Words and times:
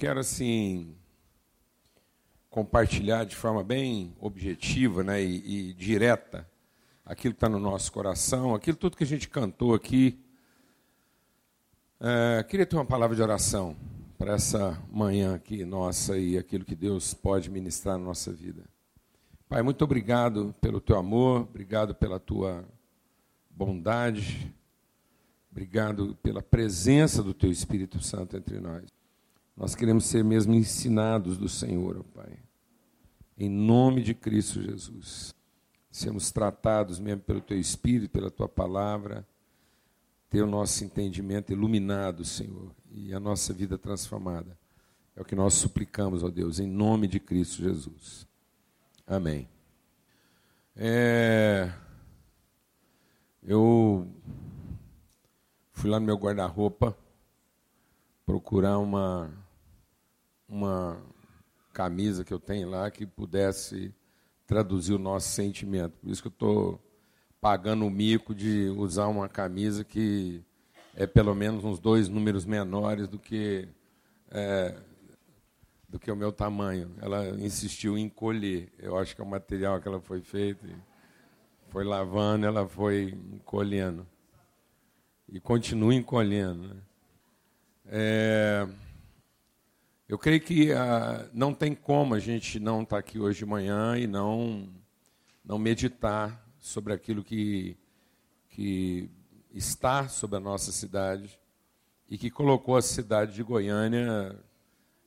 quero 0.00 0.18
assim 0.18 0.96
compartilhar 2.48 3.24
de 3.24 3.36
forma 3.36 3.62
bem 3.62 4.16
objetiva 4.18 5.04
né, 5.04 5.22
e, 5.22 5.68
e 5.68 5.74
direta 5.74 6.48
aquilo 7.04 7.34
que 7.34 7.36
está 7.36 7.50
no 7.50 7.58
nosso 7.58 7.92
coração, 7.92 8.54
aquilo 8.54 8.78
tudo 8.78 8.96
que 8.96 9.04
a 9.04 9.06
gente 9.06 9.28
cantou 9.28 9.74
aqui. 9.74 10.18
É, 12.00 12.42
queria 12.44 12.64
ter 12.64 12.76
uma 12.76 12.86
palavra 12.86 13.14
de 13.14 13.20
oração 13.20 13.76
para 14.16 14.36
essa 14.36 14.82
manhã 14.90 15.34
aqui 15.34 15.66
nossa 15.66 16.16
e 16.16 16.38
aquilo 16.38 16.64
que 16.64 16.74
Deus 16.74 17.12
pode 17.12 17.50
ministrar 17.50 17.98
na 17.98 18.04
nossa 18.06 18.32
vida. 18.32 18.64
Pai, 19.50 19.60
muito 19.60 19.84
obrigado 19.84 20.54
pelo 20.62 20.80
teu 20.80 20.96
amor, 20.96 21.42
obrigado 21.42 21.94
pela 21.94 22.18
tua 22.18 22.64
bondade, 23.50 24.50
Obrigado 25.52 26.16
pela 26.22 26.40
presença 26.40 27.24
do 27.24 27.34
Teu 27.34 27.50
Espírito 27.50 28.00
Santo 28.00 28.36
entre 28.36 28.60
nós. 28.60 28.84
Nós 29.60 29.74
queremos 29.74 30.06
ser 30.06 30.24
mesmo 30.24 30.54
ensinados 30.54 31.36
do 31.36 31.46
Senhor, 31.46 31.98
ó 31.98 32.02
Pai. 32.02 32.32
Em 33.36 33.50
nome 33.50 34.02
de 34.02 34.14
Cristo 34.14 34.62
Jesus. 34.62 35.34
Sermos 35.90 36.30
tratados 36.30 36.98
mesmo 36.98 37.20
pelo 37.20 37.42
Teu 37.42 37.58
Espírito, 37.58 38.10
pela 38.10 38.30
Tua 38.30 38.48
palavra. 38.48 39.28
Ter 40.30 40.42
o 40.42 40.46
nosso 40.46 40.82
entendimento 40.82 41.52
iluminado, 41.52 42.24
Senhor. 42.24 42.74
E 42.90 43.12
a 43.12 43.20
nossa 43.20 43.52
vida 43.52 43.76
transformada. 43.76 44.58
É 45.14 45.20
o 45.20 45.26
que 45.26 45.36
nós 45.36 45.52
suplicamos, 45.52 46.24
ó 46.24 46.30
Deus, 46.30 46.58
em 46.58 46.66
nome 46.66 47.06
de 47.06 47.20
Cristo 47.20 47.62
Jesus. 47.62 48.26
Amém. 49.06 49.46
É... 50.74 51.70
Eu 53.42 54.08
Fui 55.80 55.88
lá 55.90 56.00
no 56.00 56.04
meu 56.04 56.16
guarda-roupa 56.16 56.96
procurar 58.26 58.78
uma, 58.78 59.30
uma 60.50 61.00
camisa 61.72 62.24
que 62.24 62.32
eu 62.34 62.40
tenho 62.40 62.68
lá 62.68 62.90
que 62.90 63.06
pudesse 63.06 63.94
traduzir 64.46 64.94
o 64.94 64.98
nosso 64.98 65.28
sentimento. 65.28 65.96
Por 65.98 66.10
isso 66.10 66.20
que 66.20 66.28
eu 66.28 66.32
estou 66.32 66.80
pagando 67.40 67.86
o 67.86 67.90
mico 67.90 68.34
de 68.34 68.68
usar 68.76 69.06
uma 69.06 69.28
camisa 69.28 69.84
que 69.84 70.44
é 70.94 71.06
pelo 71.06 71.34
menos 71.34 71.64
uns 71.64 71.78
dois 71.78 72.08
números 72.08 72.44
menores 72.44 73.08
do 73.08 73.18
que 73.18 73.68
é, 74.30 74.76
do 75.88 75.98
que 75.98 76.10
o 76.10 76.16
meu 76.16 76.32
tamanho. 76.32 76.90
Ela 77.00 77.28
insistiu 77.38 77.96
em 77.96 78.02
encolher. 78.06 78.72
Eu 78.78 78.98
acho 78.98 79.14
que 79.14 79.20
é 79.20 79.24
o 79.24 79.28
material 79.28 79.80
que 79.80 79.88
ela 79.88 80.00
foi 80.00 80.20
feita. 80.20 80.66
Foi 81.68 81.84
lavando, 81.84 82.46
ela 82.46 82.68
foi 82.68 83.16
encolhendo 83.32 84.06
e 85.32 85.38
continue 85.40 85.96
encolhendo. 85.96 86.68
Né? 86.68 86.76
É, 87.86 88.68
eu 90.10 90.18
creio 90.18 90.40
que 90.40 90.72
ah, 90.72 91.24
não 91.32 91.54
tem 91.54 91.72
como 91.72 92.16
a 92.16 92.18
gente 92.18 92.58
não 92.58 92.82
estar 92.82 92.96
tá 92.96 92.98
aqui 92.98 93.20
hoje 93.20 93.38
de 93.38 93.46
manhã 93.46 93.96
e 93.96 94.08
não, 94.08 94.68
não 95.44 95.56
meditar 95.56 96.44
sobre 96.58 96.92
aquilo 96.92 97.22
que, 97.22 97.76
que 98.48 99.08
está 99.54 100.08
sobre 100.08 100.38
a 100.38 100.40
nossa 100.40 100.72
cidade 100.72 101.38
e 102.08 102.18
que 102.18 102.28
colocou 102.28 102.76
a 102.76 102.82
cidade 102.82 103.36
de 103.36 103.42
Goiânia 103.44 104.36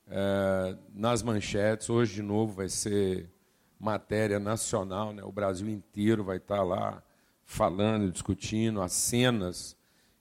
é, 0.08 0.78
nas 0.94 1.22
manchetes. 1.22 1.90
Hoje, 1.90 2.14
de 2.14 2.22
novo, 2.22 2.54
vai 2.54 2.70
ser 2.70 3.30
matéria 3.78 4.40
nacional, 4.40 5.12
né? 5.12 5.22
o 5.22 5.34
Brasil 5.34 5.68
inteiro 5.68 6.24
vai 6.24 6.38
estar 6.38 6.64
lá 6.64 7.03
falando, 7.44 8.09
discutindo 8.09 8.81
as 8.81 8.94
cenas 8.94 9.75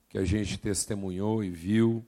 que 0.09 0.17
a 0.17 0.25
gente 0.25 0.57
testemunhou 0.57 1.41
e 1.41 1.49
viu, 1.49 2.05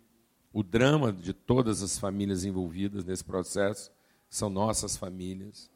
o 0.55 0.63
drama 0.63 1.11
de 1.11 1.33
todas 1.33 1.83
as 1.83 1.99
famílias 1.99 2.45
envolvidas 2.45 3.03
nesse 3.03 3.25
processo, 3.25 3.91
são 4.29 4.49
nossas 4.49 4.95
famílias. 4.95 5.69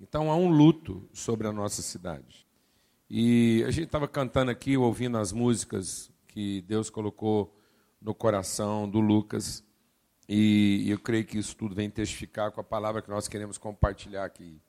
Então 0.00 0.28
há 0.28 0.34
um 0.34 0.50
luto 0.50 1.08
sobre 1.12 1.46
a 1.46 1.52
nossa 1.52 1.82
cidade. 1.82 2.44
E 3.08 3.62
a 3.64 3.70
gente 3.70 3.84
estava 3.84 4.08
cantando 4.08 4.50
aqui, 4.50 4.76
ouvindo 4.76 5.16
as 5.18 5.30
músicas 5.30 6.10
que 6.26 6.62
Deus 6.62 6.90
colocou 6.90 7.56
no 8.02 8.12
coração 8.12 8.90
do 8.90 8.98
Lucas, 8.98 9.62
e 10.28 10.90
eu 10.90 10.98
creio 10.98 11.24
que 11.24 11.38
isso 11.38 11.56
tudo 11.56 11.76
vem 11.76 11.88
testificar 11.88 12.50
com 12.50 12.60
a 12.60 12.64
palavra 12.64 13.00
que 13.00 13.08
nós 13.08 13.28
queremos 13.28 13.56
compartilhar 13.56 14.24
aqui. 14.24 14.60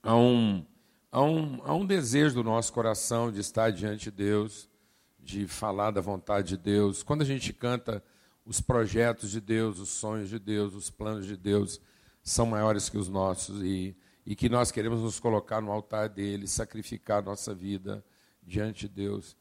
Há 0.00 0.14
um, 0.14 0.64
há 1.10 1.20
um, 1.20 1.60
há 1.64 1.74
um 1.74 1.84
desejo 1.84 2.36
do 2.36 2.44
nosso 2.44 2.72
coração 2.72 3.32
de 3.32 3.40
estar 3.40 3.72
diante 3.72 4.04
de 4.04 4.12
Deus, 4.12 4.68
de 5.24 5.46
falar 5.46 5.90
da 5.90 6.00
vontade 6.00 6.48
de 6.48 6.56
Deus. 6.56 7.02
Quando 7.02 7.22
a 7.22 7.24
gente 7.24 7.52
canta 7.52 8.04
os 8.44 8.60
projetos 8.60 9.30
de 9.30 9.40
Deus, 9.40 9.78
os 9.78 9.88
sonhos 9.88 10.28
de 10.28 10.38
Deus, 10.38 10.74
os 10.74 10.90
planos 10.90 11.26
de 11.26 11.36
Deus 11.36 11.80
são 12.22 12.46
maiores 12.46 12.88
que 12.88 12.98
os 12.98 13.08
nossos 13.08 13.62
e, 13.62 13.96
e 14.26 14.36
que 14.36 14.48
nós 14.48 14.70
queremos 14.70 15.00
nos 15.00 15.18
colocar 15.18 15.60
no 15.60 15.72
altar 15.72 16.08
dele, 16.08 16.46
sacrificar 16.46 17.22
nossa 17.22 17.54
vida 17.54 18.04
diante 18.42 18.86
de 18.86 18.94
Deus. 18.94 19.36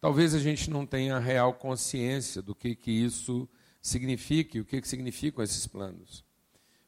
Talvez 0.00 0.34
a 0.34 0.38
gente 0.38 0.70
não 0.70 0.84
tenha 0.84 1.18
real 1.18 1.54
consciência 1.54 2.42
do 2.42 2.54
que, 2.54 2.74
que 2.74 2.90
isso 2.90 3.48
significa 3.80 4.58
e 4.58 4.60
o 4.60 4.64
que, 4.64 4.80
que 4.80 4.88
significam 4.88 5.42
esses 5.42 5.66
planos. 5.66 6.24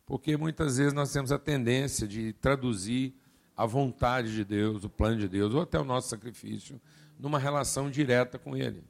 Porque 0.04 0.36
muitas 0.36 0.76
vezes 0.76 0.92
nós 0.92 1.12
temos 1.12 1.30
a 1.30 1.38
tendência 1.38 2.06
de 2.06 2.32
traduzir 2.32 3.14
a 3.56 3.64
vontade 3.66 4.34
de 4.34 4.44
Deus, 4.44 4.84
o 4.84 4.88
plano 4.88 5.18
de 5.18 5.28
Deus, 5.28 5.54
ou 5.54 5.60
até 5.60 5.78
o 5.78 5.84
nosso 5.84 6.08
sacrifício, 6.08 6.80
numa 7.20 7.38
relação 7.38 7.90
direta 7.90 8.38
com 8.38 8.56
Ele. 8.56 8.82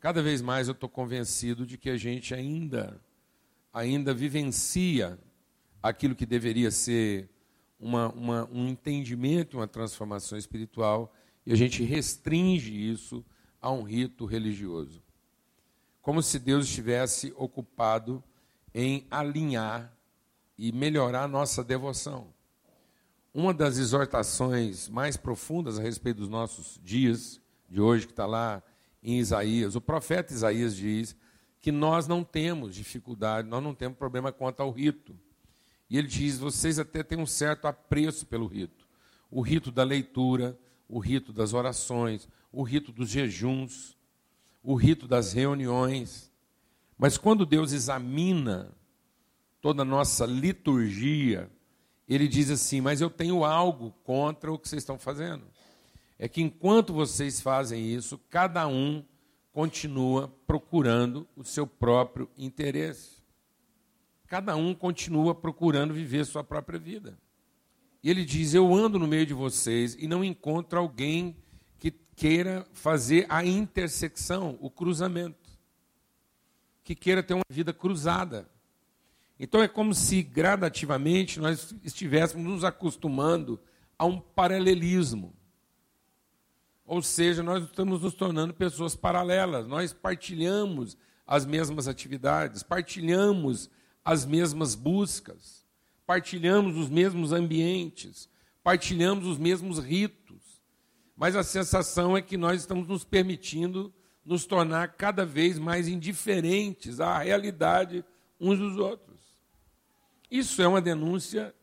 Cada 0.00 0.22
vez 0.22 0.40
mais 0.40 0.68
eu 0.68 0.72
estou 0.72 0.88
convencido 0.88 1.66
de 1.66 1.76
que 1.76 1.90
a 1.90 1.96
gente 1.96 2.32
ainda, 2.32 3.00
ainda 3.72 4.14
vivencia 4.14 5.18
aquilo 5.82 6.14
que 6.14 6.24
deveria 6.24 6.70
ser 6.70 7.28
uma, 7.80 8.08
uma, 8.12 8.48
um 8.52 8.68
entendimento, 8.68 9.56
uma 9.56 9.66
transformação 9.66 10.38
espiritual, 10.38 11.12
e 11.44 11.52
a 11.52 11.56
gente 11.56 11.82
restringe 11.82 12.72
isso 12.72 13.24
a 13.60 13.70
um 13.72 13.82
rito 13.82 14.24
religioso. 14.24 15.02
Como 16.00 16.22
se 16.22 16.38
Deus 16.38 16.66
estivesse 16.66 17.32
ocupado 17.36 18.22
em 18.72 19.04
alinhar 19.10 19.92
e 20.56 20.70
melhorar 20.72 21.26
nossa 21.26 21.64
devoção. 21.64 22.32
Uma 23.32 23.52
das 23.52 23.78
exortações 23.78 24.88
mais 24.88 25.16
profundas 25.16 25.78
a 25.78 25.82
respeito 25.82 26.18
dos 26.18 26.28
nossos 26.28 26.80
dias, 26.82 27.40
de 27.68 27.80
hoje, 27.80 28.06
que 28.06 28.12
está 28.12 28.26
lá 28.26 28.62
em 29.02 29.18
Isaías, 29.18 29.76
o 29.76 29.80
profeta 29.80 30.32
Isaías 30.32 30.74
diz 30.74 31.14
que 31.60 31.70
nós 31.70 32.06
não 32.06 32.24
temos 32.24 32.74
dificuldade, 32.74 33.48
nós 33.48 33.62
não 33.62 33.74
temos 33.74 33.98
problema 33.98 34.32
quanto 34.32 34.60
ao 34.60 34.70
rito. 34.70 35.14
E 35.90 35.98
ele 35.98 36.08
diz: 36.08 36.38
vocês 36.38 36.78
até 36.78 37.02
têm 37.02 37.18
um 37.18 37.26
certo 37.26 37.66
apreço 37.66 38.26
pelo 38.26 38.46
rito. 38.46 38.86
O 39.30 39.40
rito 39.42 39.70
da 39.70 39.84
leitura, 39.84 40.58
o 40.88 40.98
rito 40.98 41.32
das 41.32 41.52
orações, 41.52 42.28
o 42.50 42.62
rito 42.62 42.92
dos 42.92 43.10
jejuns, 43.10 43.96
o 44.62 44.74
rito 44.74 45.06
das 45.06 45.32
reuniões. 45.32 46.32
Mas 46.96 47.18
quando 47.18 47.46
Deus 47.46 47.72
examina 47.72 48.74
toda 49.60 49.82
a 49.82 49.84
nossa 49.84 50.24
liturgia, 50.24 51.50
ele 52.14 52.26
diz 52.26 52.50
assim: 52.50 52.80
Mas 52.80 53.00
eu 53.00 53.10
tenho 53.10 53.44
algo 53.44 53.92
contra 54.02 54.52
o 54.52 54.58
que 54.58 54.68
vocês 54.68 54.82
estão 54.82 54.98
fazendo. 54.98 55.44
É 56.18 56.28
que 56.28 56.42
enquanto 56.42 56.92
vocês 56.92 57.40
fazem 57.40 57.94
isso, 57.94 58.18
cada 58.30 58.66
um 58.66 59.04
continua 59.52 60.28
procurando 60.46 61.26
o 61.36 61.44
seu 61.44 61.66
próprio 61.66 62.28
interesse. 62.36 63.18
Cada 64.26 64.56
um 64.56 64.74
continua 64.74 65.34
procurando 65.34 65.94
viver 65.94 66.24
sua 66.24 66.44
própria 66.44 66.78
vida. 66.78 67.18
E 68.02 68.10
ele 68.10 68.24
diz: 68.24 68.54
Eu 68.54 68.74
ando 68.74 68.98
no 68.98 69.06
meio 69.06 69.26
de 69.26 69.34
vocês 69.34 69.96
e 69.98 70.06
não 70.06 70.24
encontro 70.24 70.78
alguém 70.78 71.36
que 71.78 71.90
queira 71.90 72.66
fazer 72.72 73.26
a 73.28 73.44
intersecção, 73.44 74.58
o 74.60 74.70
cruzamento, 74.70 75.50
que 76.84 76.94
queira 76.94 77.22
ter 77.22 77.34
uma 77.34 77.44
vida 77.48 77.72
cruzada. 77.72 78.48
Então 79.38 79.62
é 79.62 79.68
como 79.68 79.94
se 79.94 80.22
gradativamente 80.22 81.38
nós 81.38 81.74
estivéssemos 81.84 82.44
nos 82.44 82.64
acostumando 82.64 83.60
a 83.96 84.04
um 84.04 84.18
paralelismo. 84.18 85.34
Ou 86.84 87.02
seja, 87.02 87.42
nós 87.42 87.64
estamos 87.64 88.02
nos 88.02 88.14
tornando 88.14 88.54
pessoas 88.54 88.96
paralelas, 88.96 89.66
nós 89.68 89.92
partilhamos 89.92 90.96
as 91.26 91.44
mesmas 91.44 91.86
atividades, 91.86 92.62
partilhamos 92.62 93.70
as 94.04 94.24
mesmas 94.24 94.74
buscas, 94.74 95.66
partilhamos 96.06 96.76
os 96.76 96.88
mesmos 96.88 97.32
ambientes, 97.32 98.28
partilhamos 98.62 99.26
os 99.26 99.36
mesmos 99.36 99.78
ritos. 99.78 100.62
Mas 101.14 101.36
a 101.36 101.42
sensação 101.42 102.16
é 102.16 102.22
que 102.22 102.36
nós 102.36 102.60
estamos 102.60 102.88
nos 102.88 103.04
permitindo 103.04 103.92
nos 104.24 104.46
tornar 104.46 104.94
cada 104.94 105.24
vez 105.24 105.58
mais 105.58 105.88
indiferentes 105.88 107.00
à 107.00 107.18
realidade 107.18 108.04
uns 108.40 108.58
dos 108.58 108.76
outros. 108.76 109.07
Isso 110.30 110.60
é 110.60 110.68
uma 110.68 110.80
denúncia 110.80 111.54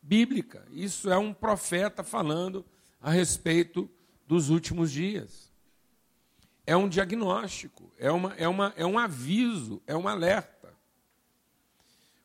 bíblica, 0.00 0.66
isso 0.70 1.10
é 1.10 1.18
um 1.18 1.34
profeta 1.34 2.02
falando 2.04 2.64
a 3.00 3.10
respeito 3.10 3.90
dos 4.26 4.50
últimos 4.50 4.90
dias. 4.90 5.52
é 6.66 6.76
um 6.76 6.88
diagnóstico, 6.88 7.92
é, 7.96 8.10
uma, 8.10 8.34
é, 8.34 8.48
uma, 8.48 8.74
é 8.76 8.84
um 8.84 8.98
aviso, 8.98 9.80
é 9.86 9.96
um 9.96 10.08
alerta. 10.08 10.74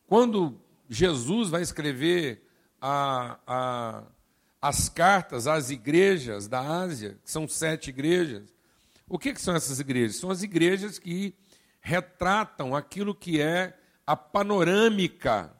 Quando 0.07 0.59
Jesus 0.89 1.49
vai 1.49 1.61
escrever 1.61 2.45
a, 2.81 3.37
a, 3.45 4.03
as 4.59 4.89
cartas 4.89 5.45
às 5.45 5.69
igrejas 5.69 6.47
da 6.47 6.59
Ásia, 6.59 7.19
que 7.23 7.29
são 7.29 7.47
sete 7.47 7.91
igrejas, 7.91 8.51
o 9.07 9.19
que, 9.19 9.33
que 9.33 9.41
são 9.41 9.55
essas 9.55 9.79
igrejas? 9.79 10.15
São 10.15 10.31
as 10.31 10.41
igrejas 10.41 10.97
que 10.97 11.35
retratam 11.79 12.75
aquilo 12.75 13.13
que 13.13 13.39
é 13.39 13.77
a 14.05 14.15
panorâmica 14.15 15.55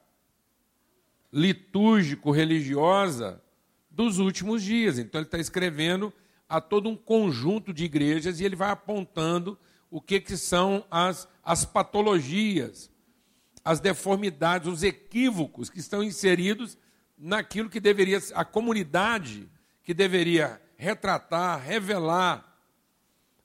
litúrgico-religiosa 1.31 3.41
dos 3.89 4.19
últimos 4.19 4.63
dias. 4.63 4.97
Então, 4.97 5.19
ele 5.19 5.27
está 5.27 5.37
escrevendo 5.37 6.11
a 6.47 6.59
todo 6.59 6.89
um 6.89 6.95
conjunto 6.95 7.73
de 7.73 7.85
igrejas 7.85 8.39
e 8.39 8.43
ele 8.43 8.55
vai 8.55 8.71
apontando 8.71 9.57
o 9.89 10.01
que, 10.01 10.19
que 10.19 10.37
são 10.37 10.85
as, 10.89 11.27
as 11.43 11.65
patologias, 11.65 12.89
as 13.63 13.79
deformidades, 13.79 14.67
os 14.67 14.83
equívocos 14.83 15.69
que 15.69 15.79
estão 15.79 16.03
inseridos 16.03 16.77
naquilo 17.17 17.69
que 17.69 17.79
deveria, 17.79 18.19
a 18.33 18.43
comunidade 18.43 19.49
que 19.83 19.93
deveria 19.93 20.61
retratar, 20.75 21.61
revelar 21.61 22.47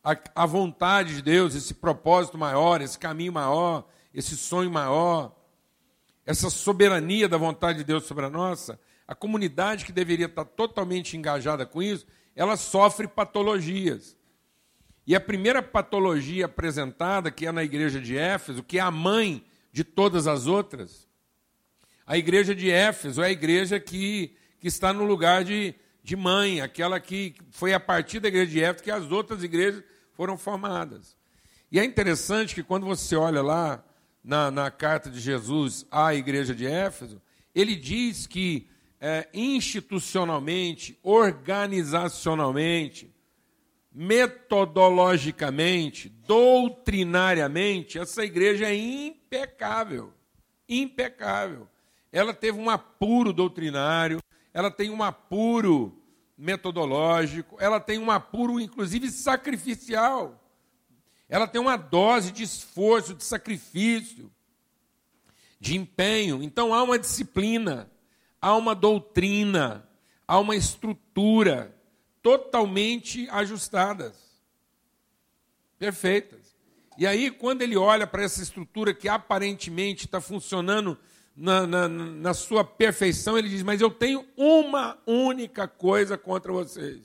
a, 0.02 0.16
a 0.34 0.46
vontade 0.46 1.16
de 1.16 1.22
Deus, 1.22 1.54
esse 1.54 1.74
propósito 1.74 2.38
maior, 2.38 2.80
esse 2.80 2.98
caminho 2.98 3.32
maior, 3.32 3.86
esse 4.14 4.36
sonho 4.36 4.70
maior, 4.70 5.36
essa 6.26 6.50
soberania 6.50 7.28
da 7.28 7.38
vontade 7.38 7.78
de 7.78 7.84
Deus 7.84 8.04
sobre 8.04 8.26
a 8.26 8.30
nossa, 8.30 8.78
a 9.06 9.14
comunidade 9.14 9.84
que 9.84 9.92
deveria 9.92 10.26
estar 10.26 10.44
totalmente 10.44 11.16
engajada 11.16 11.64
com 11.64 11.80
isso, 11.80 12.04
ela 12.34 12.56
sofre 12.56 13.06
patologias. 13.06 14.16
E 15.06 15.14
a 15.14 15.20
primeira 15.20 15.62
patologia 15.62 16.46
apresentada, 16.46 17.30
que 17.30 17.46
é 17.46 17.52
na 17.52 17.62
igreja 17.62 18.00
de 18.00 18.18
Éfeso, 18.18 18.64
que 18.64 18.78
é 18.78 18.82
a 18.82 18.90
mãe 18.90 19.46
de 19.72 19.84
todas 19.84 20.26
as 20.26 20.48
outras, 20.48 21.06
a 22.04 22.18
igreja 22.18 22.54
de 22.54 22.70
Éfeso 22.70 23.22
é 23.22 23.26
a 23.26 23.30
igreja 23.30 23.78
que, 23.78 24.36
que 24.58 24.66
está 24.66 24.92
no 24.92 25.04
lugar 25.04 25.44
de, 25.44 25.74
de 26.02 26.16
mãe, 26.16 26.60
aquela 26.60 26.98
que 26.98 27.34
foi 27.50 27.72
a 27.72 27.80
partir 27.80 28.18
da 28.18 28.28
igreja 28.28 28.50
de 28.50 28.62
Éfeso 28.62 28.84
que 28.84 28.90
as 28.90 29.10
outras 29.12 29.44
igrejas 29.44 29.84
foram 30.12 30.36
formadas. 30.36 31.16
E 31.70 31.78
é 31.78 31.84
interessante 31.84 32.54
que 32.54 32.62
quando 32.62 32.86
você 32.86 33.14
olha 33.14 33.42
lá 33.42 33.84
na, 34.26 34.50
na 34.50 34.70
carta 34.72 35.08
de 35.08 35.20
Jesus 35.20 35.86
à 35.88 36.12
igreja 36.12 36.52
de 36.52 36.66
Éfeso, 36.66 37.22
ele 37.54 37.76
diz 37.76 38.26
que 38.26 38.66
é, 39.00 39.28
institucionalmente, 39.32 40.98
organizacionalmente, 41.00 43.14
metodologicamente, 43.94 46.08
doutrinariamente, 46.08 48.00
essa 48.00 48.24
igreja 48.24 48.66
é 48.66 48.74
impecável. 48.74 50.12
Impecável. 50.68 51.68
Ela 52.10 52.34
teve 52.34 52.58
um 52.58 52.68
apuro 52.68 53.32
doutrinário, 53.32 54.18
ela 54.52 54.72
tem 54.72 54.90
um 54.90 55.04
apuro 55.04 56.02
metodológico, 56.36 57.56
ela 57.60 57.78
tem 57.78 58.00
um 58.00 58.10
apuro, 58.10 58.58
inclusive, 58.58 59.08
sacrificial. 59.08 60.45
Ela 61.28 61.46
tem 61.46 61.60
uma 61.60 61.76
dose 61.76 62.30
de 62.30 62.42
esforço, 62.42 63.14
de 63.14 63.24
sacrifício, 63.24 64.30
de 65.58 65.76
empenho. 65.76 66.42
Então 66.42 66.72
há 66.72 66.82
uma 66.82 66.98
disciplina, 66.98 67.90
há 68.40 68.54
uma 68.54 68.74
doutrina, 68.74 69.88
há 70.26 70.38
uma 70.38 70.54
estrutura 70.54 71.74
totalmente 72.22 73.28
ajustadas, 73.30 74.14
perfeitas. 75.78 76.56
E 76.98 77.06
aí, 77.06 77.30
quando 77.30 77.62
ele 77.62 77.76
olha 77.76 78.06
para 78.06 78.22
essa 78.22 78.42
estrutura 78.42 78.94
que 78.94 79.08
aparentemente 79.08 80.06
está 80.06 80.20
funcionando 80.20 80.96
na, 81.36 81.66
na, 81.66 81.88
na, 81.88 82.32
sua 82.32 82.64
perfeição, 82.64 83.36
ele 83.36 83.50
diz: 83.50 83.62
Mas 83.62 83.82
eu 83.82 83.90
tenho 83.90 84.24
uma 84.34 84.96
única 85.06 85.68
coisa 85.68 86.16
contra 86.16 86.50
vocês: 86.50 87.02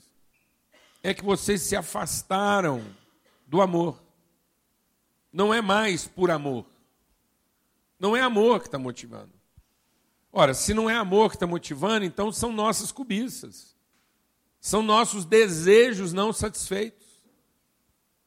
é 1.02 1.12
que 1.12 1.22
vocês 1.22 1.60
se 1.60 1.76
afastaram 1.76 2.82
do 3.46 3.60
amor 3.60 4.02
não 5.32 5.52
é 5.52 5.60
mais 5.60 6.06
por 6.06 6.30
amor. 6.30 6.66
Não 7.98 8.16
é 8.16 8.20
amor 8.20 8.60
que 8.60 8.66
está 8.66 8.78
motivando. 8.78 9.32
Ora, 10.32 10.54
se 10.54 10.74
não 10.74 10.90
é 10.90 10.96
amor 10.96 11.30
que 11.30 11.36
está 11.36 11.46
motivando, 11.46 12.04
então 12.04 12.32
são 12.32 12.52
nossas 12.52 12.90
cobiças. 12.90 13.76
São 14.60 14.82
nossos 14.82 15.24
desejos 15.24 16.12
não 16.12 16.32
satisfeitos. 16.32 17.06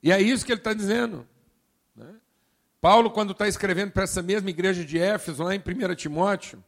E 0.01 0.11
é 0.11 0.21
isso 0.21 0.45
que 0.45 0.51
ele 0.51 0.59
está 0.59 0.73
dizendo. 0.73 1.27
Né? 1.95 2.15
Paulo, 2.79 3.09
quando 3.09 3.31
está 3.31 3.47
escrevendo 3.47 3.91
para 3.91 4.03
essa 4.03 4.21
mesma 4.21 4.49
igreja 4.49 4.85
de 4.85 4.99
Éfeso, 4.99 5.43
lá 5.43 5.55
em 5.55 5.59
1 5.59 5.95
Timóteo, 5.95 6.63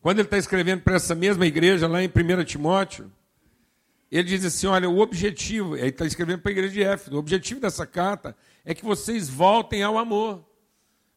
quando 0.00 0.18
ele 0.18 0.26
está 0.26 0.38
escrevendo 0.38 0.82
para 0.82 0.96
essa 0.96 1.14
mesma 1.14 1.46
igreja 1.46 1.86
lá 1.86 2.02
em 2.02 2.08
1 2.08 2.44
Timóteo, 2.44 3.12
ele 4.10 4.24
diz 4.24 4.44
assim: 4.44 4.66
olha, 4.66 4.88
o 4.88 4.98
objetivo, 4.98 5.76
ele 5.76 5.88
está 5.88 6.04
escrevendo 6.04 6.40
para 6.40 6.50
a 6.50 6.52
igreja 6.52 6.72
de 6.72 6.82
Éfeso, 6.82 7.16
o 7.16 7.18
objetivo 7.18 7.60
dessa 7.60 7.86
carta 7.86 8.36
é 8.66 8.74
que 8.74 8.84
vocês 8.84 9.28
voltem 9.28 9.84
ao 9.84 9.96
amor. 9.96 10.44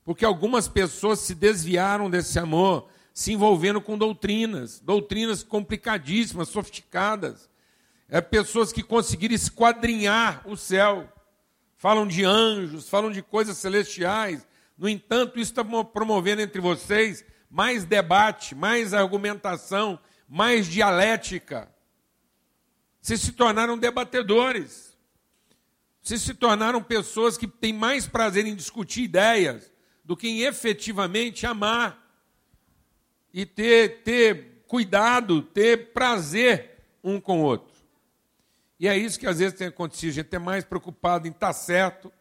Porque 0.06 0.24
algumas 0.24 0.68
pessoas 0.68 1.20
se 1.20 1.34
desviaram 1.34 2.10
desse 2.10 2.38
amor, 2.38 2.88
se 3.12 3.34
envolvendo 3.34 3.82
com 3.82 3.98
doutrinas, 3.98 4.80
doutrinas 4.80 5.44
complicadíssimas, 5.44 6.50
sofisticadas. 6.50 7.50
É, 8.08 8.22
pessoas 8.22 8.72
que 8.72 8.84
conseguiram 8.84 9.34
esquadrinhar 9.34 10.44
o 10.48 10.56
céu. 10.56 11.12
Falam 11.76 12.08
de 12.08 12.24
anjos, 12.24 12.88
falam 12.88 13.12
de 13.12 13.24
coisas 13.24 13.58
celestiais. 13.58 14.48
No 14.78 14.88
entanto, 14.88 15.40
isso 15.40 15.52
está 15.52 15.64
promovendo 15.84 16.42
entre 16.42 16.62
vocês 16.62 17.26
mais 17.50 17.84
debate, 17.84 18.54
mais 18.54 18.94
argumentação, 18.94 20.00
mais 20.28 20.68
dialética. 20.68 21.68
Vocês 23.02 23.22
se 23.22 23.32
tornaram 23.32 23.78
debatedores. 23.78 24.89
Vocês 26.02 26.22
se 26.22 26.34
tornaram 26.34 26.82
pessoas 26.82 27.38
que 27.38 27.48
têm 27.48 27.74
mais 27.74 28.08
prazer 28.08 28.46
em 28.46 28.56
discutir 28.56 29.04
ideias 29.04 29.72
do 30.04 30.16
que 30.16 30.28
em 30.28 30.42
efetivamente 30.42 31.46
amar 31.46 32.04
e 33.34 33.46
ter, 33.46 34.02
ter 34.04 34.64
cuidado, 34.68 35.42
ter 35.42 35.94
prazer 35.94 36.78
um 37.04 37.20
com 37.20 37.42
o 37.42 37.44
outro. 37.44 37.78
E 38.80 38.88
é 38.88 38.98
isso 38.98 39.20
que 39.20 39.28
às 39.28 39.40
vezes 39.40 39.58
tem 39.58 39.68
acontecido. 39.68 40.12
A 40.12 40.14
gente 40.14 40.36
é 40.36 40.40
mais 40.40 40.64
preocupado 40.64 41.28
em 41.28 41.32
estar 41.32 41.48
tá 41.48 41.54
certo 41.54 42.12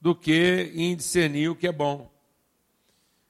do 0.00 0.14
que 0.14 0.72
em 0.74 0.96
discernir 0.96 1.48
o 1.48 1.56
que 1.56 1.66
é 1.66 1.72
bom. 1.72 2.10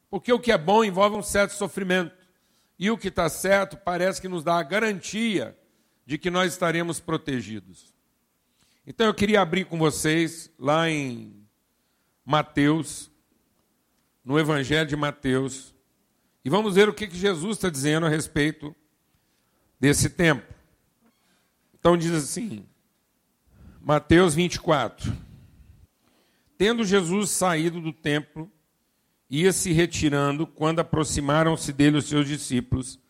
Porque 0.08 0.32
o 0.32 0.38
que 0.38 0.52
é 0.52 0.58
bom 0.58 0.84
envolve 0.84 1.16
um 1.16 1.22
certo 1.22 1.50
sofrimento. 1.50 2.14
E 2.78 2.90
o 2.90 2.98
que 2.98 3.08
está 3.08 3.28
certo 3.28 3.76
parece 3.76 4.20
que 4.20 4.28
nos 4.28 4.44
dá 4.44 4.58
a 4.58 4.62
garantia 4.62 5.58
de 6.04 6.18
que 6.18 6.30
nós 6.30 6.52
estaremos 6.52 7.00
protegidos. 7.00 7.95
Então 8.86 9.08
eu 9.08 9.14
queria 9.14 9.40
abrir 9.40 9.64
com 9.64 9.76
vocês 9.76 10.48
lá 10.56 10.88
em 10.88 11.44
Mateus, 12.24 13.10
no 14.24 14.38
Evangelho 14.38 14.88
de 14.88 14.94
Mateus, 14.94 15.74
e 16.44 16.48
vamos 16.48 16.76
ver 16.76 16.88
o 16.88 16.94
que, 16.94 17.10
Jesus 17.10 17.56
está 17.56 17.68
dizendo 17.68 18.06
a 18.06 18.08
respeito 18.08 18.74
desse 19.80 20.08
tempo. 20.08 20.54
Então 21.74 21.96
diz 21.96 22.12
assim, 22.12 22.64
Mateus 23.80 24.36
24: 24.36 25.12
Tendo 26.56 26.84
Jesus 26.84 27.30
saído 27.30 27.80
do 27.80 27.92
templo, 27.92 28.48
ia 29.28 29.52
se 29.52 29.72
retirando 29.72 30.46
quando 30.46 30.78
aproximaram-se 30.78 31.72
dele 31.72 31.98
os 31.98 32.08
seus 32.08 32.28
discípulos 32.28 33.00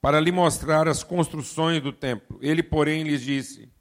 para 0.00 0.20
lhe 0.20 0.30
mostrar 0.30 0.86
as 0.86 1.02
construções 1.02 1.82
do 1.82 1.92
templo. 1.92 2.38
Ele, 2.40 2.62
porém, 2.62 3.02
lhes 3.02 3.20
disse: 3.20 3.73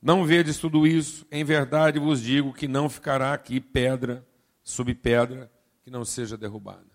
não 0.00 0.24
vedes 0.24 0.58
tudo 0.58 0.86
isso? 0.86 1.26
Em 1.30 1.44
verdade 1.44 1.98
vos 1.98 2.20
digo 2.20 2.52
que 2.52 2.68
não 2.68 2.88
ficará 2.88 3.32
aqui 3.32 3.60
pedra 3.60 4.26
sobre 4.62 4.94
pedra 4.94 5.50
que 5.82 5.90
não 5.90 6.04
seja 6.04 6.36
derrubada. 6.36 6.86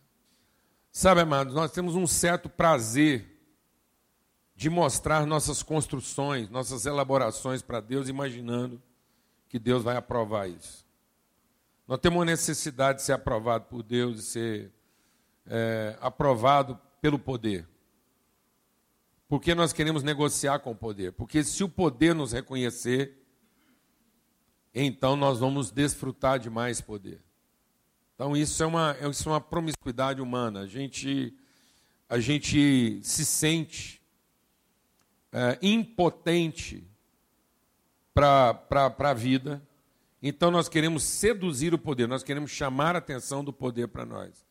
Sabe, 0.92 1.22
amados, 1.22 1.54
nós 1.54 1.72
temos 1.72 1.96
um 1.96 2.06
certo 2.06 2.48
prazer 2.48 3.34
de 4.56 4.70
mostrar 4.70 5.26
nossas 5.26 5.64
construções, 5.64 6.50
nossas 6.50 6.86
elaborações 6.86 7.62
para 7.62 7.82
Deus, 7.82 8.08
imaginando 8.08 8.82
que 9.50 9.58
Deus 9.58 9.84
vai 9.84 9.98
aprovar 9.98 10.48
isso. 10.48 10.86
Nós 11.88 12.00
temos 12.00 12.20
uma 12.20 12.26
necessidade 12.26 13.00
de 13.00 13.06
ser 13.06 13.14
aprovado 13.14 13.66
por 13.66 13.84
Deus, 13.84 14.18
de 14.18 14.22
ser 14.22 14.72
é, 15.48 15.98
aprovado 16.00 16.80
pelo 17.02 17.20
poder. 17.20 17.68
Porque 19.28 19.56
nós 19.56 19.74
queremos 19.74 20.04
negociar 20.04 20.60
com 20.60 20.72
o 20.72 20.76
poder. 20.76 21.14
Porque 21.14 21.44
se 21.44 21.64
o 21.64 21.70
poder 21.70 22.14
nos 22.14 22.32
reconhecer, 22.34 23.18
então 24.74 25.16
nós 25.16 25.40
vamos 25.40 25.72
desfrutar 25.72 26.40
de 26.40 26.50
mais 26.50 26.82
poder. 26.82 27.22
Então 28.16 28.36
isso 28.36 28.62
é 28.62 28.66
uma, 28.66 28.96
isso 29.10 29.28
é 29.28 29.32
uma 29.32 29.42
promiscuidade 29.42 30.22
humana. 30.22 30.62
A 30.62 30.68
gente, 30.68 31.36
a 32.08 32.20
gente 32.20 33.00
se 33.04 33.26
sente 33.26 34.02
é, 35.32 35.58
impotente 35.62 36.88
para 38.14 38.96
a 39.00 39.14
vida. 39.14 39.62
Então 40.22 40.52
nós 40.52 40.70
queremos 40.70 41.04
seduzir 41.04 41.74
o 41.74 41.78
poder, 41.78 42.08
nós 42.08 42.24
queremos 42.24 42.52
chamar 42.52 42.96
a 42.96 43.00
atenção 43.00 43.44
do 43.44 43.52
poder 43.52 43.88
para 43.88 44.06
nós. 44.06 44.46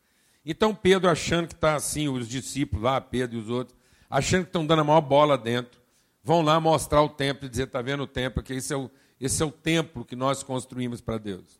Então 0.45 0.75
Pedro 0.75 1.09
achando 1.09 1.47
que 1.47 1.55
está 1.55 1.75
assim, 1.75 2.07
os 2.09 2.27
discípulos 2.27 2.83
lá, 2.83 2.99
Pedro 2.99 3.37
e 3.37 3.41
os 3.41 3.49
outros, 3.49 3.75
achando 4.13 4.43
que 4.43 4.49
estão 4.49 4.63
dando 4.63 4.81
a 4.81 4.83
maior 4.83 5.01
bola 5.01 5.35
dentro, 5.35 5.81
vão 6.23 6.43
lá 6.43 6.59
mostrar 6.59 7.01
o 7.01 7.09
templo 7.09 7.47
e 7.47 7.49
dizer, 7.49 7.63
está 7.63 7.81
vendo 7.81 8.03
o 8.03 8.07
templo, 8.07 8.43
que 8.43 8.53
esse 8.53 8.71
é 8.71 8.77
o, 8.77 8.89
esse 9.19 9.41
é 9.41 9.45
o 9.45 9.51
templo 9.51 10.05
que 10.05 10.15
nós 10.15 10.43
construímos 10.43 11.01
para 11.01 11.17
Deus. 11.17 11.59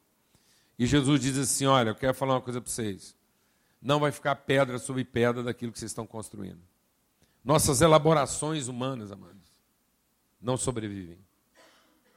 E 0.77 0.85
Jesus 0.85 1.19
diz 1.19 1.35
assim, 1.35 1.65
olha, 1.65 1.89
eu 1.89 1.95
quero 1.95 2.13
falar 2.13 2.35
uma 2.35 2.41
coisa 2.41 2.61
para 2.61 2.69
vocês. 2.69 3.15
Não 3.81 3.99
vai 3.99 4.11
ficar 4.11 4.35
pedra 4.35 4.77
sobre 4.77 5.03
pedra 5.03 5.41
daquilo 5.41 5.71
que 5.71 5.79
vocês 5.79 5.89
estão 5.89 6.05
construindo. 6.05 6.59
Nossas 7.43 7.81
elaborações 7.81 8.67
humanas, 8.67 9.11
amados, 9.11 9.51
não 10.39 10.55
sobrevivem. 10.55 11.17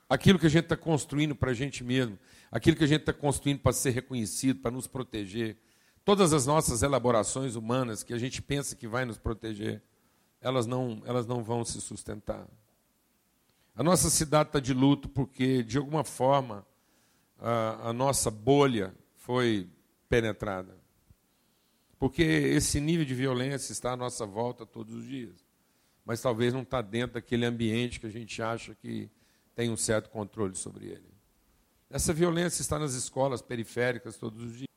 Aquilo 0.07 0.39
que 0.39 0.47
a 0.47 0.51
gente 0.51 0.65
está 0.65 0.77
construindo 0.77 1.35
para 1.35 1.53
a 1.53 1.55
gente 1.55 1.83
mesmo, 1.83 2.19
aquilo 2.53 2.77
que 2.77 2.85
a 2.85 2.87
gente 2.87 3.01
está 3.01 3.13
construindo 3.13 3.61
para 3.61 3.73
ser 3.73 3.91
reconhecido, 3.91 4.61
para 4.61 4.71
nos 4.71 4.87
proteger, 4.87 5.57
todas 6.05 6.35
as 6.35 6.45
nossas 6.45 6.83
elaborações 6.83 7.57
humanas 7.57 8.03
que 8.03 8.13
a 8.13 8.19
gente 8.19 8.43
pensa 8.43 8.77
que 8.77 8.87
vai 8.87 9.07
nos 9.07 9.17
proteger, 9.17 9.83
elas 10.41 10.67
não, 10.67 11.03
elas 11.05 11.27
não 11.27 11.43
vão 11.43 11.65
se 11.65 11.81
sustentar. 11.81 12.47
A 13.75 13.83
nossa 13.83 14.09
cidade 14.09 14.49
está 14.49 14.61
de 14.61 14.73
luto 14.73 15.09
porque, 15.09 15.63
de 15.63 15.77
alguma 15.77 16.03
forma, 16.03 16.67
a, 17.39 17.91
a 17.91 17.93
nossa 17.93 18.31
bolha 18.31 18.95
foi 19.15 19.69
penetrada. 20.09 20.77
Porque 21.99 22.23
esse 22.23 22.81
nível 22.81 23.05
de 23.05 23.15
violência 23.15 23.73
está 23.73 23.93
à 23.93 23.97
nossa 23.97 24.27
volta 24.27 24.65
todos 24.65 24.95
os 24.95 25.07
dias. 25.07 25.45
Mas 26.05 26.21
talvez 26.21 26.53
não 26.53 26.63
está 26.63 26.81
dentro 26.81 27.15
daquele 27.15 27.45
ambiente 27.45 27.99
que 27.99 28.07
a 28.07 28.11
gente 28.11 28.41
acha 28.41 28.75
que 28.75 29.11
tem 29.55 29.71
um 29.71 29.77
certo 29.77 30.11
controle 30.11 30.55
sobre 30.55 30.87
ele. 30.87 31.17
Essa 31.91 32.13
violência 32.13 32.63
está 32.63 32.79
nas 32.79 32.95
escolas 32.95 33.41
periféricas 33.41 34.17
todos 34.17 34.43
os 34.43 34.53
dias. 34.57 34.69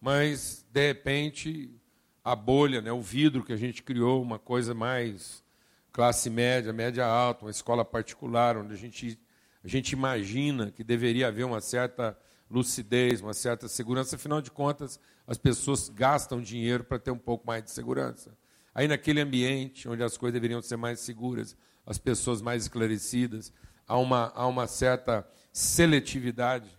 Mas, 0.00 0.64
de 0.70 0.88
repente, 0.88 1.70
a 2.24 2.36
bolha, 2.36 2.80
né, 2.80 2.92
o 2.92 3.00
vidro 3.00 3.44
que 3.44 3.52
a 3.52 3.56
gente 3.56 3.82
criou, 3.82 4.22
uma 4.22 4.38
coisa 4.38 4.74
mais 4.74 5.42
classe 5.92 6.30
média, 6.30 6.72
média 6.72 7.04
alta, 7.04 7.44
uma 7.44 7.50
escola 7.50 7.84
particular, 7.84 8.56
onde 8.56 8.72
a 8.72 8.76
gente, 8.76 9.18
a 9.62 9.68
gente 9.68 9.92
imagina 9.92 10.70
que 10.70 10.82
deveria 10.82 11.28
haver 11.28 11.44
uma 11.44 11.60
certa 11.60 12.16
lucidez, 12.50 13.20
uma 13.20 13.34
certa 13.34 13.68
segurança. 13.68 14.16
Afinal 14.16 14.40
de 14.40 14.50
contas, 14.50 15.00
as 15.26 15.36
pessoas 15.36 15.88
gastam 15.88 16.40
dinheiro 16.40 16.84
para 16.84 16.98
ter 16.98 17.10
um 17.10 17.18
pouco 17.18 17.46
mais 17.46 17.64
de 17.64 17.70
segurança. 17.70 18.36
Aí, 18.74 18.88
naquele 18.88 19.20
ambiente 19.20 19.88
onde 19.88 20.02
as 20.02 20.16
coisas 20.16 20.34
deveriam 20.34 20.62
ser 20.62 20.76
mais 20.76 21.00
seguras, 21.00 21.56
as 21.84 21.98
pessoas 21.98 22.40
mais 22.40 22.62
esclarecidas, 22.62 23.52
há 23.86 23.98
uma, 23.98 24.32
há 24.34 24.46
uma 24.46 24.66
certa 24.66 25.28
seletividade. 25.52 26.70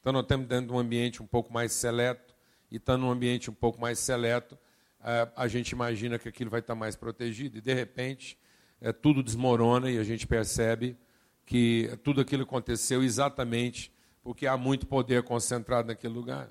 Então, 0.00 0.12
nós 0.12 0.22
estamos 0.22 0.48
dentro 0.48 0.68
de 0.68 0.72
um 0.72 0.78
ambiente 0.78 1.22
um 1.22 1.26
pouco 1.26 1.52
mais 1.52 1.72
seleto, 1.72 2.29
e 2.70 2.76
estando 2.76 3.02
num 3.02 3.10
ambiente 3.10 3.50
um 3.50 3.54
pouco 3.54 3.80
mais 3.80 3.98
seleto, 3.98 4.58
eh, 5.02 5.28
a 5.36 5.48
gente 5.48 5.70
imagina 5.70 6.18
que 6.18 6.28
aquilo 6.28 6.50
vai 6.50 6.60
estar 6.60 6.74
mais 6.74 6.96
protegido, 6.96 7.58
e 7.58 7.60
de 7.60 7.74
repente 7.74 8.38
é, 8.80 8.92
tudo 8.92 9.22
desmorona 9.22 9.90
e 9.90 9.98
a 9.98 10.02
gente 10.02 10.26
percebe 10.26 10.96
que 11.44 11.90
tudo 12.02 12.20
aquilo 12.20 12.44
aconteceu 12.44 13.02
exatamente 13.02 13.92
porque 14.22 14.46
há 14.46 14.56
muito 14.56 14.86
poder 14.86 15.22
concentrado 15.22 15.88
naquele 15.88 16.14
lugar. 16.14 16.50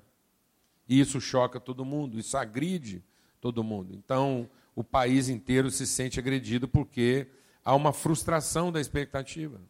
E 0.88 1.00
isso 1.00 1.20
choca 1.20 1.58
todo 1.58 1.84
mundo, 1.84 2.18
isso 2.18 2.36
agride 2.36 3.02
todo 3.40 3.64
mundo. 3.64 3.94
Então, 3.94 4.48
o 4.74 4.84
país 4.84 5.28
inteiro 5.28 5.70
se 5.70 5.86
sente 5.86 6.18
agredido 6.18 6.68
porque 6.68 7.28
há 7.64 7.74
uma 7.74 7.92
frustração 7.92 8.70
da 8.70 8.80
expectativa. 8.80 9.60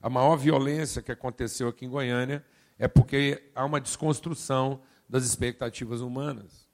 A 0.00 0.08
maior 0.08 0.36
violência 0.36 1.02
que 1.02 1.12
aconteceu 1.12 1.68
aqui 1.68 1.84
em 1.84 1.90
Goiânia 1.90 2.44
é 2.78 2.86
porque 2.86 3.50
há 3.54 3.64
uma 3.64 3.80
desconstrução 3.80 4.80
das 5.08 5.24
expectativas 5.24 6.00
humanas. 6.00 6.68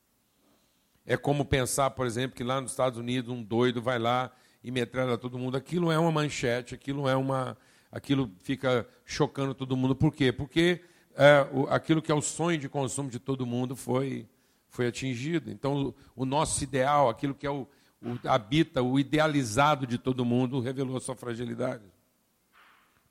É 1.07 1.17
como 1.17 1.45
pensar, 1.45 1.91
por 1.91 2.07
exemplo, 2.07 2.37
que 2.37 2.43
lá 2.43 2.61
nos 2.61 2.71
Estados 2.71 2.99
Unidos 2.99 3.31
um 3.33 3.43
doido 3.43 3.81
vai 3.81 3.99
lá 3.99 4.33
e 4.63 4.71
metralha 4.71 5.19
todo 5.19 5.39
mundo. 5.39 5.57
Aquilo 5.57 5.93
é 5.93 5.99
uma 5.99 6.11
manchete, 6.11 6.75
aquilo 6.75 7.09
é 7.09 7.15
uma, 7.15 7.57
aquilo 7.93 8.31
fica 8.43 8.87
chocando 9.05 9.55
todo 9.55 9.77
mundo. 9.77 9.95
Por 9.95 10.13
quê? 10.13 10.33
Porque 10.33 10.81
é, 11.15 11.47
o, 11.53 11.67
aquilo 11.69 12.01
que 12.01 12.11
é 12.11 12.15
o 12.15 12.23
sonho 12.23 12.59
de 12.59 12.69
consumo 12.69 13.11
de 13.11 13.19
todo 13.19 13.47
mundo 13.47 13.77
foi 13.77 14.27
foi 14.75 14.89
atingido. 14.89 15.51
Então, 15.51 15.95
o, 16.17 16.23
o 16.23 16.25
nosso 16.25 16.63
ideal, 16.65 17.09
aquilo 17.09 17.33
que 17.33 17.47
é 17.47 17.51
o, 17.51 17.69
o 18.03 18.29
habita, 18.29 18.83
o 18.83 18.99
idealizado 18.99 19.87
de 19.87 19.99
todo 19.99 20.25
mundo, 20.25 20.59
revelou 20.59 20.97
a 20.97 21.01
sua 21.01 21.15
fragilidade. 21.15 21.85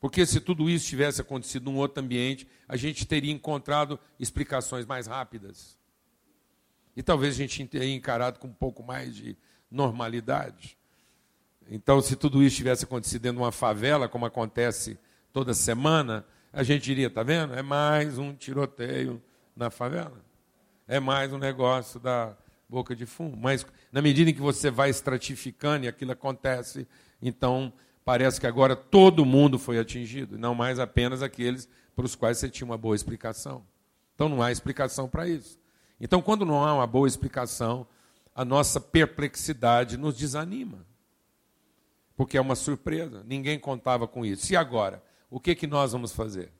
Porque 0.03 0.25
se 0.25 0.41
tudo 0.41 0.69
isso 0.69 0.85
tivesse 0.85 1.21
acontecido 1.21 1.71
num 1.71 1.77
outro 1.77 2.03
ambiente, 2.03 2.45
a 2.67 2.75
gente 2.75 3.07
teria 3.07 3.31
encontrado 3.31 3.97
explicações 4.19 4.85
mais 4.85 5.07
rápidas. 5.07 5.79
E 6.93 7.01
talvez 7.01 7.35
a 7.35 7.37
gente 7.37 7.65
tenha 7.67 7.95
encarado 7.95 8.37
com 8.37 8.49
um 8.49 8.53
pouco 8.53 8.83
mais 8.83 9.15
de 9.15 9.37
normalidade. 9.71 10.77
Então, 11.71 12.01
se 12.01 12.17
tudo 12.17 12.43
isso 12.43 12.57
tivesse 12.57 12.83
acontecido 12.83 13.21
dentro 13.21 13.37
de 13.37 13.43
uma 13.43 13.51
favela, 13.53 14.09
como 14.09 14.25
acontece 14.25 14.99
toda 15.31 15.53
semana, 15.53 16.25
a 16.51 16.63
gente 16.63 16.83
diria, 16.83 17.07
está 17.07 17.23
vendo? 17.23 17.53
É 17.53 17.61
mais 17.61 18.17
um 18.17 18.33
tiroteio 18.33 19.23
na 19.55 19.69
favela. 19.69 20.21
É 20.85 20.99
mais 20.99 21.31
um 21.31 21.37
negócio 21.37 21.97
da 21.97 22.35
boca 22.67 22.93
de 22.93 23.05
fumo. 23.05 23.37
Mas 23.37 23.65
na 23.89 24.01
medida 24.01 24.29
em 24.29 24.33
que 24.33 24.41
você 24.41 24.69
vai 24.69 24.89
estratificando 24.89 25.85
e 25.85 25.87
aquilo 25.87 26.11
acontece, 26.11 26.85
então 27.21 27.71
parece 28.03 28.39
que 28.39 28.47
agora 28.47 28.75
todo 28.75 29.25
mundo 29.25 29.57
foi 29.57 29.79
atingido, 29.79 30.37
não 30.37 30.53
mais 30.53 30.79
apenas 30.79 31.21
aqueles 31.21 31.67
para 31.95 32.05
os 32.05 32.15
quais 32.15 32.37
você 32.37 32.49
tinha 32.49 32.65
uma 32.65 32.77
boa 32.77 32.95
explicação. 32.95 33.65
Então 34.15 34.29
não 34.29 34.41
há 34.41 34.51
explicação 34.51 35.07
para 35.07 35.27
isso. 35.27 35.59
Então, 35.99 36.21
quando 36.21 36.45
não 36.45 36.63
há 36.63 36.73
uma 36.73 36.87
boa 36.87 37.07
explicação, 37.07 37.87
a 38.35 38.43
nossa 38.43 38.79
perplexidade 38.79 39.97
nos 39.97 40.17
desanima. 40.17 40.85
Porque 42.15 42.37
é 42.37 42.41
uma 42.41 42.55
surpresa, 42.55 43.23
ninguém 43.25 43.59
contava 43.59 44.07
com 44.07 44.25
isso. 44.25 44.51
E 44.51 44.55
agora? 44.55 45.03
O 45.29 45.39
que, 45.39 45.55
que 45.55 45.65
nós 45.65 45.93
vamos 45.93 46.11
fazer? 46.11 46.51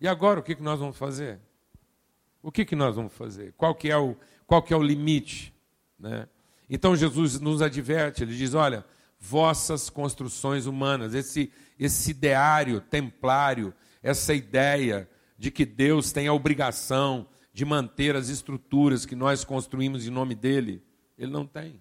E 0.00 0.08
agora 0.08 0.40
o 0.40 0.42
que, 0.42 0.54
que 0.54 0.62
nós 0.62 0.78
vamos 0.78 0.96
fazer? 0.96 1.40
O 2.42 2.52
que, 2.52 2.64
que 2.64 2.76
nós 2.76 2.94
vamos 2.94 3.12
fazer? 3.12 3.52
Qual 3.56 3.74
que 3.74 3.90
é 3.90 3.96
o, 3.96 4.16
qual 4.46 4.62
que 4.62 4.72
é 4.72 4.76
o 4.76 4.82
limite? 4.82 5.52
Né? 5.98 6.28
Então 6.70 6.96
Jesus 6.96 7.40
nos 7.40 7.60
adverte, 7.60 8.22
ele 8.22 8.34
diz: 8.34 8.54
olha, 8.54 8.84
vossas 9.18 9.90
construções 9.90 10.66
humanas, 10.66 11.14
esse, 11.14 11.52
esse 11.78 12.12
ideário 12.12 12.80
templário, 12.80 13.74
essa 14.02 14.32
ideia 14.32 15.08
de 15.36 15.50
que 15.50 15.64
Deus 15.64 16.12
tem 16.12 16.28
a 16.28 16.32
obrigação 16.32 17.28
de 17.52 17.64
manter 17.64 18.14
as 18.14 18.28
estruturas 18.28 19.04
que 19.04 19.16
nós 19.16 19.44
construímos 19.44 20.06
em 20.06 20.10
nome 20.10 20.34
dele, 20.34 20.82
ele 21.16 21.32
não 21.32 21.46
tem. 21.46 21.80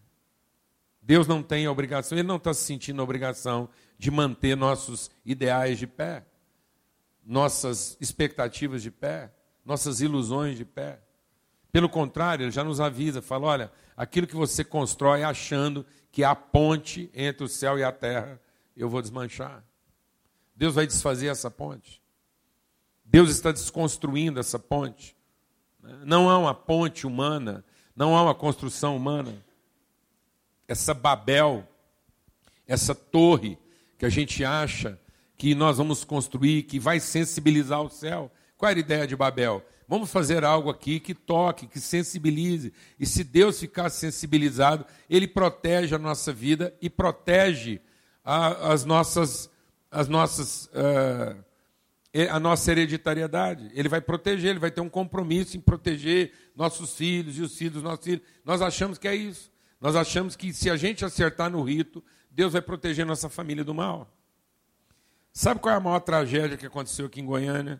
Deus 1.01 1.27
não 1.27 1.41
tem 1.41 1.65
a 1.65 1.71
obrigação, 1.71 2.17
ele 2.17 2.27
não 2.27 2.37
está 2.37 2.53
se 2.53 2.63
sentindo 2.63 2.99
a 2.99 3.03
obrigação 3.03 3.69
de 3.97 4.11
manter 4.11 4.57
nossos 4.57 5.09
ideais 5.25 5.79
de 5.79 5.87
pé, 5.87 6.25
nossas 7.23 7.97
expectativas 8.01 8.81
de 8.81 8.91
pé, 8.91 9.31
nossas 9.63 10.01
ilusões 10.01 10.57
de 10.57 10.65
pé. 10.65 10.99
Pelo 11.71 11.87
contrário, 11.87 12.43
ele 12.43 12.51
já 12.51 12.63
nos 12.63 12.81
avisa, 12.81 13.21
fala: 13.21 13.47
olha, 13.47 13.71
aquilo 13.95 14.27
que 14.27 14.35
você 14.35 14.63
constrói 14.63 15.23
achando 15.23 15.85
que 16.17 16.23
há 16.23 16.33
ponte 16.33 17.11
entre 17.13 17.43
o 17.43 17.47
céu 17.47 17.77
e 17.77 17.83
a 17.83 17.91
terra, 17.91 18.41
eu 18.75 18.89
vou 18.89 19.03
desmanchar. 19.03 19.63
Deus 20.55 20.73
vai 20.73 20.87
desfazer 20.87 21.27
essa 21.27 21.51
ponte. 21.51 22.01
Deus 23.05 23.29
está 23.29 23.51
desconstruindo 23.51 24.39
essa 24.39 24.57
ponte. 24.57 25.15
Não 26.03 26.27
há 26.27 26.39
uma 26.39 26.55
ponte 26.55 27.05
humana, 27.05 27.63
não 27.95 28.17
há 28.17 28.23
uma 28.23 28.33
construção 28.33 28.97
humana. 28.97 29.31
Essa 30.67 30.91
Babel, 30.91 31.69
essa 32.65 32.95
torre 32.95 33.55
que 33.95 34.05
a 34.07 34.09
gente 34.09 34.43
acha 34.43 34.99
que 35.37 35.53
nós 35.53 35.77
vamos 35.77 36.03
construir, 36.03 36.63
que 36.63 36.79
vai 36.79 36.99
sensibilizar 36.99 37.83
o 37.83 37.91
céu. 37.91 38.31
Qual 38.57 38.71
era 38.71 38.79
a 38.79 38.81
ideia 38.81 39.05
de 39.05 39.15
Babel? 39.15 39.63
Vamos 39.87 40.11
fazer 40.11 40.43
algo 40.43 40.69
aqui 40.69 40.99
que 40.99 41.13
toque, 41.13 41.65
que 41.65 41.79
sensibilize. 41.79 42.73
E 42.99 43.05
se 43.05 43.23
Deus 43.23 43.59
ficar 43.59 43.89
sensibilizado, 43.89 44.85
Ele 45.09 45.27
protege 45.27 45.95
a 45.95 45.99
nossa 45.99 46.33
vida 46.33 46.75
e 46.81 46.89
protege 46.89 47.79
a, 48.23 48.73
as 48.73 48.83
nossas, 48.83 49.49
as 49.89 50.09
nossas, 50.09 50.65
uh, 50.65 51.41
a 52.29 52.39
nossa 52.39 52.69
hereditariedade. 52.69 53.71
Ele 53.73 53.87
vai 53.87 54.01
proteger, 54.01 54.49
Ele 54.49 54.59
vai 54.59 54.71
ter 54.71 54.81
um 54.81 54.89
compromisso 54.89 55.55
em 55.55 55.61
proteger 55.61 56.33
nossos 56.53 56.93
filhos 56.95 57.37
e 57.37 57.41
os 57.41 57.57
filhos 57.57 57.75
dos 57.75 57.83
nossos 57.83 58.03
filhos. 58.03 58.23
Nós 58.43 58.61
achamos 58.61 58.97
que 58.97 59.07
é 59.07 59.15
isso. 59.15 59.49
Nós 59.79 59.95
achamos 59.95 60.35
que 60.35 60.51
se 60.51 60.69
a 60.69 60.75
gente 60.75 61.05
acertar 61.05 61.49
no 61.49 61.63
rito, 61.63 62.03
Deus 62.29 62.51
vai 62.51 62.61
proteger 62.61 63.05
nossa 63.05 63.29
família 63.29 63.63
do 63.63 63.73
mal. 63.73 64.13
Sabe 65.31 65.61
qual 65.61 65.73
é 65.73 65.77
a 65.77 65.79
maior 65.79 65.99
tragédia 65.99 66.57
que 66.57 66.65
aconteceu 66.65 67.05
aqui 67.05 67.21
em 67.21 67.25
Goiânia? 67.25 67.79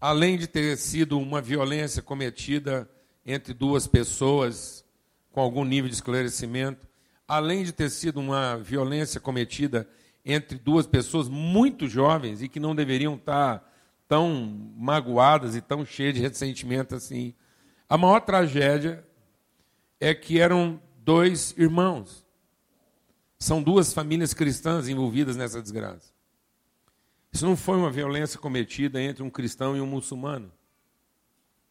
Além 0.00 0.38
de 0.38 0.46
ter 0.46 0.76
sido 0.76 1.18
uma 1.18 1.40
violência 1.40 2.02
cometida 2.02 2.88
entre 3.24 3.52
duas 3.52 3.86
pessoas 3.86 4.84
com 5.32 5.40
algum 5.40 5.64
nível 5.64 5.88
de 5.88 5.94
esclarecimento, 5.94 6.86
além 7.26 7.64
de 7.64 7.72
ter 7.72 7.90
sido 7.90 8.20
uma 8.20 8.56
violência 8.56 9.20
cometida 9.20 9.88
entre 10.24 10.58
duas 10.58 10.86
pessoas 10.86 11.28
muito 11.28 11.86
jovens 11.86 12.42
e 12.42 12.48
que 12.48 12.60
não 12.60 12.74
deveriam 12.74 13.14
estar 13.14 13.66
tão 14.06 14.72
magoadas 14.76 15.54
e 15.54 15.60
tão 15.60 15.84
cheias 15.84 16.14
de 16.14 16.20
ressentimento 16.20 16.94
assim. 16.94 17.34
A 17.88 17.98
maior 17.98 18.20
tragédia 18.20 19.04
é 20.00 20.14
que 20.14 20.40
eram 20.40 20.80
dois 20.98 21.54
irmãos. 21.56 22.26
São 23.38 23.62
duas 23.62 23.92
famílias 23.92 24.34
cristãs 24.34 24.88
envolvidas 24.88 25.36
nessa 25.36 25.60
desgraça. 25.60 26.17
Isso 27.32 27.46
não 27.46 27.56
foi 27.56 27.76
uma 27.76 27.90
violência 27.90 28.38
cometida 28.38 29.00
entre 29.00 29.22
um 29.22 29.30
cristão 29.30 29.76
e 29.76 29.80
um 29.80 29.86
muçulmano. 29.86 30.52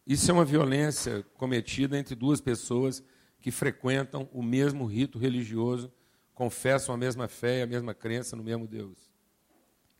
Isso 0.06 0.30
é 0.30 0.34
uma 0.34 0.44
violência 0.44 1.22
cometida 1.34 1.98
entre 1.98 2.14
duas 2.14 2.40
pessoas 2.40 3.02
que 3.40 3.50
frequentam 3.50 4.28
o 4.32 4.42
mesmo 4.42 4.86
rito 4.86 5.18
religioso, 5.18 5.92
confessam 6.34 6.94
a 6.94 6.98
mesma 6.98 7.28
fé 7.28 7.58
e 7.58 7.62
a 7.62 7.66
mesma 7.66 7.92
crença 7.94 8.34
no 8.34 8.42
mesmo 8.42 8.66
Deus. 8.66 9.12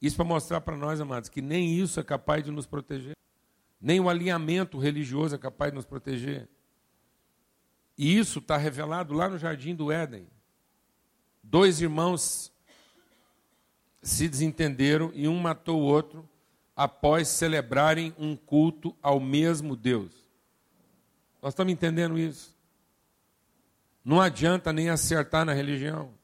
Isso 0.01 0.17
para 0.17 0.25
mostrar 0.25 0.61
para 0.61 0.77
nós, 0.77 1.01
amados, 1.01 1.29
que 1.29 1.43
nem 1.43 1.75
isso 1.75 1.99
é 1.99 2.03
capaz 2.05 2.45
de 2.45 2.51
nos 2.51 2.67
proteger. 2.67 3.17
Nem 3.81 4.01
o 4.01 4.09
alinhamento 4.09 4.79
religioso 4.79 5.35
é 5.35 5.39
capaz 5.39 5.73
de 5.73 5.77
nos 5.77 5.85
proteger. 5.85 6.49
E 7.97 8.17
isso 8.17 8.39
está 8.39 8.57
revelado 8.57 9.13
lá 9.13 9.29
no 9.29 9.39
jardim 9.39 9.75
do 9.75 9.91
Éden. 9.91 10.29
Dois 11.43 11.81
irmãos 11.81 12.53
se 14.03 14.29
desentenderam 14.29 15.11
e 15.15 15.27
um 15.29 15.39
matou 15.39 15.81
o 15.81 15.85
outro 15.85 16.29
após 16.77 17.29
celebrarem 17.29 18.15
um 18.19 18.37
culto 18.37 18.95
ao 19.03 19.19
mesmo 19.19 19.75
Deus. 19.75 20.13
Nós 21.43 21.53
estamos 21.53 21.73
entendendo 21.73 22.19
isso. 22.19 22.57
Não 24.05 24.21
adianta 24.21 24.73
nem 24.73 24.89
acertar 24.89 25.45
na 25.45 25.53
religião. 25.53 26.15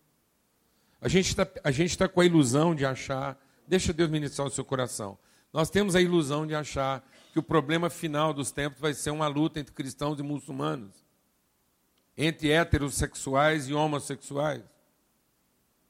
A 1.00 1.08
gente 1.08 1.28
está 1.28 1.44
tá 1.44 2.08
com 2.08 2.20
a 2.20 2.24
ilusão 2.24 2.74
de 2.74 2.86
achar, 2.86 3.38
deixa 3.66 3.92
Deus 3.92 4.08
ministrar 4.08 4.46
o 4.46 4.50
seu 4.50 4.64
coração. 4.64 5.18
Nós 5.52 5.70
temos 5.70 5.94
a 5.94 6.00
ilusão 6.00 6.46
de 6.46 6.54
achar 6.54 7.04
que 7.32 7.38
o 7.38 7.42
problema 7.42 7.90
final 7.90 8.32
dos 8.32 8.50
tempos 8.50 8.80
vai 8.80 8.94
ser 8.94 9.10
uma 9.10 9.26
luta 9.26 9.60
entre 9.60 9.74
cristãos 9.74 10.18
e 10.18 10.22
muçulmanos, 10.22 10.94
entre 12.16 12.50
heterossexuais 12.50 13.68
e 13.68 13.74
homossexuais. 13.74 14.62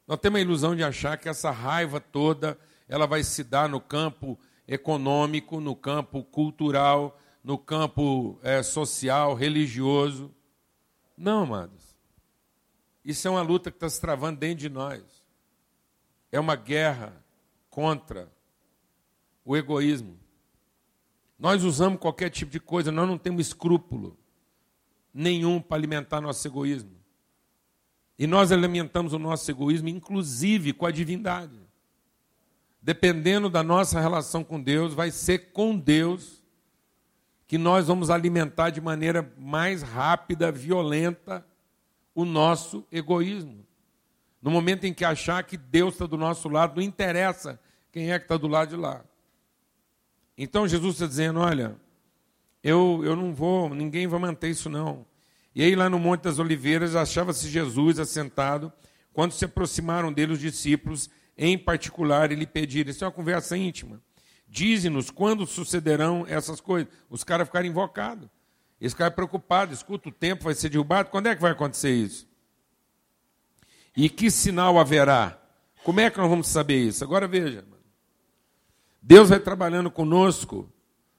Nós 0.07 0.19
temos 0.19 0.39
a 0.39 0.43
ilusão 0.43 0.77
de 0.77 0.85
achar 0.85 1.17
que 1.17 1.29
essa 1.29 1.51
raiva 1.51 2.01
toda 2.01 2.59
ela 2.89 3.07
vai 3.07 3.23
se 3.23 3.43
dar 3.43 3.69
no 3.69 3.81
campo 3.81 4.39
econômico, 4.69 5.61
no 5.61 5.75
campo 5.75 6.23
cultural, 6.23 7.19
no 7.43 7.59
campo 7.59 8.39
é, 8.43 8.63
social, 8.63 9.35
religioso. 9.35 10.35
Não, 11.17 11.43
amados. 11.43 11.95
Isso 13.05 13.27
é 13.29 13.31
uma 13.31 13.43
luta 13.43 13.71
que 13.71 13.77
está 13.77 13.89
se 13.89 14.01
travando 14.01 14.41
dentro 14.41 14.61
de 14.61 14.69
nós. 14.69 15.03
É 16.33 16.41
uma 16.41 16.57
guerra 16.57 17.25
contra 17.69 18.31
o 19.45 19.57
egoísmo. 19.57 20.19
Nós 21.39 21.63
usamos 21.65 22.01
qualquer 22.01 22.31
tipo 22.31 22.51
de 22.51 22.61
coisa, 22.61 22.91
nós 22.91 23.07
não 23.07 23.19
temos 23.19 23.49
escrúpulo 23.49 24.17
nenhum 25.13 25.61
para 25.61 25.77
alimentar 25.77 26.21
nosso 26.21 26.47
egoísmo. 26.47 26.94
E 28.19 28.27
nós 28.27 28.53
alimentamos 28.53 29.13
o 29.13 29.19
nosso 29.19 29.51
egoísmo, 29.51 29.89
inclusive 29.89 30.73
com 30.73 30.87
a 30.87 30.91
divindade. 30.91 31.59
Dependendo 32.81 33.49
da 33.49 33.63
nossa 33.63 34.01
relação 34.01 34.45
com 34.45 34.61
Deus, 34.61 34.95
vai 34.95 35.11
ser 35.11 35.53
com 35.53 35.77
Deus 35.77 36.43
que 37.47 37.59
nós 37.59 37.87
vamos 37.87 38.11
alimentar 38.11 38.71
de 38.71 38.81
maneira 38.81 39.33
mais 39.39 39.83
rápida, 39.83 40.53
violenta, 40.53 41.45
o 42.15 42.25
nosso 42.25 42.87
egoísmo. 42.91 43.67
No 44.41 44.51
momento 44.51 44.85
em 44.85 44.95
que 44.95 45.05
achar 45.05 45.43
que 45.45 45.57
Deus 45.57 45.95
está 45.95 46.07
do 46.07 46.17
nosso 46.17 46.49
lado, 46.49 46.77
não 46.77 46.83
interessa 46.83 47.59
quem 47.91 48.13
é 48.13 48.19
que 48.19 48.27
está 48.27 48.37
do 48.37 48.47
lado 48.47 48.71
de 48.71 48.77
lá. 48.77 49.05
Então 50.37 50.69
Jesus 50.69 50.95
está 50.95 51.07
dizendo: 51.07 51.41
olha, 51.41 51.77
eu, 52.63 53.01
eu 53.05 53.17
não 53.17 53.35
vou, 53.35 53.75
ninguém 53.75 54.07
vai 54.07 54.21
manter 54.21 54.51
isso 54.51 54.69
não. 54.69 55.07
E 55.55 55.63
aí, 55.63 55.77
lá 55.77 55.89
no 55.89 55.99
Monte 55.99 56.23
das 56.23 56.39
Oliveiras, 56.39 56.97
achava-se 56.97 57.49
Jesus 57.49 57.99
assentado, 57.99 58.73
quando 59.13 59.33
se 59.33 59.45
aproximaram 59.45 60.13
dele 60.13 60.33
os 60.33 60.41
discípulos, 60.41 61.09
em 61.39 61.57
particular, 61.57 62.33
e 62.33 62.35
lhe 62.35 62.47
pediram: 62.47 62.91
Isso 62.91 63.05
é 63.05 63.07
uma 63.07 63.13
conversa 63.13 63.57
íntima. 63.57 64.03
Dize-nos 64.49 65.11
quando 65.11 65.47
sucederão 65.47 66.25
essas 66.29 66.61
coisas. 66.61 66.93
Os 67.09 67.23
caras 67.23 67.47
ficaram 67.47 67.67
invocados. 67.67 68.29
Eles 68.81 68.93
ficaram 68.93 69.15
preocupados: 69.15 69.79
escuta, 69.79 70.09
o 70.09 70.13
tempo 70.13 70.45
vai 70.45 70.55
ser 70.55 70.69
derrubado, 70.69 71.11
quando 71.11 71.29
é 71.29 71.35
que 71.35 71.43
vai 71.43 71.53
acontecer 71.53 71.93
isso? 71.93 72.29
E 73.97 74.09
que 74.09 74.31
sinal 74.31 74.79
haverá? 74.79 75.39
Como 75.85 76.01
é 76.01 76.11
que 76.11 76.19
nós 76.19 76.29
vamos 76.29 76.49
saber 76.49 76.83
isso? 76.83 77.05
Agora 77.05 77.29
veja. 77.29 77.65
Deus 79.01 79.29
vai 79.29 79.39
trabalhando 79.39 79.91
conosco 79.91 80.73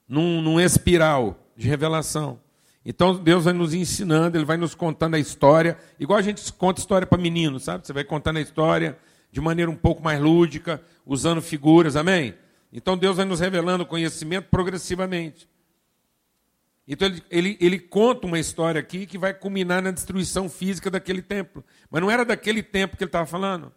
num, 0.08 0.42
num 0.42 0.60
espiral 0.60 1.38
de 1.56 1.68
revelação. 1.68 2.42
Então 2.86 3.16
Deus 3.16 3.46
vai 3.46 3.54
nos 3.54 3.74
ensinando, 3.74 4.38
Ele 4.38 4.46
vai 4.46 4.58
nos 4.58 4.76
contando 4.76 5.16
a 5.16 5.20
história, 5.20 5.78
igual 6.00 6.20
a 6.20 6.22
gente 6.22 6.54
conta 6.54 6.80
história 6.80 7.08
para 7.08 7.18
menino, 7.18 7.60
sabe? 7.60 7.86
Você 7.88 7.92
vai 7.92 8.04
contando 8.04 8.38
a 8.38 8.42
história 8.42 8.98
de 9.32 9.42
maneira 9.42 9.72
um 9.72 9.76
pouco 9.76 10.04
mais 10.04 10.22
lúdica, 10.22 10.82
usando 11.06 11.42
figuras, 11.42 11.96
amém? 11.96 12.36
Então 12.72 12.96
Deus 12.96 13.18
vai 13.18 13.26
nos 13.26 13.40
revelando 13.40 13.86
conhecimento 13.86 14.50
progressivamente. 14.50 15.50
Então 16.88 17.08
ele, 17.08 17.24
ele, 17.32 17.58
ele, 17.60 17.80
conta 17.80 18.28
uma 18.28 18.38
história 18.38 18.80
aqui 18.80 19.08
que 19.08 19.18
vai 19.18 19.34
culminar 19.34 19.82
na 19.82 19.90
destruição 19.90 20.48
física 20.48 20.92
daquele 20.92 21.24
templo. 21.24 21.66
Mas 21.90 22.02
não 22.02 22.12
era 22.12 22.24
daquele 22.24 22.62
templo 22.62 22.96
que 22.96 23.04
ele 23.04 23.10
estava 23.10 23.26
falando, 23.26 23.74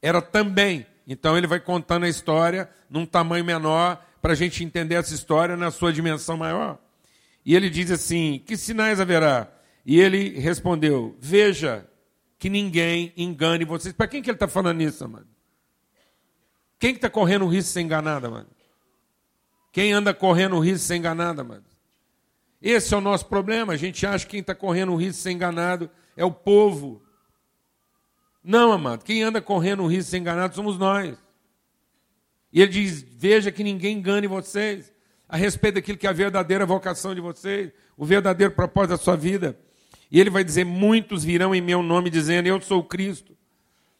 era 0.00 0.22
também. 0.22 0.86
Então 1.04 1.36
ele 1.36 1.48
vai 1.48 1.58
contando 1.58 2.04
a 2.04 2.08
história 2.08 2.70
num 2.88 3.04
tamanho 3.04 3.44
menor 3.44 4.00
para 4.20 4.32
a 4.32 4.36
gente 4.36 4.62
entender 4.62 4.94
essa 4.94 5.12
história 5.12 5.56
na 5.56 5.72
sua 5.72 5.92
dimensão 5.92 6.36
maior. 6.36 6.78
E 7.44 7.54
ele 7.54 7.68
diz 7.68 7.90
assim: 7.90 8.42
Que 8.46 8.56
sinais 8.56 9.00
haverá? 9.00 9.52
E 9.84 10.00
ele 10.00 10.38
respondeu: 10.38 11.16
Veja 11.18 11.88
que 12.38 12.48
ninguém 12.48 13.12
engane 13.16 13.64
vocês. 13.64 13.94
Para 13.94 14.08
quem 14.08 14.22
que 14.22 14.30
ele 14.30 14.36
está 14.36 14.48
falando 14.48 14.80
isso, 14.80 15.08
mano? 15.08 15.26
Quem 16.78 16.92
que 16.92 16.98
está 16.98 17.08
correndo 17.08 17.46
risco 17.46 17.68
de 17.68 17.72
ser 17.74 17.80
enganado, 17.80 18.30
mano? 18.30 18.48
Quem 19.70 19.92
anda 19.92 20.12
correndo 20.12 20.58
risco 20.58 20.78
de 20.78 20.84
ser 20.84 20.96
enganado, 20.96 21.44
mano? 21.44 21.64
Esse 22.60 22.94
é 22.94 22.96
o 22.96 23.00
nosso 23.00 23.26
problema. 23.26 23.72
A 23.72 23.76
gente 23.76 24.06
acha 24.06 24.24
que 24.24 24.32
quem 24.32 24.40
está 24.40 24.54
correndo 24.54 24.94
risco 24.94 25.14
de 25.14 25.22
ser 25.22 25.30
enganado 25.30 25.90
é 26.16 26.24
o 26.24 26.30
povo. 26.30 27.02
Não, 28.42 28.72
amado. 28.72 29.04
Quem 29.04 29.22
anda 29.22 29.40
correndo 29.40 29.86
risco 29.86 30.04
de 30.04 30.10
ser 30.10 30.18
enganado 30.18 30.54
somos 30.54 30.78
nós. 30.78 31.16
E 32.52 32.60
ele 32.60 32.72
diz: 32.72 33.02
Veja 33.02 33.50
que 33.50 33.64
ninguém 33.64 33.98
engane 33.98 34.26
vocês 34.26 34.92
a 35.32 35.36
respeito 35.38 35.76
daquilo 35.76 35.96
que 35.96 36.06
é 36.06 36.10
a 36.10 36.12
verdadeira 36.12 36.66
vocação 36.66 37.14
de 37.14 37.20
vocês, 37.22 37.72
o 37.96 38.04
verdadeiro 38.04 38.52
propósito 38.52 38.90
da 38.90 38.96
sua 38.98 39.16
vida. 39.16 39.58
E 40.10 40.20
ele 40.20 40.28
vai 40.28 40.44
dizer: 40.44 40.62
Muitos 40.62 41.24
virão 41.24 41.54
em 41.54 41.60
meu 41.62 41.82
nome 41.82 42.10
dizendo, 42.10 42.48
Eu 42.48 42.60
sou 42.60 42.84
Cristo. 42.84 43.34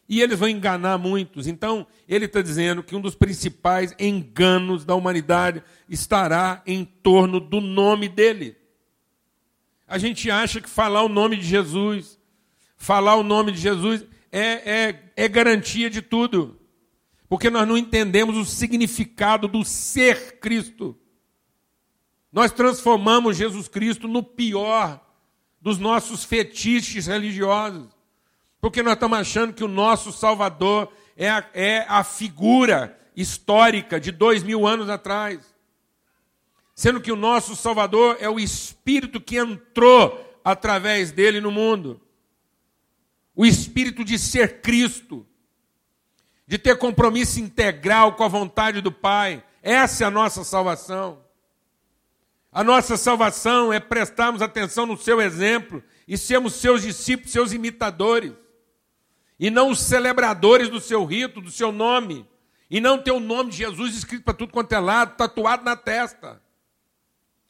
E 0.06 0.20
eles 0.20 0.38
vão 0.38 0.46
enganar 0.46 0.98
muitos. 0.98 1.46
Então, 1.46 1.86
ele 2.06 2.26
está 2.26 2.42
dizendo 2.42 2.82
que 2.82 2.94
um 2.94 3.00
dos 3.00 3.14
principais 3.14 3.94
enganos 3.98 4.84
da 4.84 4.94
humanidade 4.94 5.62
estará 5.88 6.62
em 6.66 6.84
torno 6.84 7.40
do 7.40 7.62
nome 7.62 8.10
dele. 8.10 8.54
A 9.88 9.96
gente 9.96 10.30
acha 10.30 10.60
que 10.60 10.68
falar 10.68 11.02
o 11.02 11.08
nome 11.08 11.38
de 11.38 11.46
Jesus, 11.46 12.18
falar 12.76 13.16
o 13.16 13.22
nome 13.22 13.52
de 13.52 13.58
Jesus 13.58 14.04
é, 14.30 14.88
é, 14.88 15.12
é 15.16 15.28
garantia 15.28 15.88
de 15.88 16.02
tudo. 16.02 16.60
Porque 17.26 17.48
nós 17.48 17.66
não 17.66 17.78
entendemos 17.78 18.36
o 18.36 18.44
significado 18.44 19.48
do 19.48 19.64
ser 19.64 20.38
Cristo. 20.38 20.98
Nós 22.32 22.50
transformamos 22.50 23.36
Jesus 23.36 23.68
Cristo 23.68 24.08
no 24.08 24.22
pior 24.22 25.00
dos 25.60 25.78
nossos 25.78 26.24
fetiches 26.24 27.06
religiosos, 27.06 27.88
porque 28.60 28.82
nós 28.82 28.94
estamos 28.94 29.18
achando 29.18 29.52
que 29.52 29.62
o 29.62 29.68
nosso 29.68 30.10
Salvador 30.10 30.90
é 31.16 31.28
a, 31.28 31.44
é 31.52 31.86
a 31.88 32.02
figura 32.02 32.98
histórica 33.14 34.00
de 34.00 34.10
dois 34.10 34.42
mil 34.42 34.66
anos 34.66 34.88
atrás, 34.88 35.54
sendo 36.74 37.02
que 37.02 37.12
o 37.12 37.16
nosso 37.16 37.54
Salvador 37.54 38.16
é 38.18 38.28
o 38.28 38.40
Espírito 38.40 39.20
que 39.20 39.36
entrou 39.36 40.40
através 40.42 41.12
dele 41.12 41.38
no 41.40 41.50
mundo, 41.50 42.00
o 43.36 43.44
Espírito 43.44 44.04
de 44.04 44.18
ser 44.18 44.62
Cristo, 44.62 45.26
de 46.46 46.56
ter 46.58 46.78
compromisso 46.78 47.40
integral 47.40 48.14
com 48.14 48.24
a 48.24 48.28
vontade 48.28 48.80
do 48.80 48.90
Pai, 48.90 49.44
essa 49.62 50.04
é 50.04 50.06
a 50.06 50.10
nossa 50.10 50.42
salvação. 50.44 51.22
A 52.52 52.62
nossa 52.62 52.98
salvação 52.98 53.72
é 53.72 53.80
prestarmos 53.80 54.42
atenção 54.42 54.84
no 54.84 54.98
seu 54.98 55.22
exemplo 55.22 55.82
e 56.06 56.18
sermos 56.18 56.52
seus 56.52 56.82
discípulos, 56.82 57.32
seus 57.32 57.52
imitadores, 57.54 58.34
e 59.40 59.48
não 59.48 59.70
os 59.70 59.80
celebradores 59.80 60.68
do 60.68 60.78
seu 60.78 61.02
rito, 61.06 61.40
do 61.40 61.50
seu 61.50 61.72
nome, 61.72 62.28
e 62.70 62.78
não 62.78 62.98
ter 62.98 63.10
o 63.10 63.18
nome 63.18 63.50
de 63.50 63.56
Jesus 63.56 63.96
escrito 63.96 64.22
para 64.22 64.34
tudo 64.34 64.52
quanto 64.52 64.72
é 64.74 64.78
lado, 64.78 65.16
tatuado 65.16 65.64
na 65.64 65.74
testa. 65.74 66.42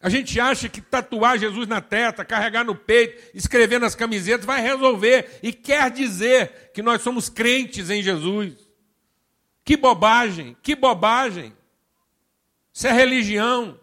A 0.01 0.09
gente 0.09 0.39
acha 0.39 0.69
que 0.69 0.81
tatuar 0.81 1.37
Jesus 1.37 1.67
na 1.67 1.81
testa, 1.81 2.25
carregar 2.25 2.65
no 2.65 2.77
peito, 2.77 3.37
escrever 3.37 3.81
nas 3.81 3.97
camisetas 3.97 4.47
vai 4.47 4.61
resolver, 4.61 5.41
e 5.43 5.53
quer 5.53 5.91
dizer 5.91 6.71
que 6.73 6.81
nós 6.81 7.03
somos 7.03 7.29
crentes 7.29 7.91
em 7.91 8.03
Jesus. 8.03 8.55
Que 9.65 9.77
bobagem, 9.77 10.57
que 10.63 10.77
bobagem. 10.77 11.53
Isso 12.73 12.87
é 12.87 12.93
religião. 12.93 13.82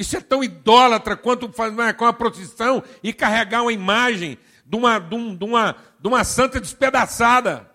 Isso 0.00 0.16
é 0.16 0.20
tão 0.22 0.42
idólatra 0.42 1.14
quanto 1.14 1.52
fazer 1.52 1.92
com 1.92 2.06
a 2.06 2.12
procissão 2.14 2.82
e 3.02 3.12
carregar 3.12 3.60
uma 3.60 3.72
imagem 3.72 4.38
de 4.64 4.74
uma, 4.74 4.98
de, 4.98 5.14
um, 5.14 5.36
de, 5.36 5.44
uma, 5.44 5.76
de 6.00 6.08
uma 6.08 6.24
santa 6.24 6.58
despedaçada, 6.58 7.70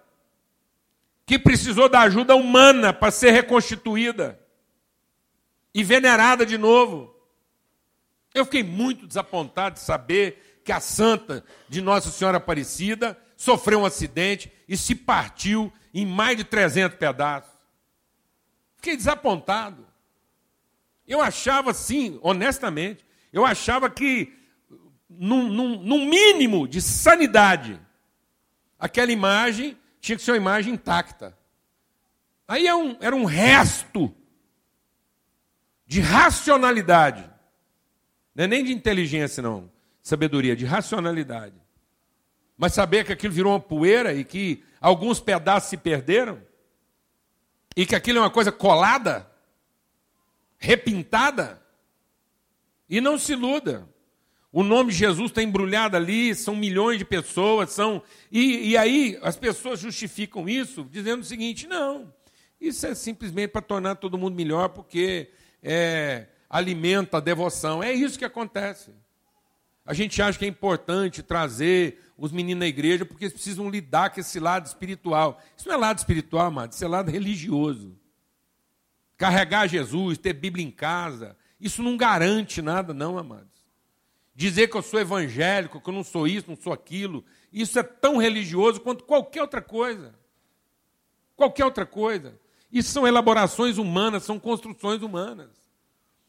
que 1.23 1.37
precisou 1.37 1.87
da 1.87 1.99
ajuda 2.01 2.35
humana 2.35 2.91
para 2.91 3.11
ser 3.11 3.29
reconstituída 3.29 4.39
e 5.71 5.83
venerada 5.83 6.47
de 6.47 6.57
novo. 6.57 7.15
Eu 8.33 8.43
fiquei 8.45 8.63
muito 8.63 9.05
desapontado 9.05 9.75
de 9.75 9.81
saber 9.81 10.61
que 10.65 10.71
a 10.71 10.79
santa 10.79 11.45
de 11.69 11.79
Nossa 11.79 12.09
Senhora 12.09 12.37
Aparecida 12.37 13.15
sofreu 13.37 13.81
um 13.81 13.85
acidente 13.85 14.51
e 14.67 14.75
se 14.75 14.95
partiu 14.95 15.71
em 15.93 16.07
mais 16.07 16.37
de 16.37 16.43
300 16.43 16.97
pedaços. 16.97 17.53
Fiquei 18.77 18.97
desapontado. 18.97 19.85
Eu 21.07 21.21
achava, 21.21 21.73
sim, 21.73 22.19
honestamente, 22.21 23.05
eu 23.31 23.45
achava 23.45 23.89
que, 23.89 24.33
num, 25.09 26.05
mínimo 26.05 26.67
de 26.67 26.81
sanidade, 26.81 27.79
aquela 28.79 29.11
imagem 29.11 29.77
tinha 29.99 30.15
que 30.15 30.23
ser 30.23 30.31
uma 30.31 30.37
imagem 30.37 30.73
intacta. 30.73 31.37
Aí 32.47 32.67
é 32.67 32.75
um, 32.75 32.97
era 32.99 33.15
um 33.15 33.25
resto 33.25 34.13
de 35.85 36.01
racionalidade. 36.01 37.29
Não 38.33 38.43
é 38.43 38.47
nem 38.47 38.63
de 38.63 38.73
inteligência, 38.73 39.41
não. 39.41 39.71
Sabedoria, 40.01 40.55
de 40.55 40.65
racionalidade. 40.65 41.55
Mas 42.57 42.73
saber 42.73 43.05
que 43.05 43.13
aquilo 43.13 43.33
virou 43.33 43.53
uma 43.53 43.59
poeira 43.59 44.13
e 44.13 44.23
que 44.23 44.63
alguns 44.79 45.19
pedaços 45.19 45.69
se 45.69 45.77
perderam, 45.77 46.41
e 47.75 47.85
que 47.85 47.95
aquilo 47.95 48.19
é 48.19 48.21
uma 48.21 48.29
coisa 48.29 48.51
colada, 48.51 49.29
repintada, 50.65 51.61
e 52.89 52.99
não 52.99 53.17
se 53.17 53.33
iluda. 53.33 53.87
O 54.51 54.63
nome 54.63 54.91
de 54.91 54.97
Jesus 54.97 55.31
está 55.31 55.43
embrulhado 55.43 55.95
ali, 55.95 56.33
são 56.33 56.55
milhões 56.55 56.97
de 56.97 57.05
pessoas, 57.05 57.71
são. 57.71 58.01
E, 58.31 58.69
e 58.69 58.77
aí 58.77 59.19
as 59.21 59.35
pessoas 59.35 59.79
justificam 59.79 60.47
isso 60.49 60.87
dizendo 60.89 61.21
o 61.21 61.25
seguinte: 61.25 61.67
não, 61.67 62.13
isso 62.59 62.87
é 62.87 62.95
simplesmente 62.95 63.49
para 63.49 63.61
tornar 63.61 63.95
todo 63.95 64.17
mundo 64.17 64.35
melhor, 64.35 64.69
porque 64.69 65.29
é, 65.61 66.27
alimenta 66.49 67.17
a 67.17 67.19
devoção. 67.19 67.83
É 67.83 67.91
isso 67.93 68.17
que 68.17 68.25
acontece. 68.25 68.91
A 69.85 69.93
gente 69.93 70.19
acha 70.21 70.39
que 70.39 70.45
é 70.45 70.47
importante 70.47 71.21
trazer 71.21 71.99
os 72.17 72.31
meninos 72.31 72.61
na 72.61 72.67
igreja 72.67 73.05
porque 73.05 73.25
eles 73.25 73.33
precisam 73.33 73.69
lidar 73.69 74.09
com 74.09 74.19
esse 74.19 74.39
lado 74.39 74.65
espiritual. 74.65 75.39
Isso 75.55 75.67
não 75.67 75.75
é 75.75 75.77
lado 75.77 75.99
espiritual, 75.99 76.47
amado, 76.47 76.71
isso 76.71 76.83
é 76.83 76.87
lado 76.87 77.11
religioso. 77.11 77.95
Carregar 79.17 79.67
Jesus, 79.67 80.17
ter 80.17 80.33
Bíblia 80.33 80.65
em 80.65 80.71
casa, 80.71 81.37
isso 81.59 81.81
não 81.81 81.95
garante 81.95 82.61
nada, 82.61 82.93
não, 82.93 83.17
amados. 83.17 83.63
Dizer 84.35 84.67
que 84.67 84.75
eu 84.75 84.81
sou 84.81 84.99
evangélico, 84.99 85.79
que 85.79 85.89
eu 85.89 85.93
não 85.93 86.03
sou 86.03 86.27
isso, 86.27 86.49
não 86.49 86.57
sou 86.57 86.73
aquilo, 86.73 87.23
isso 87.51 87.79
é 87.79 87.83
tão 87.83 88.17
religioso 88.17 88.81
quanto 88.81 89.05
qualquer 89.05 89.41
outra 89.41 89.61
coisa. 89.61 90.13
Qualquer 91.35 91.63
outra 91.63 91.85
coisa. 91.85 92.37
Isso 92.71 92.91
são 92.91 93.07
elaborações 93.07 93.77
humanas, 93.77 94.23
são 94.23 94.37
construções 94.37 95.01
humanas. 95.01 95.51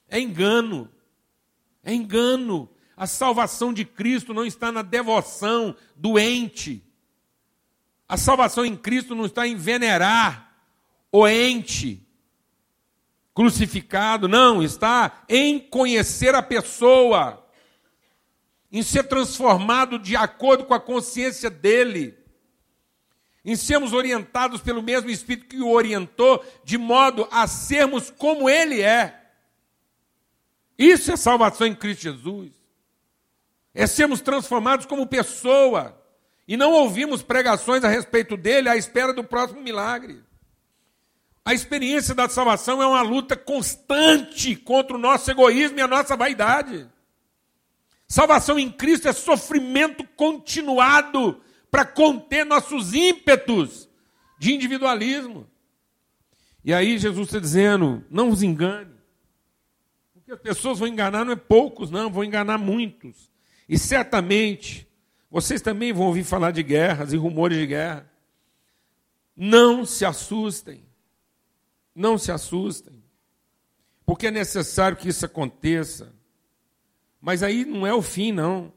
É 0.09 0.21
engano. 0.21 0.89
É 1.83 1.93
engano. 1.93 2.71
A 2.97 3.07
salvação 3.09 3.73
de 3.73 3.85
Cristo 3.85 4.33
não 4.33 4.47
está 4.47 4.71
na 4.71 4.83
devoção 4.83 5.75
doente. 5.97 6.85
A 8.09 8.17
salvação 8.17 8.65
em 8.65 8.77
Cristo 8.77 9.17
não 9.17 9.27
está 9.27 9.49
em 9.49 9.57
venerar 9.57 10.57
o 11.11 11.27
ente 11.27 12.06
crucificado, 13.37 14.27
não, 14.27 14.61
está 14.61 15.23
em 15.29 15.61
conhecer 15.61 16.35
a 16.35 16.43
pessoa, 16.43 17.47
em 18.73 18.83
ser 18.83 19.05
transformado 19.05 19.97
de 19.97 20.17
acordo 20.17 20.65
com 20.65 20.75
a 20.75 20.81
consciência 20.81 21.49
dele, 21.49 22.19
em 23.45 23.55
sermos 23.55 23.93
orientados 23.93 24.61
pelo 24.61 24.83
mesmo 24.83 25.09
Espírito 25.09 25.47
que 25.47 25.61
o 25.61 25.71
orientou, 25.71 26.45
de 26.65 26.77
modo 26.77 27.29
a 27.31 27.47
sermos 27.47 28.11
como 28.11 28.51
ele 28.51 28.83
é. 28.83 29.23
Isso 30.77 31.13
é 31.13 31.17
salvação 31.17 31.65
em 31.65 31.75
Cristo 31.75 32.03
Jesus 32.03 32.57
é 33.77 33.87
sermos 33.87 34.23
transformados 34.23 34.87
como 34.87 35.07
pessoa 35.07 36.03
e 36.49 36.57
não 36.57 36.73
ouvimos 36.73 37.23
pregações 37.23 37.85
a 37.85 37.89
respeito 37.89 38.35
dele 38.35 38.71
à 38.71 38.77
espera 38.77 39.13
do 39.13 39.23
próximo 39.23 39.61
milagre. 39.61 40.25
A 41.47 41.55
experiência 41.55 42.13
da 42.13 42.29
salvação 42.29 42.83
é 42.83 42.87
uma 42.89 43.03
luta 43.03 43.37
constante 43.37 44.57
contra 44.57 44.97
o 44.97 44.99
nosso 44.99 45.31
egoísmo 45.31 45.79
e 45.79 45.81
a 45.81 45.87
nossa 45.87 46.17
vaidade. 46.17 46.89
Salvação 48.09 48.59
em 48.59 48.69
Cristo 48.69 49.07
é 49.07 49.13
sofrimento 49.13 50.03
continuado 50.17 51.41
para 51.71 51.85
conter 51.85 52.45
nossos 52.45 52.95
ímpetos 52.95 53.89
de 54.41 54.55
individualismo. 54.55 55.47
E 56.65 56.75
aí 56.75 56.99
Jesus 56.99 57.29
está 57.29 57.39
dizendo: 57.39 58.05
não 58.11 58.31
vos 58.31 58.43
engane. 58.43 58.97
Porque 60.15 60.33
as 60.33 60.41
pessoas 60.41 60.81
vão 60.81 60.89
enganar 60.89 61.25
não 61.25 61.35
é 61.35 61.37
poucos, 61.37 61.93
não, 61.93 62.11
vão 62.11 62.25
enganar 62.25 62.59
muitos. 62.59 63.31
E 63.69 63.79
certamente 63.79 64.89
vocês 65.31 65.63
também 65.63 65.93
vão 65.93 66.07
ouvir 66.07 66.25
falar 66.25 66.51
de 66.51 66.65
guerras 66.65 67.13
e 67.13 67.17
rumores 67.17 67.57
de 67.57 67.69
guerra. 67.69 68.11
Não 69.37 69.85
se 69.85 70.05
assustem. 70.05 70.86
Não 71.97 72.19
se 72.19 72.31
assustem. 72.31 73.03
Porque 74.05 74.27
é 74.27 74.31
necessário 74.31 74.99
que 74.99 75.09
isso 75.09 75.25
aconteça. 75.25 76.15
Mas 77.19 77.43
aí 77.43 77.65
não 77.65 77.87
é 77.87 77.95
o 77.95 78.03
fim, 78.03 78.31
não. 78.31 78.71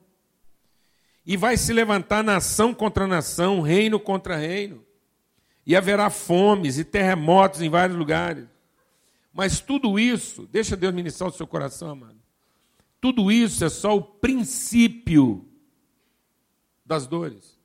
E 1.25 1.35
vai 1.35 1.57
se 1.57 1.73
levantar 1.73 2.23
nação 2.23 2.73
contra 2.73 3.05
nação, 3.05 3.59
reino 3.59 3.99
contra 3.99 4.37
reino. 4.37 4.83
E 5.65 5.75
haverá 5.75 6.09
fomes 6.09 6.79
e 6.79 6.85
terremotos 6.85 7.61
em 7.61 7.69
vários 7.69 7.97
lugares. 7.97 8.47
Mas 9.33 9.59
tudo 9.59 9.99
isso, 9.99 10.47
deixa 10.47 10.77
Deus 10.77 10.93
ministrar 10.93 11.29
o 11.29 11.33
seu 11.33 11.45
coração, 11.45 11.89
amado. 11.89 12.17
Tudo 13.01 13.31
isso 13.31 13.63
é 13.63 13.69
só 13.69 13.95
o 13.95 14.01
princípio 14.01 15.45
das 16.85 17.05
dores. 17.05 17.59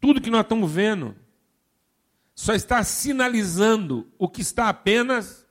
Tudo 0.00 0.20
que 0.20 0.30
nós 0.30 0.42
estamos 0.42 0.70
vendo 0.70 1.16
só 2.36 2.54
está 2.54 2.84
sinalizando 2.84 4.06
o 4.16 4.28
que 4.28 4.40
está 4.40 4.68
apenas 4.68 5.44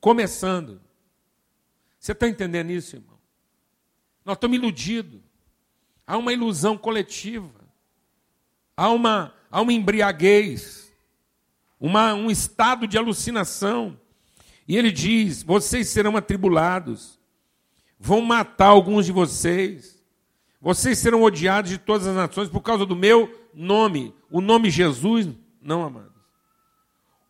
começando. 0.00 0.80
Você 1.98 2.12
está 2.12 2.28
entendendo 2.28 2.70
isso, 2.70 2.94
irmão? 2.94 3.18
Nós 4.24 4.36
estamos 4.36 4.56
iludidos. 4.56 5.20
Há 6.06 6.16
uma 6.16 6.32
ilusão 6.32 6.78
coletiva. 6.78 7.60
Há 8.76 8.90
uma, 8.90 9.34
há 9.50 9.60
uma 9.60 9.72
embriaguez. 9.72 10.92
Uma, 11.80 12.14
um 12.14 12.30
estado 12.30 12.86
de 12.86 12.96
alucinação. 12.96 13.98
E 14.68 14.76
ele 14.76 14.92
diz: 14.92 15.42
vocês 15.42 15.88
serão 15.88 16.16
atribulados 16.16 17.18
vão 18.00 18.22
matar 18.22 18.68
alguns 18.68 19.04
de 19.04 19.12
vocês. 19.12 20.02
Vocês 20.58 20.98
serão 20.98 21.22
odiados 21.22 21.70
de 21.70 21.78
todas 21.78 22.06
as 22.06 22.16
nações 22.16 22.48
por 22.48 22.62
causa 22.62 22.86
do 22.86 22.96
meu 22.96 23.30
nome. 23.52 24.14
O 24.30 24.40
nome 24.40 24.70
Jesus, 24.70 25.28
não, 25.60 25.84
amados. 25.84 26.20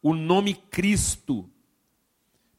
O 0.03 0.14
nome 0.14 0.55
Cristo. 0.55 1.49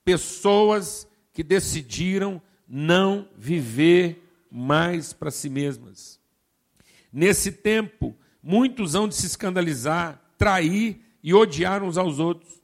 Pessoas 0.03 1.07
que 1.33 1.43
decidiram 1.43 2.41
não 2.67 3.27
viver 3.37 4.21
mais 4.51 5.13
para 5.13 5.31
si 5.31 5.49
mesmas. 5.49 6.19
Nesse 7.11 7.51
tempo, 7.51 8.15
muitos 8.41 8.95
hão 8.95 9.07
de 9.07 9.15
se 9.15 9.25
escandalizar, 9.25 10.21
trair 10.37 11.01
e 11.23 11.33
odiar 11.33 11.83
uns 11.83 11.97
aos 11.97 12.19
outros. 12.19 12.61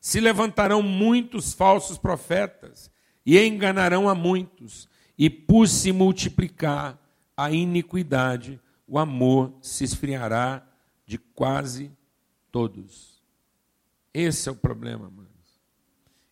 Se 0.00 0.20
levantarão 0.20 0.82
muitos 0.82 1.52
falsos 1.52 1.98
profetas 1.98 2.90
e 3.24 3.38
enganarão 3.38 4.08
a 4.08 4.14
muitos, 4.14 4.88
e 5.18 5.28
por 5.28 5.66
se 5.66 5.90
multiplicar 5.90 6.98
a 7.36 7.50
iniquidade, 7.50 8.60
o 8.86 8.98
amor 8.98 9.52
se 9.60 9.82
esfriará 9.82 10.64
de 11.04 11.18
quase 11.18 11.90
todos. 12.56 13.22
Esse 14.14 14.48
é 14.48 14.52
o 14.52 14.56
problema, 14.56 15.08
amados. 15.08 15.60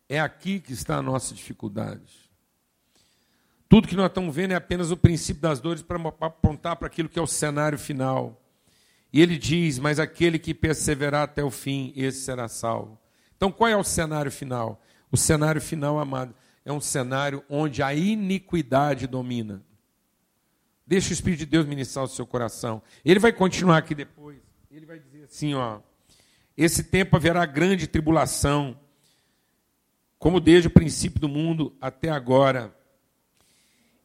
É 0.09 0.19
aqui 0.19 0.59
que 0.59 0.73
está 0.73 0.97
a 0.97 1.01
nossa 1.03 1.35
dificuldade. 1.35 2.31
Tudo 3.69 3.87
que 3.87 3.95
nós 3.95 4.07
estamos 4.07 4.35
vendo 4.35 4.53
é 4.53 4.55
apenas 4.55 4.89
o 4.89 4.97
princípio 4.97 5.43
das 5.43 5.59
dores 5.59 5.83
para 5.83 6.01
apontar 6.21 6.77
para 6.77 6.87
aquilo 6.87 7.07
que 7.07 7.19
é 7.19 7.21
o 7.21 7.27
cenário 7.27 7.77
final. 7.77 8.41
E 9.13 9.21
ele 9.21 9.37
diz: 9.37 9.77
Mas 9.77 9.99
aquele 9.99 10.39
que 10.39 10.51
perseverar 10.51 11.21
até 11.21 11.43
o 11.43 11.51
fim, 11.51 11.93
esse 11.95 12.21
será 12.21 12.47
salvo. 12.47 12.99
Então, 13.37 13.51
qual 13.51 13.69
é 13.69 13.77
o 13.77 13.83
cenário 13.83 14.31
final? 14.31 14.81
O 15.11 15.17
cenário 15.17 15.61
final, 15.61 15.99
amado, 15.99 16.33
é 16.65 16.71
um 16.71 16.81
cenário 16.81 17.43
onde 17.47 17.83
a 17.83 17.93
iniquidade 17.93 19.05
domina. 19.05 19.63
Deixa 20.87 21.11
o 21.11 21.13
Espírito 21.13 21.41
de 21.41 21.45
Deus 21.45 21.67
ministrar 21.67 22.03
o 22.03 22.07
seu 22.07 22.25
coração. 22.25 22.81
Ele 23.05 23.19
vai 23.19 23.31
continuar 23.31 23.77
aqui 23.77 23.93
depois. 23.93 24.39
Ele 24.71 24.87
vai 24.87 24.97
dizer 24.97 25.25
assim, 25.25 25.53
ó. 25.53 25.81
Esse 26.57 26.83
tempo 26.83 27.15
haverá 27.15 27.45
grande 27.45 27.87
tribulação, 27.87 28.79
como 30.17 30.39
desde 30.39 30.67
o 30.67 30.71
princípio 30.71 31.19
do 31.19 31.27
mundo 31.27 31.75
até 31.81 32.09
agora. 32.09 32.73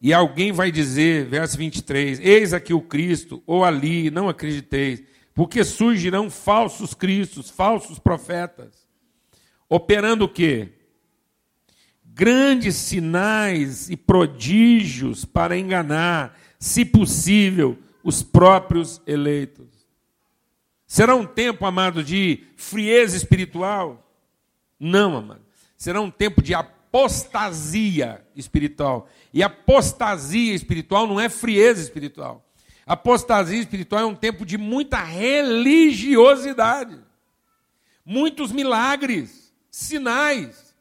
E 0.01 0.13
alguém 0.13 0.51
vai 0.51 0.73
dizer, 0.73 1.27
verso 1.27 1.57
23, 1.59 2.19
Eis 2.21 2.53
aqui 2.53 2.75
o 2.75 2.81
Cristo, 2.81 3.43
ou 3.47 3.65
ali, 3.65 4.11
não 4.11 4.29
acrediteis, 4.29 5.03
porque 5.35 5.63
surgirão 5.63 6.29
falsos 6.29 6.93
cristos, 6.95 7.49
falsos 7.49 7.99
profetas, 7.99 8.87
operando 9.69 10.25
o 10.25 10.29
quê? 10.29 10.73
Grandes 12.05 12.75
sinais 12.75 13.89
e 13.89 13.97
prodígios 13.97 15.25
para 15.25 15.57
enganar, 15.57 16.39
se 16.59 16.85
possível, 16.85 17.79
os 18.03 18.23
próprios 18.23 19.01
eleitos. 19.07 19.80
Será 20.91 21.15
um 21.15 21.25
tempo, 21.25 21.65
amado, 21.65 22.03
de 22.03 22.43
frieza 22.57 23.17
espiritual? 23.17 24.13
Não, 24.77 25.17
amado. 25.17 25.47
Será 25.77 26.01
um 26.01 26.11
tempo 26.11 26.43
de 26.43 26.53
apostasia 26.53 28.27
espiritual. 28.35 29.09
E 29.33 29.41
apostasia 29.41 30.53
espiritual 30.53 31.07
não 31.07 31.21
é 31.21 31.29
frieza 31.29 31.81
espiritual. 31.81 32.45
Apostasia 32.85 33.61
espiritual 33.61 34.03
é 34.03 34.05
um 34.05 34.17
tempo 34.17 34.45
de 34.45 34.59
muita 34.59 35.01
religiosidade, 35.01 36.99
muitos 38.05 38.51
milagres, 38.51 39.55
sinais. 39.71 40.75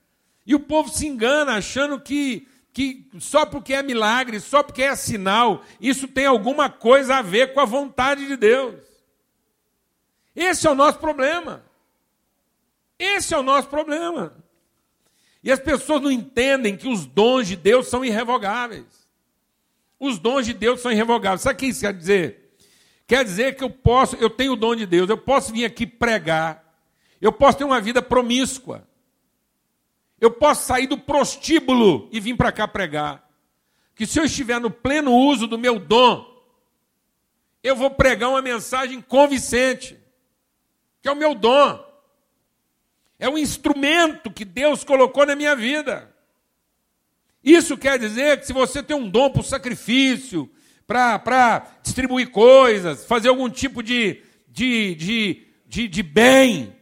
E 0.44 0.56
o 0.56 0.60
povo 0.60 0.90
se 0.90 1.06
engana 1.06 1.54
achando 1.54 2.00
que, 2.00 2.48
que 2.74 3.08
só 3.20 3.46
porque 3.46 3.76
é 3.76 3.84
milagre, 3.84 4.40
só 4.40 4.64
porque 4.64 4.82
é 4.82 4.96
sinal, 4.96 5.64
isso 5.80 6.08
tem 6.08 6.26
alguma 6.26 6.68
coisa 6.68 7.18
a 7.18 7.22
ver 7.22 7.54
com 7.54 7.60
a 7.60 7.66
vontade 7.66 8.26
de 8.26 8.36
Deus. 8.36 8.89
Esse 10.40 10.66
é 10.66 10.72
o 10.72 10.76
nosso 10.76 10.98
problema. 11.00 11.66
Esse 12.98 13.34
é 13.34 13.38
o 13.38 13.44
nosso 13.44 13.68
problema. 13.68 14.34
E 15.44 15.52
as 15.52 15.60
pessoas 15.60 16.02
não 16.02 16.10
entendem 16.10 16.78
que 16.78 16.88
os 16.88 17.06
dons 17.06 17.46
de 17.46 17.58
Deus 17.58 17.90
são 17.90 18.06
irrevogáveis. 18.06 18.86
Os 20.00 20.18
dons 20.18 20.46
de 20.46 20.54
Deus 20.54 20.80
são 20.80 20.94
irrevogáveis. 20.94 21.42
Sabe 21.42 21.56
o 21.56 21.58
que 21.58 21.66
isso 21.66 21.82
quer 21.82 21.94
dizer? 21.94 22.56
Quer 23.06 23.26
dizer 23.26 23.58
que 23.58 23.64
eu 23.66 23.70
posso, 23.70 24.16
eu 24.16 24.30
tenho 24.30 24.54
o 24.54 24.56
dom 24.56 24.78
de 24.78 24.86
Deus, 24.86 25.10
eu 25.10 25.18
posso 25.18 25.52
vir 25.52 25.66
aqui 25.66 25.86
pregar, 25.86 26.64
eu 27.20 27.34
posso 27.34 27.58
ter 27.58 27.64
uma 27.66 27.82
vida 27.82 28.02
promíscua, 28.02 28.88
eu 30.22 30.32
posso 30.32 30.68
sair 30.68 30.88
do 30.88 30.98
prostíbulo 30.98 32.08
e 32.14 32.20
vir 32.20 32.38
para 32.38 32.52
cá 32.52 32.66
pregar. 32.66 33.28
Que 33.94 34.06
se 34.06 34.20
eu 34.20 34.24
estiver 34.24 34.62
no 34.62 34.72
pleno 34.72 35.14
uso 35.14 35.48
do 35.48 35.58
meu 35.58 35.80
dom, 35.80 36.26
eu 37.62 37.76
vou 37.76 37.92
pregar 37.92 38.30
uma 38.30 38.42
mensagem 38.42 39.02
convincente 39.02 39.99
que 41.02 41.08
é 41.08 41.12
o 41.12 41.16
meu 41.16 41.34
dom. 41.34 41.86
É 43.18 43.28
um 43.28 43.38
instrumento 43.38 44.32
que 44.32 44.46
Deus 44.46 44.84
colocou 44.84 45.26
na 45.26 45.36
minha 45.36 45.56
vida. 45.56 46.10
Isso 47.44 47.78
quer 47.78 47.98
dizer 47.98 48.40
que 48.40 48.48
se 48.48 48.54
você 48.54 48.84
tem 48.84 48.96
um 48.96 49.10
dom 49.10 49.30
para 49.30 49.42
o 49.42 49.44
sacrifício, 49.44 50.50
para 50.86 51.68
distribuir 51.84 52.32
coisas, 52.32 53.06
fazer 53.06 53.30
algum 53.30 53.50
tipo 53.50 53.84
de, 53.84 54.22
de, 54.48 54.96
de, 54.96 55.48
de, 55.68 55.88
de 55.88 56.04
bem, 56.04 56.76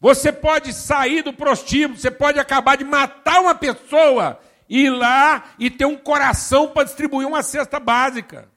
você 0.00 0.32
pode 0.32 0.72
sair 0.72 1.22
do 1.22 1.32
prostíbulo, 1.32 1.98
você 1.98 2.10
pode 2.10 2.38
acabar 2.38 2.76
de 2.76 2.84
matar 2.84 3.40
uma 3.40 3.54
pessoa, 3.54 4.40
ir 4.68 4.90
lá 4.90 5.50
e 5.58 5.68
ter 5.70 5.84
um 5.84 5.96
coração 5.96 6.68
para 6.68 6.84
distribuir 6.84 7.26
uma 7.26 7.42
cesta 7.42 7.80
básica. 7.80 8.48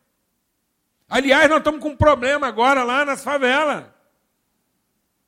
Aliás, 1.09 1.49
nós 1.49 1.57
estamos 1.57 1.81
com 1.81 1.89
um 1.89 1.97
problema 1.97 2.47
agora 2.47 2.83
lá 2.83 3.03
nas 3.03 3.23
favelas. 3.23 3.83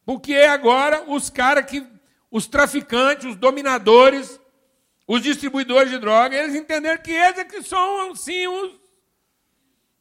Porque 0.05 0.33
agora 0.35 1.03
os 1.07 1.29
caras 1.29 1.65
que. 1.65 1.85
Os 2.31 2.47
traficantes, 2.47 3.25
os 3.25 3.35
dominadores, 3.35 4.39
os 5.07 5.21
distribuidores 5.21 5.91
de 5.91 5.99
droga, 5.99 6.35
eles 6.35 6.55
entenderam 6.55 6.99
que 6.99 7.11
eles 7.11 7.37
é 7.37 7.43
que 7.43 7.61
são, 7.61 8.15
sim, 8.15 8.47
os, 8.47 8.71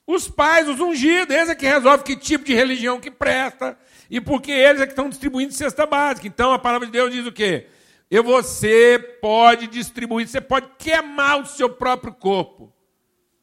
os 0.06 0.28
pais, 0.28 0.68
os 0.68 0.80
ungidos, 0.80 1.34
eles 1.34 1.50
é 1.50 1.54
que 1.54 1.66
resolvem 1.66 2.06
que 2.06 2.16
tipo 2.16 2.44
de 2.44 2.54
religião 2.54 3.00
que 3.00 3.10
presta, 3.10 3.78
e 4.08 4.20
porque 4.20 4.50
eles 4.50 4.80
é 4.80 4.86
que 4.86 4.92
estão 4.92 5.08
distribuindo 5.10 5.52
cesta 5.52 5.84
básica. 5.84 6.26
Então 6.26 6.52
a 6.52 6.58
palavra 6.58 6.86
de 6.86 6.92
Deus 6.92 7.12
diz 7.12 7.26
o 7.26 7.32
quê? 7.32 7.66
E 8.10 8.20
você 8.20 8.98
pode 9.20 9.66
distribuir, 9.66 10.28
você 10.28 10.40
pode 10.40 10.68
queimar 10.78 11.40
o 11.40 11.46
seu 11.46 11.68
próprio 11.68 12.12
corpo 12.12 12.72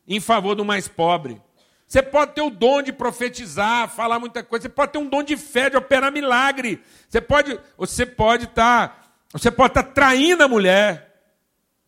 em 0.08 0.20
favor 0.20 0.56
do 0.56 0.66
mais 0.66 0.88
pobre. 0.88 1.42
Você 1.90 2.04
pode 2.04 2.34
ter 2.34 2.42
o 2.44 2.52
dom 2.52 2.84
de 2.84 2.94
profetizar, 2.94 3.90
falar 3.90 4.20
muita 4.20 4.44
coisa. 4.44 4.62
Você 4.62 4.70
pode 4.70 4.92
ter 4.92 5.00
um 5.00 5.10
dom 5.10 5.24
de 5.24 5.36
fé, 5.36 5.72
de 5.72 5.76
operar 5.76 6.12
milagre. 6.12 6.84
Você 7.10 7.20
pode, 7.20 7.60
você 7.76 8.06
pode 8.06 8.44
estar, 8.44 8.90
tá, 8.90 9.04
você 9.34 9.50
pode 9.50 9.72
estar 9.72 9.82
tá 9.82 9.92
traindo 9.92 10.44
a 10.44 10.48
mulher, 10.48 11.20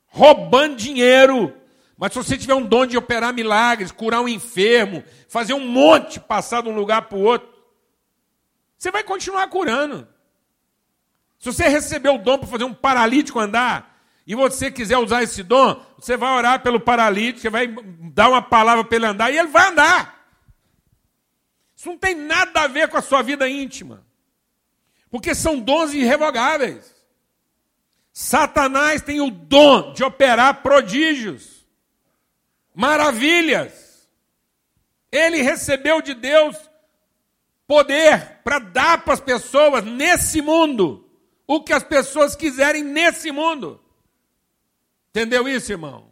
roubando 0.08 0.76
dinheiro. 0.76 1.56
Mas 1.96 2.14
se 2.14 2.18
você 2.18 2.36
tiver 2.36 2.56
um 2.56 2.66
dom 2.66 2.88
de 2.88 2.98
operar 2.98 3.32
milagres, 3.32 3.92
curar 3.92 4.22
um 4.22 4.28
enfermo, 4.28 5.04
fazer 5.30 5.54
um 5.54 5.68
monte 5.68 6.20
passar 6.20 6.64
de 6.64 6.70
um 6.70 6.76
lugar 6.76 7.04
para 7.04 7.20
o 7.20 7.22
outro, 7.22 7.48
você 8.76 8.90
vai 8.90 9.04
continuar 9.04 9.48
curando. 9.50 10.08
Se 11.38 11.54
você 11.54 11.68
receber 11.68 12.10
o 12.10 12.18
dom 12.18 12.40
para 12.40 12.48
fazer 12.48 12.64
um 12.64 12.74
paralítico 12.74 13.40
andar, 13.40 14.02
e 14.26 14.34
você 14.34 14.72
quiser 14.72 14.98
usar 14.98 15.22
esse 15.22 15.44
dom, 15.44 15.80
você 16.02 16.18
vai 16.18 16.36
orar 16.36 16.64
pelo 16.64 16.80
paralítico, 16.80 17.42
você 17.42 17.50
vai 17.50 17.68
dar 17.68 18.30
uma 18.30 18.42
palavra 18.42 18.84
para 18.84 18.96
ele 18.96 19.06
andar 19.06 19.32
e 19.32 19.38
ele 19.38 19.50
vai 19.50 19.70
andar. 19.70 20.20
Isso 21.76 21.90
não 21.90 21.98
tem 21.98 22.16
nada 22.16 22.62
a 22.62 22.68
ver 22.68 22.90
com 22.90 22.98
a 22.98 23.02
sua 23.02 23.22
vida 23.22 23.48
íntima. 23.48 24.04
Porque 25.12 25.36
são 25.36 25.60
dons 25.60 25.94
irrevogáveis. 25.94 26.96
Satanás 28.12 29.02
tem 29.04 29.22
o 29.22 29.30
dom 29.30 29.94
de 29.94 30.04
operar 30.04 30.64
prodígios, 30.64 31.68
maravilhas. 32.74 34.10
Ele 35.12 35.42
recebeu 35.42 36.02
de 36.02 36.16
Deus 36.16 36.58
poder 37.68 38.40
para 38.44 38.58
dar 38.58 39.04
para 39.04 39.14
as 39.14 39.22
pessoas 39.22 39.84
nesse 39.86 40.42
mundo 40.42 41.08
o 41.46 41.62
que 41.62 41.74
as 41.74 41.84
pessoas 41.84 42.36
quiserem 42.36 42.84
nesse 42.84 43.32
mundo. 43.32 43.80
Entendeu 45.12 45.47
isso, 45.47 45.71
irmão? 45.71 46.12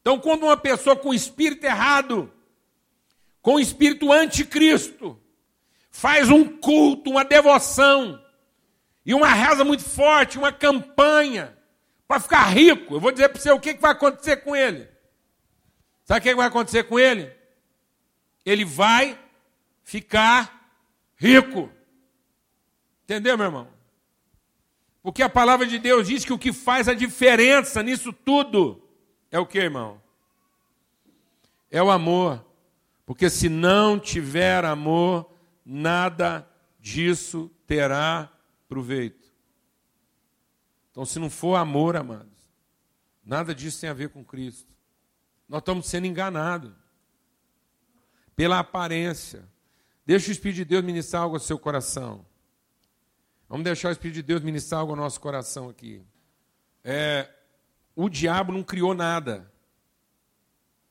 Então, 0.00 0.18
quando 0.20 0.44
uma 0.44 0.56
pessoa 0.56 0.94
com 0.94 1.12
espírito 1.12 1.64
errado, 1.64 2.32
com 3.42 3.58
espírito 3.58 4.12
anticristo, 4.12 5.20
faz 5.90 6.28
um 6.30 6.44
culto, 6.44 7.10
uma 7.10 7.24
devoção, 7.24 8.22
e 9.04 9.14
uma 9.14 9.32
reza 9.32 9.64
muito 9.64 9.82
forte, 9.82 10.38
uma 10.38 10.52
campanha, 10.52 11.56
para 12.06 12.20
ficar 12.20 12.44
rico, 12.44 12.94
eu 12.94 13.00
vou 13.00 13.12
dizer 13.12 13.28
para 13.28 13.40
você 13.40 13.50
o 13.50 13.60
que 13.60 13.74
vai 13.74 13.92
acontecer 13.92 14.38
com 14.38 14.54
ele. 14.54 14.88
Sabe 16.04 16.20
o 16.20 16.22
que 16.22 16.34
vai 16.34 16.46
acontecer 16.48 16.84
com 16.84 16.98
ele? 16.98 17.32
Ele 18.44 18.64
vai 18.64 19.18
ficar 19.84 20.74
rico. 21.16 21.70
Entendeu, 23.04 23.38
meu 23.38 23.46
irmão? 23.46 23.79
Porque 25.02 25.22
a 25.22 25.28
palavra 25.28 25.66
de 25.66 25.78
Deus 25.78 26.06
diz 26.06 26.24
que 26.24 26.32
o 26.32 26.38
que 26.38 26.52
faz 26.52 26.88
a 26.88 26.94
diferença 26.94 27.82
nisso 27.82 28.12
tudo 28.12 28.82
é 29.30 29.38
o 29.38 29.46
que, 29.46 29.58
irmão? 29.58 30.00
É 31.70 31.82
o 31.82 31.90
amor. 31.90 32.44
Porque 33.06 33.30
se 33.30 33.48
não 33.48 33.98
tiver 33.98 34.64
amor, 34.64 35.30
nada 35.64 36.48
disso 36.78 37.50
terá 37.66 38.30
proveito. 38.68 39.28
Então, 40.90 41.04
se 41.04 41.18
não 41.18 41.30
for 41.30 41.56
amor, 41.56 41.96
amados, 41.96 42.52
nada 43.24 43.54
disso 43.54 43.80
tem 43.80 43.90
a 43.90 43.94
ver 43.94 44.10
com 44.10 44.24
Cristo. 44.24 44.74
Nós 45.48 45.60
estamos 45.60 45.86
sendo 45.86 46.06
enganados 46.06 46.72
pela 48.36 48.58
aparência. 48.58 49.48
Deixa 50.04 50.28
o 50.28 50.32
Espírito 50.32 50.56
de 50.56 50.64
Deus 50.64 50.84
ministrar 50.84 51.22
algo 51.22 51.36
ao 51.36 51.40
seu 51.40 51.58
coração. 51.58 52.24
Vamos 53.50 53.64
deixar 53.64 53.88
o 53.88 53.92
Espírito 53.92 54.14
de 54.14 54.22
Deus 54.22 54.42
ministrar 54.42 54.80
algo 54.80 54.92
ao 54.92 54.96
nosso 54.96 55.20
coração 55.20 55.68
aqui. 55.68 56.00
É, 56.84 57.28
o 57.96 58.08
diabo 58.08 58.52
não 58.52 58.62
criou 58.62 58.94
nada. 58.94 59.52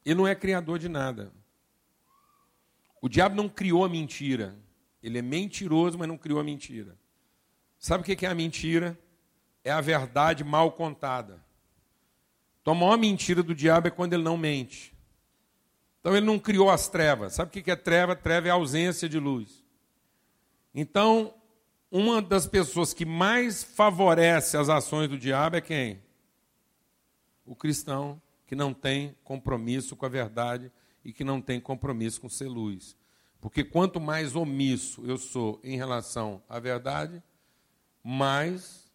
Ele 0.05 0.15
não 0.15 0.27
é 0.27 0.35
criador 0.35 0.77
de 0.77 0.89
nada. 0.89 1.31
O 3.01 3.07
diabo 3.07 3.33
não 3.33 3.47
criou 3.47 3.85
a 3.85 3.87
mentira. 3.87 4.57
Ele 5.01 5.17
é 5.17 5.21
mentiroso, 5.21 5.97
mas 5.97 6.09
não 6.09 6.17
criou 6.17 6.37
a 6.37 6.43
mentira. 6.43 6.97
Sabe 7.79 8.01
o 8.01 8.05
que 8.05 8.25
é 8.25 8.29
a 8.29 8.35
mentira? 8.35 8.99
É 9.63 9.71
a 9.71 9.79
verdade 9.79 10.43
mal 10.43 10.73
contada. 10.73 11.41
Então, 12.61 12.73
a 12.73 12.75
maior 12.75 12.97
mentira 12.97 13.41
do 13.41 13.55
diabo 13.55 13.87
é 13.87 13.91
quando 13.91 14.11
ele 14.11 14.23
não 14.23 14.35
mente. 14.35 14.93
Então, 16.01 16.13
ele 16.13 16.25
não 16.25 16.37
criou 16.37 16.69
as 16.69 16.89
trevas. 16.89 17.35
Sabe 17.35 17.57
o 17.57 17.63
que 17.63 17.71
é 17.71 17.75
treva? 17.77 18.17
Treva 18.17 18.49
é 18.49 18.51
ausência 18.51 19.07
de 19.07 19.17
luz. 19.17 19.63
Então, 20.75 21.33
uma 21.91 22.21
das 22.21 22.45
pessoas 22.45 22.93
que 22.93 23.05
mais 23.05 23.63
favorece 23.63 24.57
as 24.57 24.69
ações 24.69 25.09
do 25.09 25.17
diabo 25.17 25.55
é 25.55 25.61
quem? 25.61 26.03
O 27.45 27.55
cristão 27.55 28.21
que 28.45 28.55
não 28.55 28.73
tem 28.73 29.15
compromisso 29.23 29.95
com 29.95 30.05
a 30.05 30.09
verdade 30.09 30.71
e 31.03 31.11
que 31.13 31.23
não 31.23 31.41
tem 31.41 31.59
compromisso 31.59 32.21
com 32.21 32.29
ser 32.29 32.47
luz. 32.47 32.95
Porque 33.41 33.63
quanto 33.63 33.99
mais 33.99 34.35
omisso 34.35 35.05
eu 35.05 35.17
sou 35.17 35.59
em 35.63 35.77
relação 35.77 36.43
à 36.49 36.59
verdade, 36.59 37.23
mais 38.03 38.91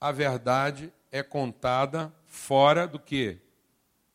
a 0.00 0.12
verdade 0.12 0.92
é 1.10 1.22
contada 1.22 2.12
fora 2.26 2.86
do 2.86 2.98
que? 2.98 3.38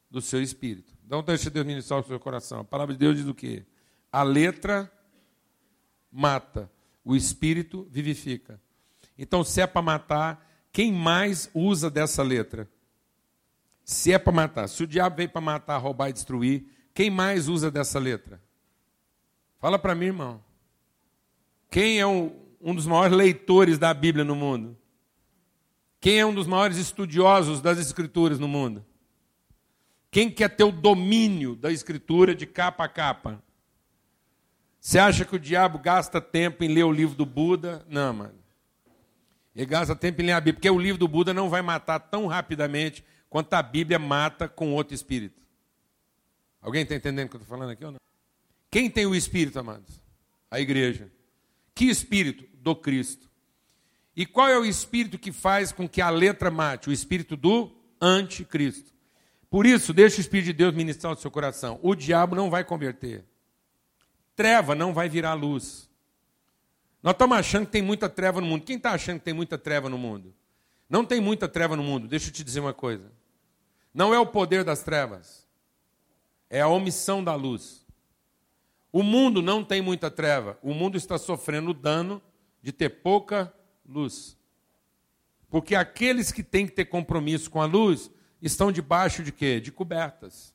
Do 0.09 0.21
seu 0.21 0.41
espírito. 0.41 0.93
Então 1.05 1.23
deixa 1.23 1.49
Deus 1.49 1.65
ministrar 1.65 1.99
o 1.99 2.03
seu 2.03 2.19
coração. 2.19 2.59
A 2.62 2.63
palavra 2.63 2.93
de 2.93 2.99
Deus 2.99 3.17
diz 3.17 3.27
o 3.27 3.33
quê? 3.33 3.65
A 4.12 4.23
letra 4.23 4.91
mata, 6.12 6.71
o 7.03 7.15
espírito 7.15 7.87
vivifica. 7.89 8.59
Então, 9.17 9.43
se 9.43 9.61
é 9.61 9.67
para 9.67 9.81
matar, 9.81 10.49
quem 10.71 10.91
mais 10.91 11.49
usa 11.53 11.89
dessa 11.89 12.23
letra? 12.23 12.67
Se 13.83 14.13
é 14.13 14.17
para 14.17 14.31
matar, 14.31 14.67
se 14.67 14.83
o 14.83 14.87
diabo 14.87 15.17
veio 15.17 15.29
para 15.29 15.41
matar, 15.41 15.77
roubar 15.77 16.09
e 16.09 16.13
destruir, 16.13 16.65
quem 16.93 17.09
mais 17.09 17.49
usa 17.49 17.69
dessa 17.69 17.99
letra? 17.99 18.41
Fala 19.59 19.77
para 19.77 19.93
mim, 19.93 20.05
irmão. 20.05 20.43
Quem 21.69 21.99
é 21.99 22.07
um, 22.07 22.35
um 22.61 22.73
dos 22.73 22.85
maiores 22.85 23.15
leitores 23.15 23.77
da 23.77 23.93
Bíblia 23.93 24.23
no 24.23 24.35
mundo? 24.35 24.77
Quem 25.99 26.19
é 26.19 26.25
um 26.25 26.33
dos 26.33 26.47
maiores 26.47 26.77
estudiosos 26.77 27.61
das 27.61 27.77
Escrituras 27.77 28.39
no 28.39 28.47
mundo? 28.47 28.85
Quem 30.11 30.29
quer 30.29 30.49
ter 30.49 30.63
o 30.63 30.71
domínio 30.71 31.55
da 31.55 31.71
Escritura 31.71 32.35
de 32.35 32.45
capa 32.45 32.85
a 32.85 32.89
capa? 32.89 33.41
Você 34.84 35.00
acha 35.00 35.24
que 35.24 35.34
o 35.34 35.39
diabo 35.39 35.80
gasta 35.80 36.19
tempo 36.19 36.62
em 36.62 36.67
ler 36.67 36.84
o 36.84 36.91
livro 36.91 37.15
do 37.15 37.26
Buda? 37.26 37.86
Não, 37.88 38.12
mano. 38.12 38.36
Ele 39.56 39.65
gasta 39.65 39.96
tempo 39.96 40.22
em 40.22 40.26
ler 40.26 40.34
a 40.34 40.41
Bíblia, 40.41 40.56
porque 40.56 40.69
o 40.69 40.78
livro 40.78 41.00
do 41.00 41.08
Buda 41.08 41.34
não 41.34 41.50
vai 41.50 41.62
matar 41.62 42.00
tão 42.00 42.28
rapidamente 42.28 43.02
quanto 43.30 43.54
a 43.54 43.63
Bíblia 43.63 43.98
mata 43.98 44.46
com 44.46 44.74
outro 44.74 44.93
espírito. 44.93 45.41
Alguém 46.62 46.84
está 46.84 46.96
entendendo 46.96 47.28
o 47.28 47.30
que 47.30 47.38
eu 47.38 47.41
estou 47.41 47.58
falando 47.58 47.72
aqui 47.72 47.86
ou 47.86 47.93
não? 47.93 48.00
Quem 48.69 48.89
tem 48.89 49.06
o 49.06 49.15
espírito, 49.15 49.58
amados? 49.58 50.02
A 50.52 50.60
igreja. 50.60 51.10
Que 51.74 51.86
espírito? 51.86 52.43
Do 52.56 52.76
Cristo. 52.76 53.30
E 54.13 54.26
qual 54.26 54.50
é 54.50 54.60
o 54.60 54.65
espírito 54.65 55.17
que 55.17 55.32
faz 55.32 55.72
com 55.72 55.88
que 55.88 56.02
a 56.02 56.10
letra 56.10 56.52
mate? 56.52 56.89
O 56.89 56.91
espírito 56.91 57.38
do 57.38 57.72
anticristo. 58.02 58.91
Por 59.50 59.65
isso, 59.65 59.93
deixa 59.93 60.17
o 60.17 60.22
Espírito 60.22 60.48
de 60.48 60.54
Deus 60.54 60.76
ministrar 60.76 61.13
o 61.13 61.15
seu 61.15 61.32
coração. 61.32 61.80
O 61.82 61.96
diabo 61.96 62.36
não 62.36 62.50
vai 62.50 62.65
converter. 62.65 63.24
Treva 64.36 64.76
não 64.76 64.93
vai 64.93 65.08
virar 65.08 65.34
luz. 65.34 65.89
Nós 67.02 67.13
estamos 67.13 67.38
achando 67.38 67.65
que 67.65 67.72
tem 67.72 67.82
muita 67.82 68.08
treva 68.08 68.39
no 68.39 68.48
mundo. 68.48 68.63
Quem 68.63 68.78
está 68.78 68.91
achando 68.91 69.19
que 69.19 69.26
tem 69.26 69.34
muita 69.34 69.58
treva 69.58 69.89
no 69.89 69.98
mundo? 69.98 70.34
Não 70.89 71.04
tem 71.04 71.19
muita 71.19 71.48
treva 71.48 71.76
no 71.76 71.84
mundo. 71.84 72.08
Deixa 72.08 72.30
eu 72.30 72.34
te 72.34 72.43
dizer 72.43 72.60
uma 72.60 72.74
coisa. 72.74 73.12
Não 73.93 74.13
é 74.13 74.19
o 74.19 74.26
poder 74.26 74.63
das 74.63 74.82
trevas, 74.82 75.48
é 76.50 76.62
a 76.62 76.67
omissão 76.67 77.24
da 77.24 77.36
luz. 77.36 77.86
O 78.91 79.04
mundo 79.04 79.41
não 79.41 79.63
tem 79.63 79.82
muita 79.82 80.10
treva. 80.10 80.58
O 80.62 80.74
mundo 80.74 80.98
está 80.98 81.17
sofrendo 81.17 81.72
o 81.72 81.74
dano 81.74 82.22
de 82.62 82.72
ter 82.72 82.89
pouca 82.89 83.54
luz. 83.86 84.38
Porque 85.50 85.76
aqueles 85.76 86.32
que 86.32 86.41
têm 86.41 86.65
que 86.65 86.74
ter 86.74 86.86
compromisso 86.86 87.50
com 87.50 87.62
a 87.62 87.65
luz 87.65 88.10
estão 88.41 88.72
debaixo 88.72 89.24
de 89.24 89.32
quê? 89.32 89.60
De 89.60 89.72
cobertas. 89.72 90.52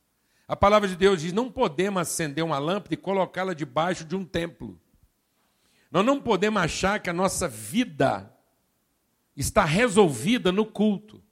A 0.48 0.56
palavra 0.56 0.88
de 0.88 0.96
Deus 0.96 1.20
diz: 1.20 1.32
não 1.32 1.52
podemos 1.52 2.00
acender 2.00 2.42
uma 2.42 2.58
lâmpada 2.58 2.94
e 2.94 2.96
colocá-la 2.96 3.52
debaixo 3.52 4.04
de 4.04 4.16
um 4.16 4.24
templo. 4.24 4.80
Nós 5.90 6.04
não 6.04 6.20
podemos 6.20 6.62
achar 6.62 7.00
que 7.00 7.10
a 7.10 7.12
nossa 7.12 7.46
vida 7.46 8.32
está 9.36 9.64
resolvida 9.64 10.50
no 10.50 10.64
culto, 10.64 11.22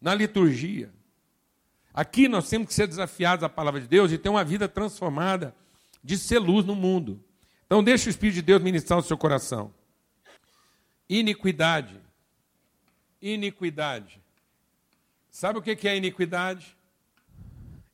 na 0.00 0.14
liturgia. 0.14 0.92
Aqui 1.92 2.28
nós 2.28 2.48
temos 2.48 2.68
que 2.68 2.74
ser 2.74 2.86
desafiados 2.86 3.42
à 3.42 3.48
palavra 3.48 3.80
de 3.80 3.88
Deus 3.88 4.12
e 4.12 4.18
ter 4.18 4.28
uma 4.28 4.44
vida 4.44 4.68
transformada, 4.68 5.56
de 6.04 6.18
ser 6.18 6.38
luz 6.38 6.64
no 6.66 6.74
mundo. 6.74 7.24
Então, 7.64 7.82
deixe 7.82 8.08
o 8.08 8.10
Espírito 8.10 8.36
de 8.36 8.42
Deus 8.42 8.62
ministrar 8.62 8.98
o 8.98 9.02
seu 9.02 9.16
coração. 9.16 9.72
Iniquidade. 11.08 12.00
Iniquidade. 13.20 14.20
Sabe 15.30 15.58
o 15.58 15.62
que 15.62 15.88
é 15.88 15.96
iniquidade? 15.96 16.75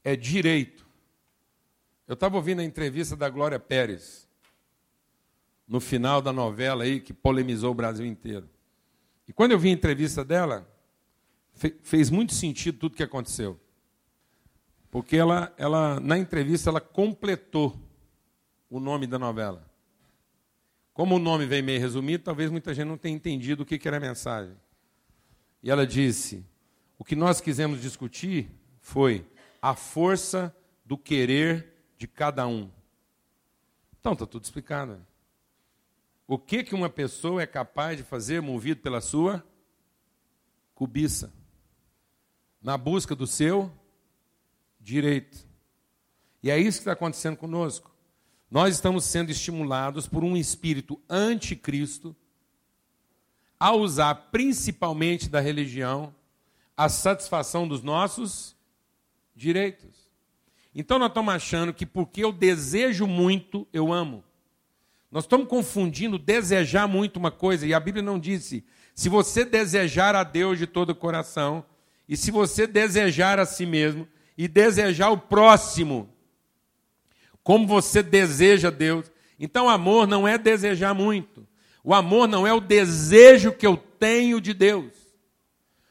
É 0.05 0.17
direito. 0.17 0.87
Eu 2.07 2.15
estava 2.15 2.37
ouvindo 2.37 2.61
a 2.61 2.65
entrevista 2.65 3.17
da 3.17 3.29
Glória 3.29 3.59
Pérez 3.59 4.29
no 5.67 5.81
final 5.81 6.21
da 6.21 6.33
novela 6.33 6.85
aí 6.85 7.01
que 7.01 7.13
polemizou 7.13 7.71
o 7.71 7.75
Brasil 7.75 8.05
inteiro. 8.05 8.49
E 9.27 9.33
quando 9.33 9.53
eu 9.53 9.59
vi 9.59 9.69
a 9.69 9.73
entrevista 9.73 10.25
dela, 10.25 10.69
fez 11.83 12.11
muito 12.11 12.35
sentido 12.35 12.79
tudo 12.79 12.97
que 12.97 13.03
aconteceu. 13.03 13.59
Porque 14.91 15.17
ela, 15.17 15.55
ela, 15.57 15.99
na 16.01 16.19
entrevista, 16.19 16.69
ela 16.69 16.81
completou 16.81 17.75
o 18.69 18.79
nome 18.79 19.07
da 19.07 19.19
novela. 19.19 19.67
Como 20.93 21.17
o 21.17 21.19
nome 21.19 21.47
vem 21.47 21.63
meio 21.63 21.81
resumido, 21.81 22.25
talvez 22.25 22.51
muita 22.51 22.75
gente 22.75 22.89
não 22.89 22.99
tenha 22.99 23.17
entendido 23.17 23.63
o 23.63 23.67
que 23.67 23.81
era 23.89 23.97
a 23.97 24.01
mensagem. 24.01 24.55
E 25.63 25.71
ela 25.71 25.87
disse: 25.87 26.45
o 26.99 27.05
que 27.05 27.17
nós 27.17 27.41
quisemos 27.41 27.81
discutir 27.81 28.51
foi 28.81 29.25
a 29.63 29.77
força 29.77 30.55
do 30.85 30.99
querer 30.99 31.73
de 31.97 32.09
cada 32.09 32.47
um. 32.49 32.69
Então, 34.01 34.13
está 34.13 34.27
tudo 34.27 34.43
explicado. 34.43 35.01
O 36.27 36.37
que, 36.37 36.65
que 36.65 36.75
uma 36.75 36.91
pessoa 36.91 37.41
é 37.41 37.47
capaz 37.47 37.97
de 37.97 38.03
fazer 38.03 38.43
movido 38.43 38.81
pela 38.81 39.01
sua 39.01 39.45
cobiça? 40.75 41.33
Na 42.61 42.77
busca 42.77 43.15
do 43.15 43.27
seu 43.27 43.73
direito. 44.81 45.47
E 46.43 46.51
é 46.51 46.59
isso 46.59 46.79
que 46.79 46.83
está 46.83 46.93
acontecendo 46.93 47.37
conosco. 47.37 47.93
Nós 48.51 48.75
estamos 48.75 49.05
sendo 49.05 49.31
estimulados 49.31 50.09
por 50.09 50.25
um 50.25 50.37
espírito 50.37 51.01
anticristo 51.09 52.15
a 53.59 53.73
usar 53.73 54.15
principalmente 54.33 55.29
da 55.29 55.39
religião 55.39 56.13
a 56.77 56.89
satisfação 56.89 57.67
dos 57.69 57.83
nossos 57.83 58.57
direitos. 59.35 60.11
Então 60.75 60.99
nós 60.99 61.09
estamos 61.09 61.35
achando 61.35 61.75
que 61.75 61.85
porque 61.85 62.25
eu 62.25 62.33
desejo 62.33 63.07
muito, 63.07 63.67
eu 63.73 63.93
amo. 63.93 64.25
Nós 65.11 65.25
estamos 65.25 65.47
confundindo 65.47 66.19
desejar 66.19 66.89
muito 66.89 67.19
uma 67.19 67.31
coisa, 67.31 67.67
e 67.67 67.75
a 67.75 67.81
Bíblia 67.81 68.03
não 68.03 68.19
disse: 68.19 68.65
se 68.95 69.09
você 69.09 69.45
desejar 69.45 70.15
a 70.15 70.25
Deus 70.25 70.59
de 70.59 70.67
todo 70.67 70.91
o 70.91 70.95
coração, 70.95 71.65
e 72.09 72.17
se 72.17 72.31
você 72.31 72.67
desejar 72.67 73.39
a 73.39 73.45
si 73.45 73.67
mesmo, 73.67 74.09
e 74.37 74.49
desejar 74.49 75.11
o 75.11 75.19
próximo, 75.19 76.09
como 77.43 77.67
você 77.67 78.03
deseja 78.03 78.71
Deus. 78.71 79.13
Então, 79.39 79.69
amor 79.69 80.07
não 80.07 80.27
é 80.27 80.39
desejar 80.39 80.95
muito. 80.95 81.47
O 81.85 81.93
amor 81.93 82.29
não 82.29 82.47
é 82.47 82.53
o 82.53 82.61
desejo 82.61 83.53
que 83.53 83.67
eu 83.67 83.77
tenho 83.77 84.41
de 84.41 84.55
Deus. 84.55 84.93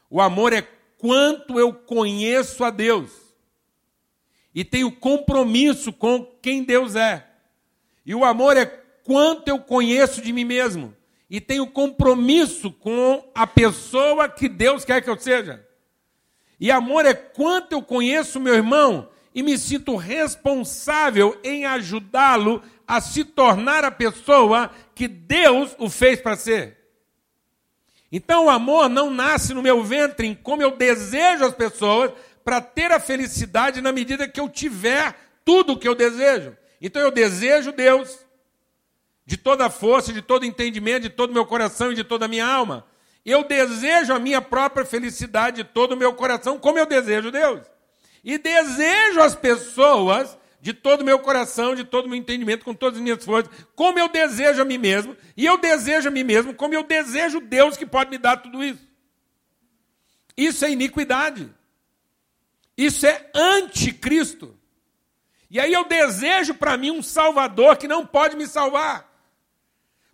O 0.08 0.20
amor 0.20 0.52
é 0.52 0.62
quanto 0.98 1.60
eu 1.60 1.72
conheço 1.72 2.64
a 2.64 2.70
Deus 2.70 3.21
e 4.54 4.64
tenho 4.64 4.92
compromisso 4.92 5.92
com 5.92 6.24
quem 6.40 6.62
Deus 6.62 6.96
é. 6.96 7.26
E 8.04 8.14
o 8.14 8.24
amor 8.24 8.56
é 8.56 8.66
quanto 8.66 9.48
eu 9.48 9.58
conheço 9.58 10.20
de 10.20 10.32
mim 10.32 10.44
mesmo 10.44 10.94
e 11.30 11.40
tenho 11.40 11.66
compromisso 11.66 12.70
com 12.70 13.24
a 13.34 13.46
pessoa 13.46 14.28
que 14.28 14.48
Deus 14.48 14.84
quer 14.84 15.00
que 15.00 15.08
eu 15.08 15.18
seja. 15.18 15.66
E 16.60 16.70
amor 16.70 17.06
é 17.06 17.14
quanto 17.14 17.72
eu 17.72 17.82
conheço 17.82 18.38
meu 18.38 18.54
irmão 18.54 19.08
e 19.34 19.42
me 19.42 19.56
sinto 19.56 19.96
responsável 19.96 21.38
em 21.42 21.64
ajudá-lo 21.64 22.62
a 22.86 23.00
se 23.00 23.24
tornar 23.24 23.82
a 23.84 23.90
pessoa 23.90 24.70
que 24.94 25.08
Deus 25.08 25.74
o 25.78 25.88
fez 25.88 26.20
para 26.20 26.36
ser. 26.36 26.76
Então 28.12 28.44
o 28.44 28.50
amor 28.50 28.90
não 28.90 29.08
nasce 29.08 29.54
no 29.54 29.62
meu 29.62 29.82
ventre 29.82 30.26
em 30.26 30.34
como 30.34 30.62
eu 30.62 30.76
desejo 30.76 31.46
as 31.46 31.54
pessoas 31.54 32.12
para 32.44 32.60
ter 32.60 32.90
a 32.92 33.00
felicidade 33.00 33.80
na 33.80 33.92
medida 33.92 34.28
que 34.28 34.40
eu 34.40 34.48
tiver 34.48 35.14
tudo 35.44 35.72
o 35.72 35.78
que 35.78 35.88
eu 35.88 35.94
desejo. 35.94 36.56
Então 36.80 37.00
eu 37.00 37.10
desejo 37.10 37.72
Deus, 37.72 38.18
de 39.24 39.36
toda 39.36 39.66
a 39.66 39.70
força, 39.70 40.12
de 40.12 40.20
todo 40.20 40.44
entendimento, 40.44 41.04
de 41.04 41.10
todo 41.10 41.30
o 41.30 41.34
meu 41.34 41.46
coração 41.46 41.92
e 41.92 41.94
de 41.94 42.04
toda 42.04 42.24
a 42.24 42.28
minha 42.28 42.46
alma. 42.46 42.86
Eu 43.24 43.44
desejo 43.44 44.12
a 44.12 44.18
minha 44.18 44.42
própria 44.42 44.84
felicidade 44.84 45.58
de 45.58 45.64
todo 45.64 45.92
o 45.92 45.96
meu 45.96 46.12
coração, 46.14 46.58
como 46.58 46.78
eu 46.78 46.86
desejo 46.86 47.30
Deus. 47.30 47.60
E 48.24 48.36
desejo 48.36 49.20
as 49.20 49.34
pessoas 49.34 50.36
de 50.60 50.72
todo 50.72 51.02
o 51.02 51.04
meu 51.04 51.18
coração, 51.18 51.74
de 51.74 51.82
todo 51.82 52.06
o 52.06 52.08
meu 52.08 52.16
entendimento, 52.16 52.64
com 52.64 52.72
todas 52.72 52.98
as 52.98 53.02
minhas 53.02 53.24
forças, 53.24 53.52
como 53.74 53.98
eu 53.98 54.08
desejo 54.08 54.62
a 54.62 54.64
mim 54.64 54.78
mesmo, 54.78 55.16
e 55.36 55.44
eu 55.44 55.58
desejo 55.58 56.08
a 56.08 56.10
mim 56.10 56.22
mesmo, 56.22 56.54
como 56.54 56.72
eu 56.72 56.84
desejo 56.84 57.40
Deus 57.40 57.76
que 57.76 57.84
pode 57.84 58.10
me 58.10 58.18
dar 58.18 58.36
tudo 58.36 58.62
isso. 58.62 58.86
Isso 60.36 60.64
é 60.64 60.70
iniquidade. 60.70 61.52
Isso 62.84 63.06
é 63.06 63.30
anticristo. 63.34 64.58
E 65.48 65.60
aí 65.60 65.72
eu 65.72 65.84
desejo 65.84 66.54
para 66.54 66.76
mim 66.76 66.90
um 66.90 67.02
Salvador 67.02 67.76
que 67.76 67.86
não 67.86 68.04
pode 68.04 68.36
me 68.36 68.46
salvar. 68.46 69.08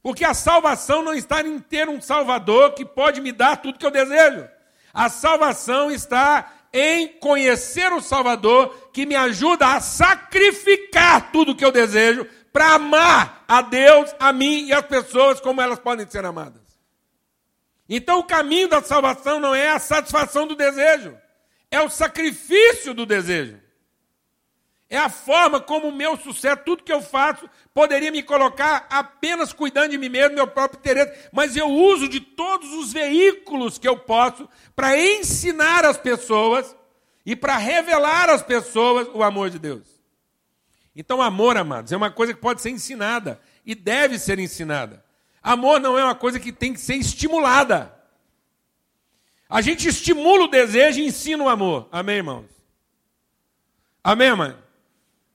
Porque 0.02 0.24
a 0.24 0.34
salvação 0.34 1.02
não 1.02 1.14
está 1.14 1.40
em 1.40 1.58
ter 1.58 1.88
um 1.88 2.00
Salvador 2.00 2.74
que 2.74 2.84
pode 2.84 3.20
me 3.20 3.32
dar 3.32 3.56
tudo 3.56 3.78
que 3.78 3.86
eu 3.86 3.90
desejo. 3.90 4.46
A 4.92 5.08
salvação 5.08 5.90
está 5.90 6.52
em 6.72 7.08
conhecer 7.18 7.90
o 7.92 8.02
Salvador 8.02 8.90
que 8.92 9.06
me 9.06 9.16
ajuda 9.16 9.68
a 9.68 9.80
sacrificar 9.80 11.32
tudo 11.32 11.56
que 11.56 11.64
eu 11.64 11.72
desejo 11.72 12.26
para 12.52 12.74
amar 12.74 13.44
a 13.48 13.62
Deus, 13.62 14.14
a 14.18 14.32
mim 14.32 14.66
e 14.66 14.72
as 14.72 14.84
pessoas 14.84 15.40
como 15.40 15.60
elas 15.60 15.78
podem 15.78 16.08
ser 16.08 16.24
amadas. 16.24 16.62
Então 17.88 18.18
o 18.18 18.24
caminho 18.24 18.68
da 18.68 18.82
salvação 18.82 19.40
não 19.40 19.54
é 19.54 19.70
a 19.70 19.78
satisfação 19.78 20.46
do 20.46 20.54
desejo, 20.54 21.16
é 21.70 21.80
o 21.80 21.88
sacrifício 21.90 22.94
do 22.94 23.04
desejo. 23.04 23.60
É 24.90 24.96
a 24.96 25.10
forma 25.10 25.60
como 25.60 25.88
o 25.88 25.92
meu 25.92 26.16
sucesso, 26.16 26.62
tudo 26.64 26.82
que 26.82 26.92
eu 26.92 27.02
faço, 27.02 27.48
poderia 27.74 28.10
me 28.10 28.22
colocar 28.22 28.86
apenas 28.88 29.52
cuidando 29.52 29.90
de 29.90 29.98
mim 29.98 30.08
mesmo, 30.08 30.34
meu 30.34 30.46
próprio 30.46 30.78
interesse, 30.78 31.28
mas 31.30 31.56
eu 31.56 31.68
uso 31.68 32.08
de 32.08 32.20
todos 32.20 32.72
os 32.72 32.90
veículos 32.90 33.76
que 33.76 33.86
eu 33.86 33.98
posso 33.98 34.48
para 34.74 34.98
ensinar 34.98 35.84
as 35.84 35.98
pessoas 35.98 36.74
e 37.26 37.36
para 37.36 37.58
revelar 37.58 38.30
às 38.30 38.42
pessoas 38.42 39.06
o 39.12 39.22
amor 39.22 39.50
de 39.50 39.58
Deus. 39.58 39.86
Então, 40.96 41.20
amor, 41.20 41.58
amados, 41.58 41.92
é 41.92 41.96
uma 41.96 42.10
coisa 42.10 42.32
que 42.32 42.40
pode 42.40 42.62
ser 42.62 42.70
ensinada 42.70 43.38
e 43.66 43.74
deve 43.74 44.18
ser 44.18 44.38
ensinada. 44.38 45.04
Amor 45.42 45.78
não 45.78 45.98
é 45.98 46.02
uma 46.02 46.14
coisa 46.14 46.40
que 46.40 46.50
tem 46.50 46.72
que 46.72 46.80
ser 46.80 46.94
estimulada. 46.94 47.94
A 49.48 49.62
gente 49.62 49.88
estimula 49.88 50.44
o 50.44 50.48
desejo 50.48 51.00
e 51.00 51.06
ensina 51.06 51.42
o 51.42 51.48
amor. 51.48 51.88
Amém, 51.90 52.16
irmãos? 52.16 52.46
Amém, 54.04 54.34
mãe? 54.34 54.54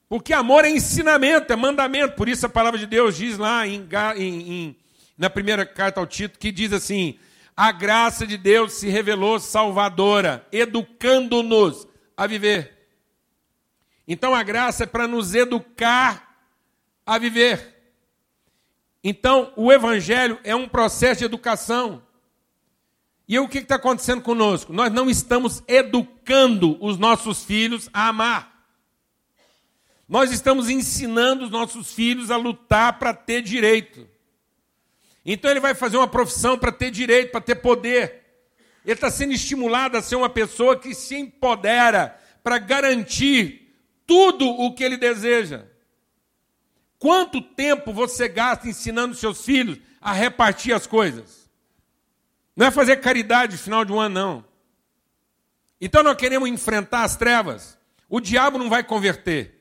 Porque 0.07 0.31
amor 0.31 0.65
é 0.65 0.69
ensinamento, 0.69 1.51
é 1.51 1.55
mandamento. 1.55 2.15
Por 2.15 2.29
isso 2.29 2.45
a 2.45 2.49
palavra 2.49 2.79
de 2.79 2.85
Deus 2.85 3.17
diz 3.17 3.37
lá 3.37 3.65
em, 3.67 3.87
em, 4.15 4.75
na 5.17 5.29
primeira 5.29 5.65
carta 5.65 5.99
ao 5.99 6.05
Tito, 6.05 6.37
que 6.37 6.51
diz 6.51 6.71
assim: 6.71 7.17
a 7.57 7.71
graça 7.71 8.27
de 8.27 8.37
Deus 8.37 8.73
se 8.73 8.89
revelou 8.89 9.39
salvadora, 9.39 10.45
educando-nos 10.51 11.87
a 12.15 12.27
viver. 12.27 12.87
Então 14.07 14.35
a 14.35 14.43
graça 14.43 14.83
é 14.83 14.87
para 14.87 15.07
nos 15.07 15.33
educar 15.33 16.37
a 17.03 17.17
viver. 17.17 17.73
Então 19.03 19.51
o 19.55 19.71
Evangelho 19.71 20.39
é 20.43 20.55
um 20.55 20.67
processo 20.67 21.19
de 21.19 21.25
educação. 21.25 22.03
E 23.27 23.39
o 23.39 23.47
que 23.47 23.59
está 23.59 23.75
acontecendo 23.75 24.21
conosco? 24.21 24.73
Nós 24.73 24.91
não 24.91 25.09
estamos 25.09 25.63
educando 25.67 26.77
os 26.83 26.97
nossos 26.97 27.43
filhos 27.43 27.89
a 27.93 28.09
amar. 28.09 28.53
Nós 30.07 30.31
estamos 30.31 30.69
ensinando 30.69 31.45
os 31.45 31.49
nossos 31.49 31.93
filhos 31.93 32.29
a 32.29 32.35
lutar 32.35 32.99
para 32.99 33.13
ter 33.13 33.41
direito. 33.41 34.07
Então 35.25 35.49
ele 35.49 35.61
vai 35.61 35.73
fazer 35.73 35.97
uma 35.97 36.07
profissão 36.07 36.57
para 36.57 36.71
ter 36.71 36.91
direito, 36.91 37.31
para 37.31 37.39
ter 37.39 37.55
poder. 37.55 38.23
Ele 38.85 38.93
está 38.93 39.09
sendo 39.09 39.33
estimulado 39.33 39.97
a 39.97 40.01
ser 40.01 40.17
uma 40.17 40.29
pessoa 40.29 40.77
que 40.77 40.93
se 40.93 41.15
empodera 41.15 42.19
para 42.43 42.57
garantir 42.57 43.73
tudo 44.05 44.45
o 44.45 44.73
que 44.75 44.83
ele 44.83 44.97
deseja. 44.97 45.65
Quanto 46.99 47.41
tempo 47.41 47.93
você 47.93 48.27
gasta 48.27 48.67
ensinando 48.67 49.15
seus 49.15 49.43
filhos 49.45 49.79
a 50.01 50.11
repartir 50.11 50.73
as 50.73 50.85
coisas? 50.85 51.42
Não 52.55 52.67
é 52.67 52.71
fazer 52.71 52.97
caridade 52.97 53.53
no 53.53 53.59
final 53.59 53.83
de 53.83 53.91
um 53.91 53.99
ano, 53.99 54.13
não. 54.13 54.45
Então 55.81 56.03
nós 56.03 56.15
queremos 56.15 56.47
enfrentar 56.47 57.03
as 57.03 57.15
trevas. 57.15 57.77
O 58.07 58.19
diabo 58.19 58.57
não 58.57 58.69
vai 58.69 58.83
converter. 58.83 59.59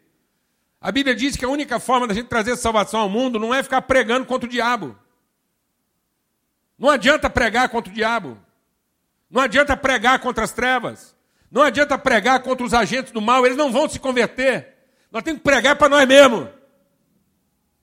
A 0.80 0.92
Bíblia 0.92 1.14
diz 1.14 1.36
que 1.36 1.44
a 1.44 1.48
única 1.48 1.78
forma 1.78 2.06
da 2.06 2.14
gente 2.14 2.28
trazer 2.28 2.56
salvação 2.56 3.00
ao 3.00 3.08
mundo 3.08 3.38
não 3.38 3.54
é 3.54 3.62
ficar 3.62 3.82
pregando 3.82 4.26
contra 4.26 4.48
o 4.48 4.50
diabo. 4.50 4.98
Não 6.78 6.90
adianta 6.90 7.30
pregar 7.30 7.68
contra 7.68 7.90
o 7.90 7.94
diabo. 7.94 8.38
Não 9.30 9.40
adianta 9.40 9.76
pregar 9.76 10.18
contra 10.18 10.44
as 10.44 10.52
trevas. 10.52 11.14
Não 11.50 11.62
adianta 11.62 11.96
pregar 11.98 12.42
contra 12.42 12.64
os 12.66 12.74
agentes 12.74 13.12
do 13.12 13.20
mal, 13.20 13.44
eles 13.44 13.58
não 13.58 13.70
vão 13.70 13.88
se 13.88 13.98
converter. 13.98 14.74
Nós 15.10 15.22
temos 15.22 15.40
que 15.40 15.44
pregar 15.44 15.76
para 15.76 15.88
nós 15.88 16.06
mesmos. 16.08 16.48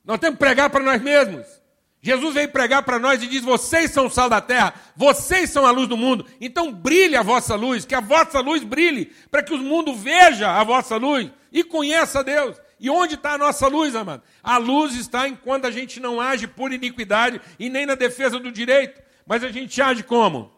Nós 0.04 0.20
temos 0.20 0.38
que 0.38 0.44
pregar 0.44 0.70
para 0.70 0.84
nós 0.84 1.02
mesmos. 1.02 1.59
Jesus 2.02 2.34
veio 2.34 2.50
pregar 2.50 2.84
para 2.84 2.98
nós 2.98 3.22
e 3.22 3.28
diz: 3.28 3.44
Vocês 3.44 3.92
são 3.92 4.06
o 4.06 4.10
sal 4.10 4.30
da 4.30 4.40
terra, 4.40 4.74
vocês 4.96 5.50
são 5.50 5.66
a 5.66 5.72
luz 5.72 5.88
do 5.88 5.98
mundo. 5.98 6.26
Então 6.40 6.72
brilhe 6.72 7.16
a 7.16 7.22
vossa 7.22 7.56
luz, 7.56 7.86
que 7.86 7.94
a 7.94 8.00
vossa 8.00 8.40
luz 8.40 8.64
brilhe, 8.64 9.08
para 9.30 9.44
que 9.44 9.54
o 9.54 9.58
mundo 9.58 9.94
veja 9.94 10.50
a 10.50 10.64
vossa 10.64 10.96
luz 10.96 11.30
e 11.52 11.64
conheça 11.64 12.24
Deus. 12.24 12.58
E 12.80 12.90
onde 12.90 13.16
está 13.16 13.34
a 13.34 13.38
nossa 13.38 13.68
luz, 13.68 13.96
amado? 13.96 14.24
A 14.42 14.58
luz 14.58 14.96
está 14.96 15.28
em 15.28 15.36
quando 15.36 15.66
a 15.66 15.72
gente 15.72 16.00
não 16.00 16.22
age 16.22 16.48
por 16.48 16.72
iniquidade 16.72 17.42
e 17.60 17.70
nem 17.70 17.86
na 17.86 17.96
defesa 17.96 18.40
do 18.40 18.52
direito, 18.52 19.02
mas 19.26 19.44
a 19.44 19.52
gente 19.52 19.82
age 19.82 20.04
como? 20.04 20.54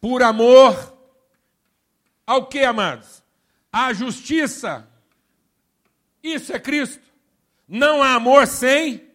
Por 0.00 0.22
amor 0.22 0.96
ao 2.26 2.46
que, 2.46 2.60
amados? 2.60 3.22
À 3.70 3.92
justiça. 3.92 4.88
Isso 6.22 6.54
é 6.54 6.58
Cristo. 6.58 7.04
Não 7.68 8.02
há 8.02 8.14
amor 8.14 8.46
sem 8.46 9.05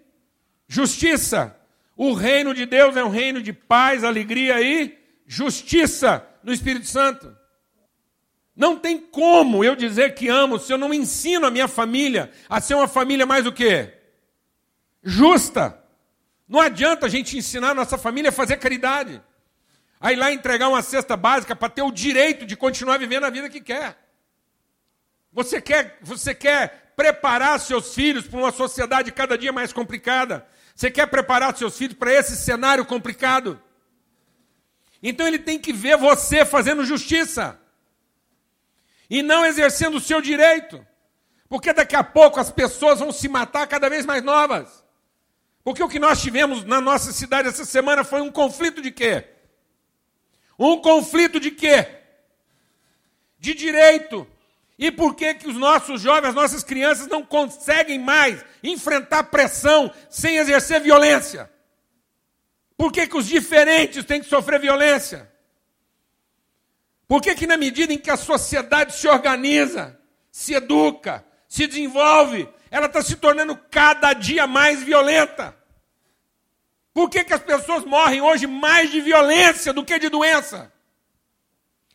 justiça. 0.71 1.53
O 1.97 2.13
reino 2.13 2.53
de 2.53 2.65
Deus 2.65 2.95
é 2.95 3.03
um 3.03 3.09
reino 3.09 3.41
de 3.41 3.51
paz, 3.51 4.05
alegria 4.05 4.61
e 4.61 4.97
justiça 5.27 6.25
no 6.41 6.53
Espírito 6.53 6.87
Santo. 6.87 7.35
Não 8.55 8.79
tem 8.79 8.97
como 8.97 9.65
eu 9.65 9.75
dizer 9.75 10.15
que 10.15 10.29
amo 10.29 10.57
se 10.57 10.71
eu 10.71 10.77
não 10.77 10.93
ensino 10.93 11.45
a 11.45 11.51
minha 11.51 11.67
família 11.67 12.31
a 12.49 12.61
ser 12.61 12.75
uma 12.75 12.87
família 12.87 13.25
mais 13.25 13.45
o 13.45 13.51
quê? 13.51 13.93
Justa. 15.03 15.77
Não 16.47 16.61
adianta 16.61 17.05
a 17.05 17.09
gente 17.09 17.37
ensinar 17.37 17.71
a 17.71 17.75
nossa 17.75 17.97
família 17.97 18.29
a 18.29 18.33
fazer 18.33 18.55
caridade. 18.55 19.21
Aí 19.99 20.15
lá 20.15 20.31
entregar 20.31 20.69
uma 20.69 20.81
cesta 20.81 21.17
básica 21.17 21.53
para 21.53 21.69
ter 21.69 21.81
o 21.81 21.91
direito 21.91 22.45
de 22.45 22.55
continuar 22.55 22.97
vivendo 22.97 23.25
a 23.25 23.29
vida 23.29 23.49
que 23.49 23.59
quer. 23.59 23.97
Você 25.33 25.61
quer, 25.61 25.97
você 26.01 26.33
quer 26.33 26.93
preparar 26.95 27.59
seus 27.59 27.93
filhos 27.93 28.25
para 28.25 28.39
uma 28.39 28.51
sociedade 28.51 29.11
cada 29.11 29.37
dia 29.37 29.51
mais 29.51 29.73
complicada. 29.73 30.45
Você 30.75 30.89
quer 30.89 31.07
preparar 31.07 31.55
seus 31.55 31.77
filhos 31.77 31.97
para 31.97 32.11
esse 32.11 32.35
cenário 32.35 32.85
complicado. 32.85 33.61
Então 35.03 35.27
ele 35.27 35.39
tem 35.39 35.59
que 35.59 35.73
ver 35.73 35.97
você 35.97 36.45
fazendo 36.45 36.85
justiça 36.85 37.59
e 39.09 39.21
não 39.21 39.45
exercendo 39.45 39.97
o 39.97 40.01
seu 40.01 40.21
direito. 40.21 40.85
Porque 41.49 41.73
daqui 41.73 41.95
a 41.95 42.03
pouco 42.03 42.39
as 42.39 42.51
pessoas 42.51 42.99
vão 42.99 43.11
se 43.11 43.27
matar 43.27 43.67
cada 43.67 43.89
vez 43.89 44.05
mais 44.05 44.23
novas. 44.23 44.85
Porque 45.63 45.83
o 45.83 45.89
que 45.89 45.99
nós 45.99 46.21
tivemos 46.21 46.63
na 46.63 46.79
nossa 46.79 47.11
cidade 47.11 47.49
essa 47.49 47.65
semana 47.65 48.03
foi 48.03 48.21
um 48.21 48.31
conflito 48.31 48.81
de 48.81 48.91
quê? 48.91 49.27
Um 50.57 50.79
conflito 50.79 51.39
de 51.39 51.51
quê? 51.51 51.87
De 53.37 53.53
direito. 53.53 54.27
E 54.81 54.89
por 54.89 55.13
que, 55.13 55.35
que 55.35 55.47
os 55.47 55.55
nossos 55.55 56.01
jovens, 56.01 56.29
as 56.29 56.35
nossas 56.35 56.63
crianças 56.63 57.05
não 57.05 57.23
conseguem 57.23 57.99
mais 57.99 58.43
enfrentar 58.63 59.25
pressão 59.25 59.93
sem 60.09 60.37
exercer 60.37 60.81
violência? 60.81 61.51
Por 62.75 62.91
que, 62.91 63.05
que 63.05 63.15
os 63.15 63.27
diferentes 63.27 64.03
têm 64.03 64.21
que 64.21 64.27
sofrer 64.27 64.59
violência? 64.59 65.31
Por 67.07 67.21
que, 67.21 67.35
que 67.35 67.45
na 67.45 67.57
medida 67.57 67.93
em 67.93 67.97
que 67.99 68.09
a 68.09 68.17
sociedade 68.17 68.95
se 68.95 69.07
organiza, 69.07 69.99
se 70.31 70.55
educa, 70.55 71.23
se 71.47 71.67
desenvolve, 71.67 72.49
ela 72.71 72.87
está 72.87 73.03
se 73.03 73.17
tornando 73.17 73.55
cada 73.69 74.13
dia 74.13 74.47
mais 74.47 74.81
violenta? 74.81 75.55
Por 76.91 77.07
que, 77.07 77.23
que 77.23 77.33
as 77.33 77.43
pessoas 77.43 77.85
morrem 77.85 78.19
hoje 78.19 78.47
mais 78.47 78.89
de 78.89 78.99
violência 78.99 79.71
do 79.71 79.85
que 79.85 79.99
de 79.99 80.09
doença? 80.09 80.73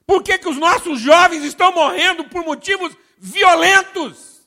Por 0.07 0.23
que, 0.23 0.39
que 0.39 0.49
os 0.49 0.57
nossos 0.57 1.01
jovens 1.01 1.43
estão 1.43 1.73
morrendo 1.73 2.25
por 2.25 2.45
motivos 2.45 2.97
violentos? 3.19 4.47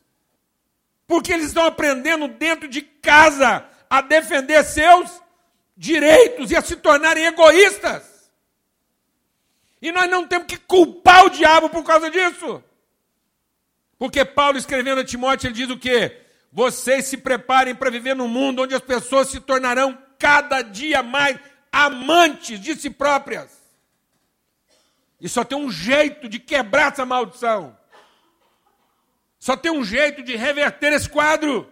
Porque 1.05 1.34
eles 1.34 1.47
estão 1.47 1.66
aprendendo 1.66 2.28
dentro 2.28 2.68
de 2.68 2.82
casa 2.82 3.66
a 3.89 4.01
defender 4.01 4.64
seus 4.64 5.22
direitos 5.76 6.51
e 6.51 6.55
a 6.55 6.62
se 6.62 6.78
tornarem 6.78 7.26
egoístas. 7.26 8.32
E 9.82 9.91
nós 9.91 10.10
não 10.10 10.28
temos 10.28 10.47
que 10.47 10.57
culpar 10.57 11.26
o 11.26 11.30
diabo 11.30 11.70
por 11.70 11.84
causa 11.84 12.10
disso. 12.10 12.64
Porque 13.97 14.24
Paulo 14.24 14.57
escrevendo 14.57 15.01
a 15.01 15.05
Timóteo, 15.05 15.47
ele 15.47 15.55
diz 15.55 15.70
o 15.70 15.78
quê? 15.78 16.22
Vocês 16.51 17.05
se 17.05 17.18
preparem 17.18 17.76
para 17.76 17.89
viver 17.89 18.16
num 18.16 18.28
mundo 18.28 18.64
onde 18.64 18.74
as 18.74 18.82
pessoas 18.82 19.28
se 19.30 19.39
tornarão 19.41 19.97
cada 20.18 20.62
dia 20.62 21.03
mais 21.03 21.38
amantes 21.72 22.60
de 22.60 22.76
si 22.76 22.89
próprias. 22.89 23.59
E 25.20 25.28
só 25.28 25.43
tem 25.43 25.57
um 25.57 25.72
jeito 25.72 26.30
de 26.30 26.39
quebrar 26.39 26.91
essa 26.91 27.05
maldição. 27.05 27.78
Só 29.38 29.55
tem 29.55 29.72
um 29.72 29.84
jeito 29.84 30.24
de 30.24 30.36
reverter 30.36 30.93
esse 30.93 31.09
quadro. 31.09 31.70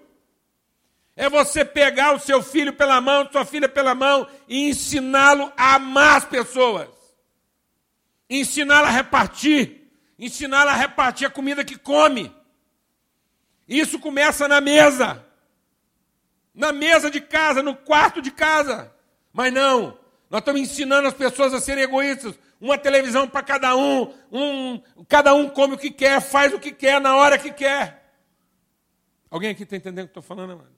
É 1.16 1.30
você 1.30 1.66
pegar 1.66 2.14
o 2.14 2.20
seu 2.20 2.42
filho 2.44 2.74
pela 2.74 3.02
mão, 3.02 3.28
sua 3.32 3.46
filha 3.46 3.68
pela 3.68 3.96
mão 3.96 4.28
e 4.48 4.70
ensiná-lo 4.70 5.52
a 5.58 5.76
amar 5.76 6.18
as 6.18 6.26
pessoas 6.26 6.98
ensiná-la 8.30 8.88
a 8.88 8.92
repartir, 8.92 9.90
ensiná-la 10.18 10.72
a 10.72 10.76
repartir 10.76 11.28
a 11.28 11.32
comida 11.32 11.64
que 11.64 11.78
come. 11.78 12.34
Isso 13.68 14.00
começa 14.00 14.48
na 14.48 14.62
mesa, 14.62 15.26
na 16.54 16.72
mesa 16.72 17.10
de 17.10 17.22
casa, 17.22 17.62
no 17.62 17.76
quarto 17.76 18.22
de 18.22 18.32
casa. 18.32 18.94
Mas 19.34 19.54
não, 19.54 19.98
nós 20.30 20.40
estamos 20.40 20.62
ensinando 20.62 21.08
as 21.08 21.14
pessoas 21.14 21.54
a 21.54 21.60
serem 21.60 21.84
egoístas. 21.84 22.36
Uma 22.60 22.78
televisão 22.78 23.28
para 23.28 23.44
cada 23.44 23.76
um, 23.76 24.14
um, 24.32 24.82
cada 25.08 25.34
um 25.34 25.48
come 25.50 25.76
o 25.76 25.78
que 25.78 25.92
quer, 25.92 26.20
faz 26.22 26.54
o 26.54 26.60
que 26.60 26.72
quer, 26.72 27.00
na 27.00 27.16
hora 27.16 27.38
que 27.38 27.52
quer. 27.52 28.16
Alguém 29.30 29.52
aqui 29.52 29.64
está 29.64 29.76
entendendo 29.76 30.06
o 30.06 30.08
que 30.08 30.12
estou 30.12 30.24
falando, 30.24 30.54
amado? 30.54 30.72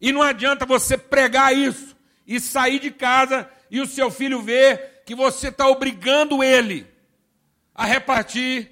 E 0.00 0.12
não 0.12 0.22
adianta 0.22 0.64
você 0.64 0.96
pregar 0.96 1.54
isso 1.54 1.96
e 2.26 2.38
sair 2.38 2.78
de 2.78 2.90
casa 2.90 3.50
e 3.70 3.80
o 3.80 3.86
seu 3.86 4.10
filho 4.10 4.40
ver 4.40 5.02
que 5.04 5.14
você 5.14 5.48
está 5.48 5.68
obrigando 5.68 6.42
ele 6.42 6.86
a 7.74 7.84
repartir 7.84 8.70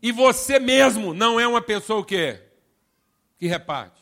e 0.00 0.12
você 0.12 0.58
mesmo 0.58 1.12
não 1.12 1.40
é 1.40 1.46
uma 1.46 1.60
pessoa 1.60 2.00
o 2.00 2.04
quê? 2.04 2.40
Que 3.38 3.46
reparte. 3.46 4.00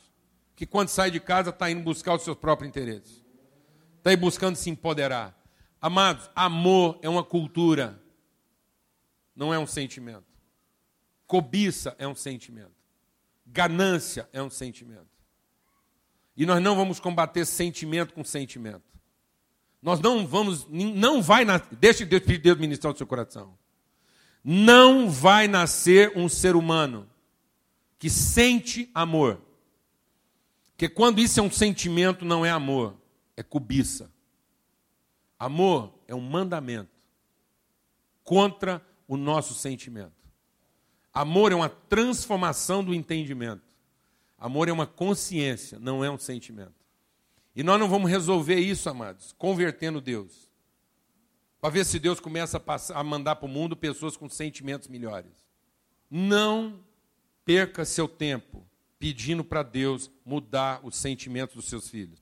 Que 0.55 0.67
quando 0.67 0.89
sai 0.89 1.11
de 1.11 1.19
casa 1.19 1.51
está 1.51 1.71
indo 1.71 1.83
buscar 1.83 2.15
os 2.15 2.23
seus 2.23 2.37
próprios 2.37 2.69
interesses. 2.69 3.25
Está 3.99 4.11
aí 4.11 4.17
buscando 4.17 4.57
se 4.57 4.69
empoderar. 4.69 5.35
Amados, 5.85 6.31
amor 6.35 6.99
é 7.03 7.11
uma 7.11 7.23
cultura, 7.23 8.03
não 9.37 9.53
é 9.53 9.59
um 9.59 9.67
sentimento. 9.67 10.25
Cobiça 11.27 11.95
é 11.99 12.09
um 12.09 12.15
sentimento. 12.15 12.73
Ganância 13.45 14.27
é 14.33 14.43
um 14.43 14.49
sentimento. 14.49 15.11
E 16.35 16.47
nós 16.47 16.63
não 16.63 16.75
vamos 16.75 16.99
combater 16.99 17.45
sentimento 17.45 18.15
com 18.15 18.25
sentimento. 18.25 18.81
Nós 19.83 20.01
não 20.01 20.27
vamos, 20.27 20.67
não 20.71 21.21
vai, 21.21 21.45
deixe 21.73 22.07
Deus, 22.07 22.23
Deus 22.23 22.57
ministrar 22.57 22.95
o 22.95 22.97
seu 22.97 23.07
coração. 23.07 23.55
Não 24.43 25.11
vai 25.11 25.47
nascer 25.47 26.17
um 26.17 26.31
ser 26.31 26.57
humano 26.57 27.07
que 27.99 28.09
sente 28.09 28.91
amor. 28.95 29.39
Porque 30.71 30.89
quando 30.89 31.19
isso 31.19 31.39
é 31.41 31.43
um 31.43 31.51
sentimento, 31.51 32.25
não 32.25 32.43
é 32.43 32.51
amor, 32.51 32.97
é 33.37 33.43
cobiça. 33.43 34.14
Amor 35.39 35.93
é 36.07 36.15
um 36.15 36.21
mandamento 36.21 36.91
contra 38.23 38.85
o 39.07 39.17
nosso 39.17 39.55
sentimento. 39.55 40.13
Amor 41.13 41.53
é 41.53 41.55
uma 41.55 41.69
transformação 41.69 42.83
do 42.83 42.95
entendimento. 42.95 43.63
Amor 44.39 44.69
é 44.69 44.73
uma 44.73 44.87
consciência, 44.87 45.79
não 45.79 46.05
é 46.05 46.11
um 46.11 46.19
sentimento. 46.19 46.75
E 47.55 47.63
nós 47.63 47.79
não 47.79 47.89
vamos 47.89 48.11
resolver 48.11 48.59
isso, 48.59 48.91
amados, 48.91 49.33
convertendo 49.39 50.01
Deus. 50.01 50.51
Para 51.61 51.71
ver 51.71 51.87
se 51.87 51.99
Deus 51.99 52.19
começa 52.19 52.57
a, 52.57 52.61
passar, 52.61 52.97
a 52.97 53.05
mandar 53.05 53.37
para 53.37 53.47
o 53.47 53.49
mundo 53.49 53.77
pessoas 53.77 54.17
com 54.17 54.29
sentimentos 54.29 54.89
melhores. 54.89 55.33
Não 56.11 56.81
perca 57.45 57.85
seu 57.85 58.09
tempo 58.09 58.67
pedindo 58.99 59.45
para 59.45 59.63
Deus 59.63 60.11
mudar 60.25 60.81
os 60.83 60.97
sentimentos 60.97 61.55
dos 61.55 61.67
seus 61.67 61.89
filhos. 61.89 62.19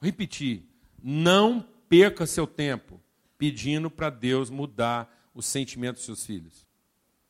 Vou 0.00 0.06
repetir, 0.06 0.64
não 1.02 1.66
perca 1.88 2.26
seu 2.26 2.46
tempo 2.46 3.00
pedindo 3.38 3.90
para 3.90 4.10
Deus 4.10 4.50
mudar 4.50 5.28
os 5.34 5.46
sentimentos 5.46 6.00
dos 6.00 6.06
seus 6.06 6.26
filhos. 6.26 6.66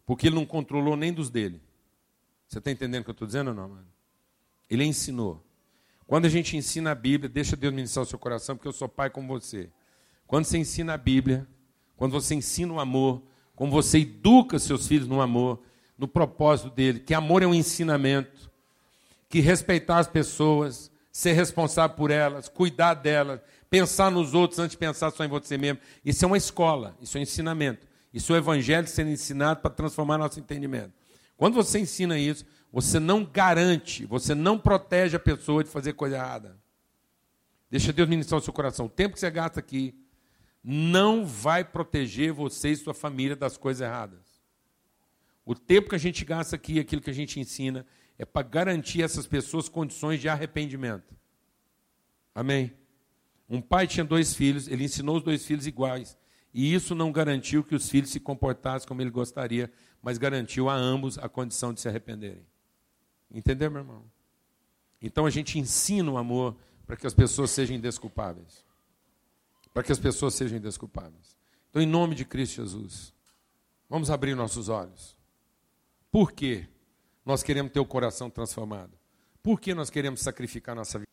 Porque 0.04 0.28
ele 0.28 0.36
não 0.36 0.46
controlou 0.46 0.96
nem 0.96 1.12
dos 1.12 1.28
dele. 1.28 1.60
Você 2.46 2.58
está 2.58 2.70
entendendo 2.70 3.00
o 3.00 3.04
que 3.04 3.10
eu 3.10 3.12
estou 3.12 3.26
dizendo 3.26 3.48
ou 3.48 3.54
não, 3.54 3.68
mano? 3.68 3.86
Ele 4.70 4.84
ensinou. 4.84 5.44
Quando 6.06 6.26
a 6.26 6.28
gente 6.28 6.56
ensina 6.56 6.92
a 6.92 6.94
Bíblia, 6.94 7.28
deixa 7.28 7.56
Deus 7.56 7.74
ministrar 7.74 8.04
o 8.04 8.08
seu 8.08 8.18
coração, 8.18 8.56
porque 8.56 8.68
eu 8.68 8.72
sou 8.72 8.88
pai 8.88 9.10
como 9.10 9.26
você. 9.26 9.68
Quando 10.26 10.44
você 10.44 10.58
ensina 10.58 10.94
a 10.94 10.96
Bíblia, 10.96 11.46
quando 11.96 12.12
você 12.12 12.34
ensina 12.34 12.72
o 12.72 12.80
amor, 12.80 13.22
como 13.56 13.72
você 13.72 13.98
educa 13.98 14.58
seus 14.58 14.86
filhos 14.86 15.08
no 15.08 15.20
amor, 15.20 15.60
no 15.98 16.06
propósito 16.06 16.70
dele, 16.70 17.00
que 17.00 17.14
amor 17.14 17.42
é 17.42 17.46
um 17.46 17.54
ensinamento, 17.54 18.50
que 19.28 19.40
respeitar 19.40 19.98
as 19.98 20.06
pessoas, 20.06 20.90
ser 21.10 21.32
responsável 21.32 21.96
por 21.96 22.10
elas, 22.10 22.48
cuidar 22.48 22.94
delas, 22.94 23.40
pensar 23.70 24.10
nos 24.10 24.34
outros 24.34 24.58
antes 24.58 24.72
de 24.72 24.78
pensar 24.78 25.10
só 25.10 25.24
em 25.24 25.28
você 25.28 25.56
mesmo. 25.58 25.80
Isso 26.04 26.24
é 26.24 26.26
uma 26.26 26.36
escola, 26.36 26.96
isso 27.00 27.16
é 27.16 27.20
um 27.20 27.22
ensinamento. 27.22 27.86
Isso 28.12 28.32
é 28.32 28.36
o 28.36 28.38
evangelho 28.38 28.86
sendo 28.86 29.10
ensinado 29.10 29.60
para 29.60 29.70
transformar 29.70 30.16
nosso 30.16 30.40
entendimento. 30.40 30.92
Quando 31.36 31.54
você 31.54 31.78
ensina 31.78 32.18
isso, 32.18 32.46
você 32.72 32.98
não 32.98 33.24
garante, 33.24 34.06
você 34.06 34.34
não 34.34 34.58
protege 34.58 35.16
a 35.16 35.20
pessoa 35.20 35.62
de 35.62 35.70
fazer 35.70 35.92
coisa 35.92 36.16
errada. 36.16 36.58
Deixa 37.70 37.92
Deus 37.92 38.08
ministrar 38.08 38.40
o 38.40 38.42
seu 38.42 38.52
coração. 38.52 38.86
O 38.86 38.88
tempo 38.88 39.14
que 39.14 39.20
você 39.20 39.30
gasta 39.30 39.60
aqui 39.60 39.94
não 40.62 41.26
vai 41.26 41.62
proteger 41.64 42.32
você 42.32 42.70
e 42.70 42.76
sua 42.76 42.94
família 42.94 43.36
das 43.36 43.56
coisas 43.56 43.82
erradas. 43.82 44.42
O 45.44 45.54
tempo 45.54 45.90
que 45.90 45.94
a 45.94 45.98
gente 45.98 46.24
gasta 46.24 46.56
aqui, 46.56 46.80
aquilo 46.80 47.02
que 47.02 47.10
a 47.10 47.14
gente 47.14 47.38
ensina, 47.38 47.86
é 48.18 48.24
para 48.24 48.46
garantir 48.46 49.02
a 49.02 49.04
essas 49.04 49.26
pessoas 49.26 49.68
condições 49.68 50.20
de 50.20 50.28
arrependimento. 50.28 51.14
Amém? 52.34 52.72
Um 53.48 53.60
pai 53.60 53.86
tinha 53.86 54.04
dois 54.04 54.34
filhos, 54.34 54.66
ele 54.68 54.84
ensinou 54.84 55.16
os 55.16 55.22
dois 55.22 55.44
filhos 55.44 55.66
iguais. 55.66 56.16
E 56.52 56.74
isso 56.74 56.94
não 56.94 57.12
garantiu 57.12 57.62
que 57.62 57.74
os 57.74 57.88
filhos 57.88 58.10
se 58.10 58.18
comportassem 58.18 58.88
como 58.88 59.02
ele 59.02 59.10
gostaria, 59.10 59.70
mas 60.02 60.18
garantiu 60.18 60.68
a 60.68 60.74
ambos 60.74 61.18
a 61.18 61.28
condição 61.28 61.72
de 61.72 61.80
se 61.80 61.88
arrependerem. 61.88 62.46
Entendeu, 63.30 63.70
meu 63.70 63.82
irmão? 63.82 64.04
Então 65.00 65.26
a 65.26 65.30
gente 65.30 65.58
ensina 65.58 66.10
o 66.10 66.16
amor 66.16 66.56
para 66.86 66.96
que 66.96 67.06
as 67.06 67.14
pessoas 67.14 67.50
sejam 67.50 67.76
indesculpáveis. 67.76 68.64
Para 69.72 69.82
que 69.82 69.92
as 69.92 69.98
pessoas 69.98 70.34
sejam 70.34 70.56
indesculpáveis. 70.56 71.36
Então, 71.68 71.82
em 71.82 71.86
nome 71.86 72.14
de 72.14 72.24
Cristo 72.24 72.62
Jesus, 72.62 73.12
vamos 73.88 74.10
abrir 74.10 74.34
nossos 74.34 74.68
olhos. 74.68 75.16
Por 76.10 76.32
quê? 76.32 76.66
Nós 77.24 77.42
queremos 77.42 77.72
ter 77.72 77.80
o 77.80 77.84
coração 77.84 78.30
transformado. 78.30 78.92
Por 79.42 79.60
que 79.60 79.74
nós 79.74 79.90
queremos 79.90 80.20
sacrificar 80.20 80.74
nossa 80.74 80.98
vida? 80.98 81.10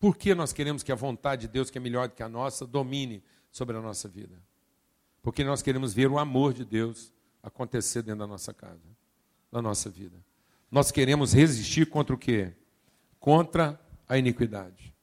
Por 0.00 0.16
que 0.16 0.34
nós 0.34 0.50
queremos 0.50 0.82
que 0.82 0.90
a 0.90 0.94
vontade 0.94 1.42
de 1.42 1.48
Deus, 1.48 1.70
que 1.70 1.76
é 1.76 1.80
melhor 1.80 2.08
do 2.08 2.14
que 2.14 2.22
a 2.22 2.28
nossa, 2.28 2.66
domine 2.66 3.22
sobre 3.52 3.76
a 3.76 3.82
nossa 3.82 4.08
vida? 4.08 4.42
Porque 5.22 5.44
nós 5.44 5.60
queremos 5.60 5.92
ver 5.92 6.10
o 6.10 6.18
amor 6.18 6.54
de 6.54 6.64
Deus 6.64 7.12
acontecer 7.42 8.02
dentro 8.02 8.20
da 8.20 8.26
nossa 8.26 8.54
casa, 8.54 8.80
da 9.52 9.60
nossa 9.60 9.90
vida. 9.90 10.16
Nós 10.70 10.90
queremos 10.90 11.34
resistir 11.34 11.84
contra 11.84 12.14
o 12.14 12.18
quê? 12.18 12.54
Contra 13.18 13.78
a 14.08 14.16
iniquidade, 14.16 14.94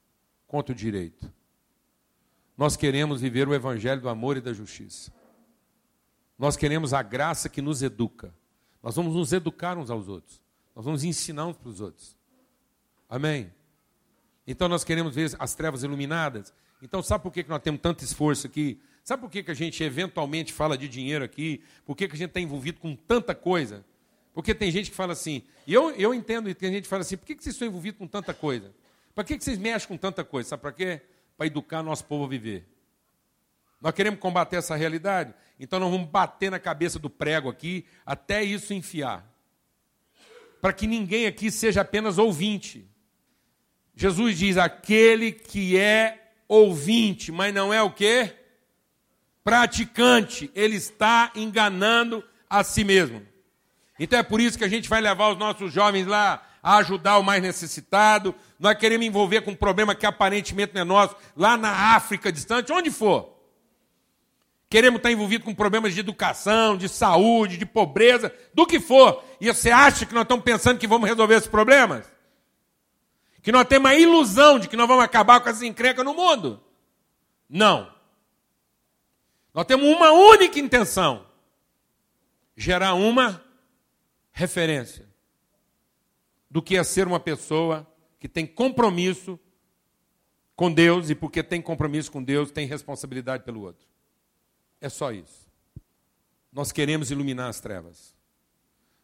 contra 0.48 0.74
o 0.74 0.76
direito. 0.76 1.32
Nós 2.58 2.76
queremos 2.76 3.22
viver 3.22 3.48
o 3.48 3.54
evangelho 3.54 4.02
do 4.02 4.10
amor 4.10 4.36
e 4.36 4.41
da 4.41 4.52
justiça. 4.52 5.14
Nós 6.39 6.58
queremos 6.58 6.91
a 6.91 7.04
graça 7.04 7.48
que 7.48 7.62
nos 7.62 7.84
educa. 7.84 8.34
Nós 8.82 8.95
vamos 8.95 9.14
nos 9.14 9.32
educar 9.32 9.78
uns 9.78 9.91
aos 9.91 10.08
outros. 10.08 10.41
Nós 10.76 10.86
vamos 10.86 11.04
ensinar 11.04 11.45
uns 11.45 11.58
para 11.58 11.70
os 11.70 11.82
outros. 11.82 12.18
Amém? 13.08 13.52
Então 14.48 14.70
nós 14.70 14.84
queremos 14.84 15.14
ver 15.14 15.36
as 15.38 15.54
trevas 15.54 15.84
iluminadas. 15.84 16.54
Então 16.82 17.04
sabe 17.04 17.22
por 17.24 17.32
que 17.32 17.45
nós 17.48 17.62
temos 17.62 17.82
tanto 17.82 18.04
esforço 18.04 18.48
aqui 18.48 18.80
Sabe 19.08 19.22
por 19.22 19.32
que, 19.32 19.50
a 19.50 19.54
gente 19.54 19.82
eventualmente 19.86 20.52
fala 20.52 20.78
de 20.78 20.86
dinheiro 20.89 21.24
aqui? 21.24 21.64
Por 21.86 21.95
que, 21.95 22.04
a 22.04 22.10
gente 22.10 22.26
está 22.26 22.41
envolvido 22.41 22.82
com 22.82 22.93
tanta 22.93 23.34
coisa? 23.34 23.86
Porque 24.34 24.54
tem 24.54 24.70
gente 24.70 24.89
que 24.89 24.98
fala 24.98 25.14
assim, 25.14 25.43
e 25.66 25.74
eu, 25.74 25.91
eu 25.91 26.14
entendo, 26.14 26.54
tem 26.54 26.74
gente 26.74 26.84
que 26.84 26.89
fala 26.89 27.04
assim, 27.04 27.16
por 27.16 27.26
que, 27.26 27.34
que 27.34 27.41
vocês 27.41 27.56
estão 27.56 27.70
envolvidos 27.70 27.98
com 27.98 28.06
tanta 28.06 28.34
coisa? 28.34 28.76
Para 29.16 29.24
que, 29.24 29.38
que 29.38 29.45
vocês 29.45 29.58
mexem 29.58 29.88
com 29.88 29.95
tanta 29.95 30.26
coisa? 30.26 30.50
Sabe 30.50 30.62
para 30.62 30.74
quê? 30.74 31.00
Para 31.38 31.48
educar 31.48 31.82
nosso 31.82 32.04
povo 32.04 32.26
a 32.26 32.28
viver. 32.28 32.68
Nós 33.80 33.93
queremos 33.93 34.20
combater 34.20 34.58
essa 34.58 34.76
realidade, 34.76 35.34
então 35.58 35.80
nós 35.80 35.89
vamos 35.89 36.10
bater 36.10 36.52
na 36.52 36.60
cabeça 36.60 37.00
do 37.00 37.10
prego 37.10 37.48
aqui, 37.48 37.86
até 38.06 38.43
isso 38.43 38.74
enfiar. 38.74 39.26
Para 40.60 40.74
que 40.74 40.86
ninguém 40.86 41.28
aqui 41.28 41.50
seja 41.50 41.80
apenas 41.80 42.18
ouvinte. 42.18 42.86
Jesus 43.98 44.38
diz: 44.38 44.56
aquele 44.56 45.34
que 45.34 45.78
é 45.78 46.32
ouvinte, 46.48 47.34
mas 47.34 47.54
não 47.54 47.74
é 47.74 47.84
o 47.84 47.91
quê? 47.91 48.34
praticante, 49.48 50.52
ele 50.54 50.76
está 50.76 51.32
enganando 51.34 52.22
a 52.50 52.66
si 52.66 52.84
mesmo. 52.84 53.26
Então 53.98 54.20
é 54.20 54.24
por 54.24 54.41
isso 54.41 54.58
que 54.58 54.66
a 54.66 54.68
gente 54.68 54.89
vai 54.89 55.00
levar 55.00 55.30
os 55.30 55.38
nossos 55.38 55.72
jovens 55.72 56.06
lá 56.06 56.45
a 56.62 56.76
ajudar 56.80 57.18
o 57.18 57.24
mais 57.24 57.41
necessitado. 57.41 58.36
Nós 58.60 58.78
queremos 58.78 59.08
envolver 59.08 59.39
com 59.39 59.52
um 59.52 59.56
problema 59.56 59.95
que 59.95 60.06
aparentemente 60.06 60.74
não 60.74 60.82
é 60.82 60.84
nosso, 60.84 61.16
lá 61.34 61.56
na 61.56 61.95
África 61.95 62.30
distante, 62.30 62.74
onde 62.74 62.91
for. 62.91 63.38
Queremos 64.70 64.98
estar 64.98 65.14
envolvidos 65.14 65.45
com 65.45 65.56
problemas 65.56 65.93
de 65.93 66.02
educação, 66.02 66.76
de 66.76 66.89
saúde, 66.89 67.56
de 67.56 67.66
pobreza, 67.66 68.34
do 68.54 68.68
que 68.68 68.82
for. 68.82 69.24
E 69.39 69.48
você 69.48 69.72
acha 69.72 70.06
que 70.06 70.14
nós 70.14 70.24
estamos 70.24 70.43
pensando 70.43 70.78
que 70.78 70.88
vamos 70.88 71.08
resolver 71.08 71.36
esses 71.36 71.48
problemas? 71.48 72.04
Que 73.48 73.52
nós 73.54 73.66
temos 73.66 73.89
a 73.89 73.95
ilusão 73.95 74.60
de 74.60 74.68
que 74.68 74.76
nós 74.76 74.89
vamos 74.89 75.06
acabar 75.06 75.39
com 75.39 75.48
essa 75.48 75.66
encrenca 75.66 76.04
no 76.04 76.14
mundo? 76.14 76.62
Não. 77.48 77.89
Nós 79.54 79.66
temos 79.66 79.88
uma 79.88 80.12
única 80.12 80.60
intenção: 80.60 81.26
gerar 82.58 82.93
uma 82.95 83.41
referência 84.34 85.08
do 86.52 86.62
que 86.62 86.76
é 86.76 86.84
ser 86.84 87.08
uma 87.08 87.22
pessoa 87.22 87.88
que 88.20 88.28
tem 88.28 88.45
compromisso 88.45 89.39
com 90.54 90.70
Deus 90.70 91.10
e 91.10 91.16
porque 91.16 91.41
tem 91.41 91.62
compromisso 91.62 92.12
com 92.12 92.22
Deus, 92.22 92.52
tem 92.52 92.68
responsabilidade 92.68 93.45
pelo 93.45 93.62
outro. 93.62 93.88
É 94.82 94.89
só 94.89 95.10
isso. 95.14 95.50
Nós 96.52 96.74
queremos 96.74 97.12
iluminar 97.12 97.48
as 97.48 97.62
trevas. 97.62 98.14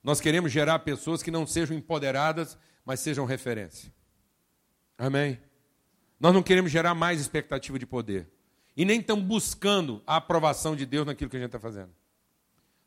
Nós 0.04 0.20
queremos 0.20 0.52
gerar 0.52 0.80
pessoas 0.80 1.24
que 1.24 1.32
não 1.32 1.48
sejam 1.48 1.78
empoderadas, 1.78 2.58
mas 2.84 3.00
sejam 3.00 3.24
referência. 3.24 3.90
Amém? 5.04 5.38
Nós 6.18 6.34
não 6.34 6.42
queremos 6.42 6.72
gerar 6.72 6.96
mais 6.96 7.20
expectativa 7.20 7.78
de 7.78 7.86
poder. 7.86 8.30
E 8.76 8.86
nem 8.86 9.02
estamos 9.02 9.26
buscando 9.26 10.02
a 10.08 10.16
aprovação 10.16 10.78
de 10.78 10.86
Deus 10.86 11.06
naquilo 11.06 11.30
que 11.30 11.36
a 11.36 11.40
gente 11.42 11.50
está 11.50 11.60
fazendo. 11.60 11.92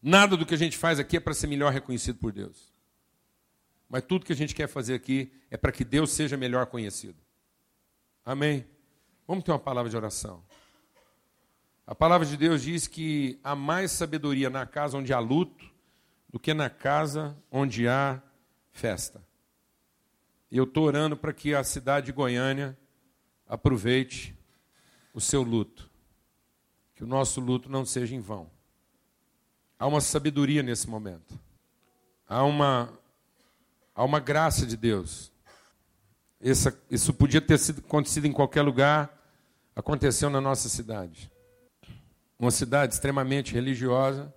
Nada 0.02 0.34
do 0.34 0.46
que 0.46 0.54
a 0.54 0.56
gente 0.56 0.78
faz 0.78 0.98
aqui 0.98 1.18
é 1.18 1.20
para 1.20 1.34
ser 1.34 1.46
melhor 1.46 1.70
reconhecido 1.70 2.18
por 2.18 2.32
Deus. 2.32 2.72
Mas 3.86 4.02
tudo 4.02 4.24
que 4.24 4.32
a 4.32 4.36
gente 4.36 4.54
quer 4.54 4.66
fazer 4.66 4.94
aqui 4.94 5.30
é 5.50 5.58
para 5.58 5.70
que 5.70 5.84
Deus 5.84 6.10
seja 6.10 6.38
melhor 6.38 6.64
conhecido. 6.66 7.18
Amém? 8.24 8.66
Vamos 9.28 9.44
ter 9.44 9.52
uma 9.52 9.58
palavra 9.58 9.90
de 9.90 9.96
oração. 9.96 10.42
A 11.86 11.94
palavra 11.94 12.26
de 12.26 12.38
Deus 12.38 12.62
diz 12.62 12.86
que 12.86 13.38
há 13.44 13.54
mais 13.54 13.90
sabedoria 13.90 14.48
na 14.48 14.64
casa 14.64 14.96
onde 14.96 15.12
há 15.12 15.18
luto 15.18 15.70
do 16.30 16.40
que 16.40 16.54
na 16.54 16.70
casa 16.70 17.36
onde 17.50 17.86
há 17.86 18.22
festa. 18.72 19.22
E 20.50 20.56
eu 20.56 20.64
estou 20.64 20.84
orando 20.84 21.16
para 21.16 21.32
que 21.32 21.54
a 21.54 21.64
cidade 21.64 22.06
de 22.06 22.12
Goiânia 22.12 22.76
aproveite 23.48 24.36
o 25.12 25.20
seu 25.20 25.42
luto. 25.42 25.90
Que 26.94 27.04
o 27.04 27.06
nosso 27.06 27.40
luto 27.40 27.68
não 27.68 27.84
seja 27.84 28.14
em 28.14 28.20
vão. 28.20 28.50
Há 29.78 29.86
uma 29.86 30.00
sabedoria 30.00 30.62
nesse 30.62 30.88
momento. 30.88 31.38
Há 32.28 32.44
uma, 32.44 32.92
há 33.94 34.04
uma 34.04 34.20
graça 34.20 34.64
de 34.64 34.76
Deus. 34.76 35.32
Essa, 36.40 36.78
isso 36.90 37.12
podia 37.12 37.40
ter 37.40 37.58
sido, 37.58 37.80
acontecido 37.80 38.26
em 38.26 38.32
qualquer 38.32 38.62
lugar, 38.62 39.12
aconteceu 39.74 40.30
na 40.30 40.40
nossa 40.40 40.68
cidade. 40.68 41.30
Uma 42.38 42.50
cidade 42.50 42.94
extremamente 42.94 43.52
religiosa, 43.52 44.32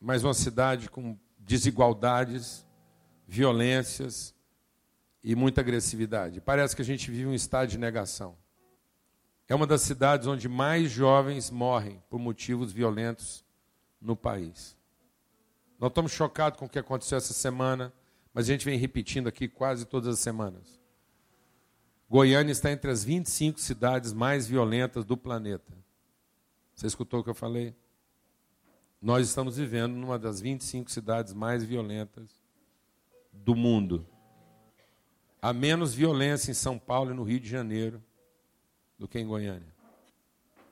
mas 0.00 0.22
uma 0.22 0.34
cidade 0.34 0.88
com 0.88 1.18
desigualdades, 1.38 2.64
violências 3.26 4.33
e 5.24 5.34
muita 5.34 5.62
agressividade. 5.62 6.42
Parece 6.42 6.76
que 6.76 6.82
a 6.82 6.84
gente 6.84 7.10
vive 7.10 7.26
um 7.26 7.32
estado 7.32 7.70
de 7.70 7.78
negação. 7.78 8.36
É 9.48 9.54
uma 9.54 9.66
das 9.66 9.80
cidades 9.80 10.26
onde 10.26 10.48
mais 10.48 10.90
jovens 10.90 11.50
morrem 11.50 12.02
por 12.10 12.20
motivos 12.20 12.70
violentos 12.70 13.42
no 14.00 14.14
país. 14.14 14.76
Nós 15.80 15.90
estamos 15.90 16.12
chocados 16.12 16.58
com 16.58 16.66
o 16.66 16.68
que 16.68 16.78
aconteceu 16.78 17.16
essa 17.16 17.32
semana, 17.32 17.90
mas 18.34 18.44
a 18.44 18.52
gente 18.52 18.66
vem 18.66 18.78
repetindo 18.78 19.26
aqui 19.26 19.48
quase 19.48 19.86
todas 19.86 20.08
as 20.08 20.18
semanas. 20.18 20.78
Goiânia 22.08 22.52
está 22.52 22.70
entre 22.70 22.90
as 22.90 23.02
25 23.02 23.58
cidades 23.58 24.12
mais 24.12 24.46
violentas 24.46 25.04
do 25.04 25.16
planeta. 25.16 25.72
Você 26.74 26.86
escutou 26.86 27.20
o 27.20 27.24
que 27.24 27.30
eu 27.30 27.34
falei? 27.34 27.74
Nós 29.00 29.26
estamos 29.26 29.56
vivendo 29.56 29.94
numa 29.94 30.18
das 30.18 30.40
25 30.40 30.90
cidades 30.90 31.32
mais 31.32 31.64
violentas 31.64 32.42
do 33.32 33.54
mundo. 33.54 34.06
Há 35.44 35.52
menos 35.52 35.92
violência 35.92 36.50
em 36.50 36.54
São 36.54 36.78
Paulo 36.78 37.10
e 37.10 37.14
no 37.14 37.22
Rio 37.22 37.38
de 37.38 37.46
Janeiro 37.46 38.02
do 38.98 39.06
que 39.06 39.18
em 39.18 39.26
Goiânia. 39.26 39.74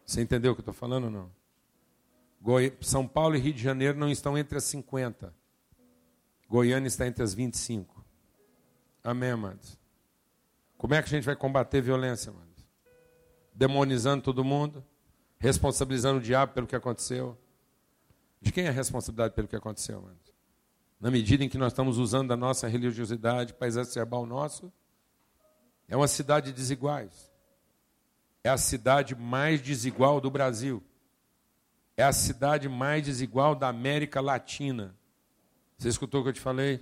Você 0.06 0.22
entendeu 0.22 0.52
o 0.52 0.54
que 0.54 0.60
eu 0.60 0.62
estou 0.62 0.72
falando 0.72 1.04
ou 1.04 1.10
não? 1.10 1.30
Goi... 2.40 2.74
São 2.80 3.06
Paulo 3.06 3.36
e 3.36 3.38
Rio 3.38 3.52
de 3.52 3.62
Janeiro 3.62 3.98
não 3.98 4.08
estão 4.08 4.38
entre 4.38 4.56
as 4.56 4.64
50. 4.64 5.34
Goiânia 6.48 6.88
está 6.88 7.06
entre 7.06 7.22
as 7.22 7.34
25. 7.34 8.02
Amém, 9.04 9.32
amados? 9.32 9.78
Como 10.78 10.94
é 10.94 11.02
que 11.02 11.08
a 11.08 11.10
gente 11.10 11.24
vai 11.24 11.36
combater 11.36 11.82
violência, 11.82 12.30
amados? 12.30 12.66
Demonizando 13.52 14.22
todo 14.22 14.42
mundo? 14.42 14.82
Responsabilizando 15.38 16.18
o 16.18 16.22
diabo 16.22 16.54
pelo 16.54 16.66
que 16.66 16.74
aconteceu? 16.74 17.36
De 18.40 18.50
quem 18.50 18.64
é 18.64 18.68
a 18.68 18.72
responsabilidade 18.72 19.34
pelo 19.34 19.46
que 19.46 19.56
aconteceu, 19.56 19.98
amados? 19.98 20.31
Na 21.02 21.10
medida 21.10 21.44
em 21.44 21.48
que 21.50 21.58
nós 21.58 21.74
estamos 21.74 21.98
usando 21.98 22.32
a 22.32 22.36
nossa 22.36 22.66
religiosidade 22.66 23.52
para 23.52 23.66
exacerbar 23.66 24.20
o 24.20 24.26
nosso, 24.26 24.72
é 25.86 25.94
uma 25.94 26.08
cidade 26.08 26.46
de 26.46 26.52
desiguais. 26.52 27.30
É 28.42 28.48
a 28.48 28.56
cidade 28.56 29.14
mais 29.14 29.60
desigual 29.60 30.18
do 30.18 30.30
Brasil 30.30 30.82
é 31.96 32.02
a 32.02 32.12
cidade 32.12 32.68
mais 32.68 33.04
desigual 33.04 33.54
da 33.54 33.68
América 33.68 34.20
Latina. 34.20 34.96
Você 35.76 35.88
escutou 35.88 36.20
o 36.20 36.24
que 36.24 36.30
eu 36.30 36.34
te 36.34 36.40
falei? 36.40 36.80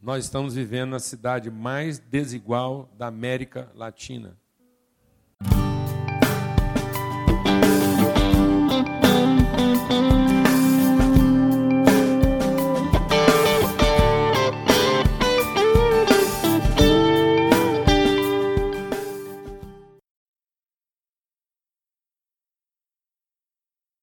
Nós 0.00 0.24
estamos 0.24 0.54
vivendo 0.54 0.90
na 0.90 1.00
cidade 1.00 1.50
mais 1.50 1.98
desigual 1.98 2.88
da 2.96 3.06
América 3.06 3.70
Latina. 3.74 4.36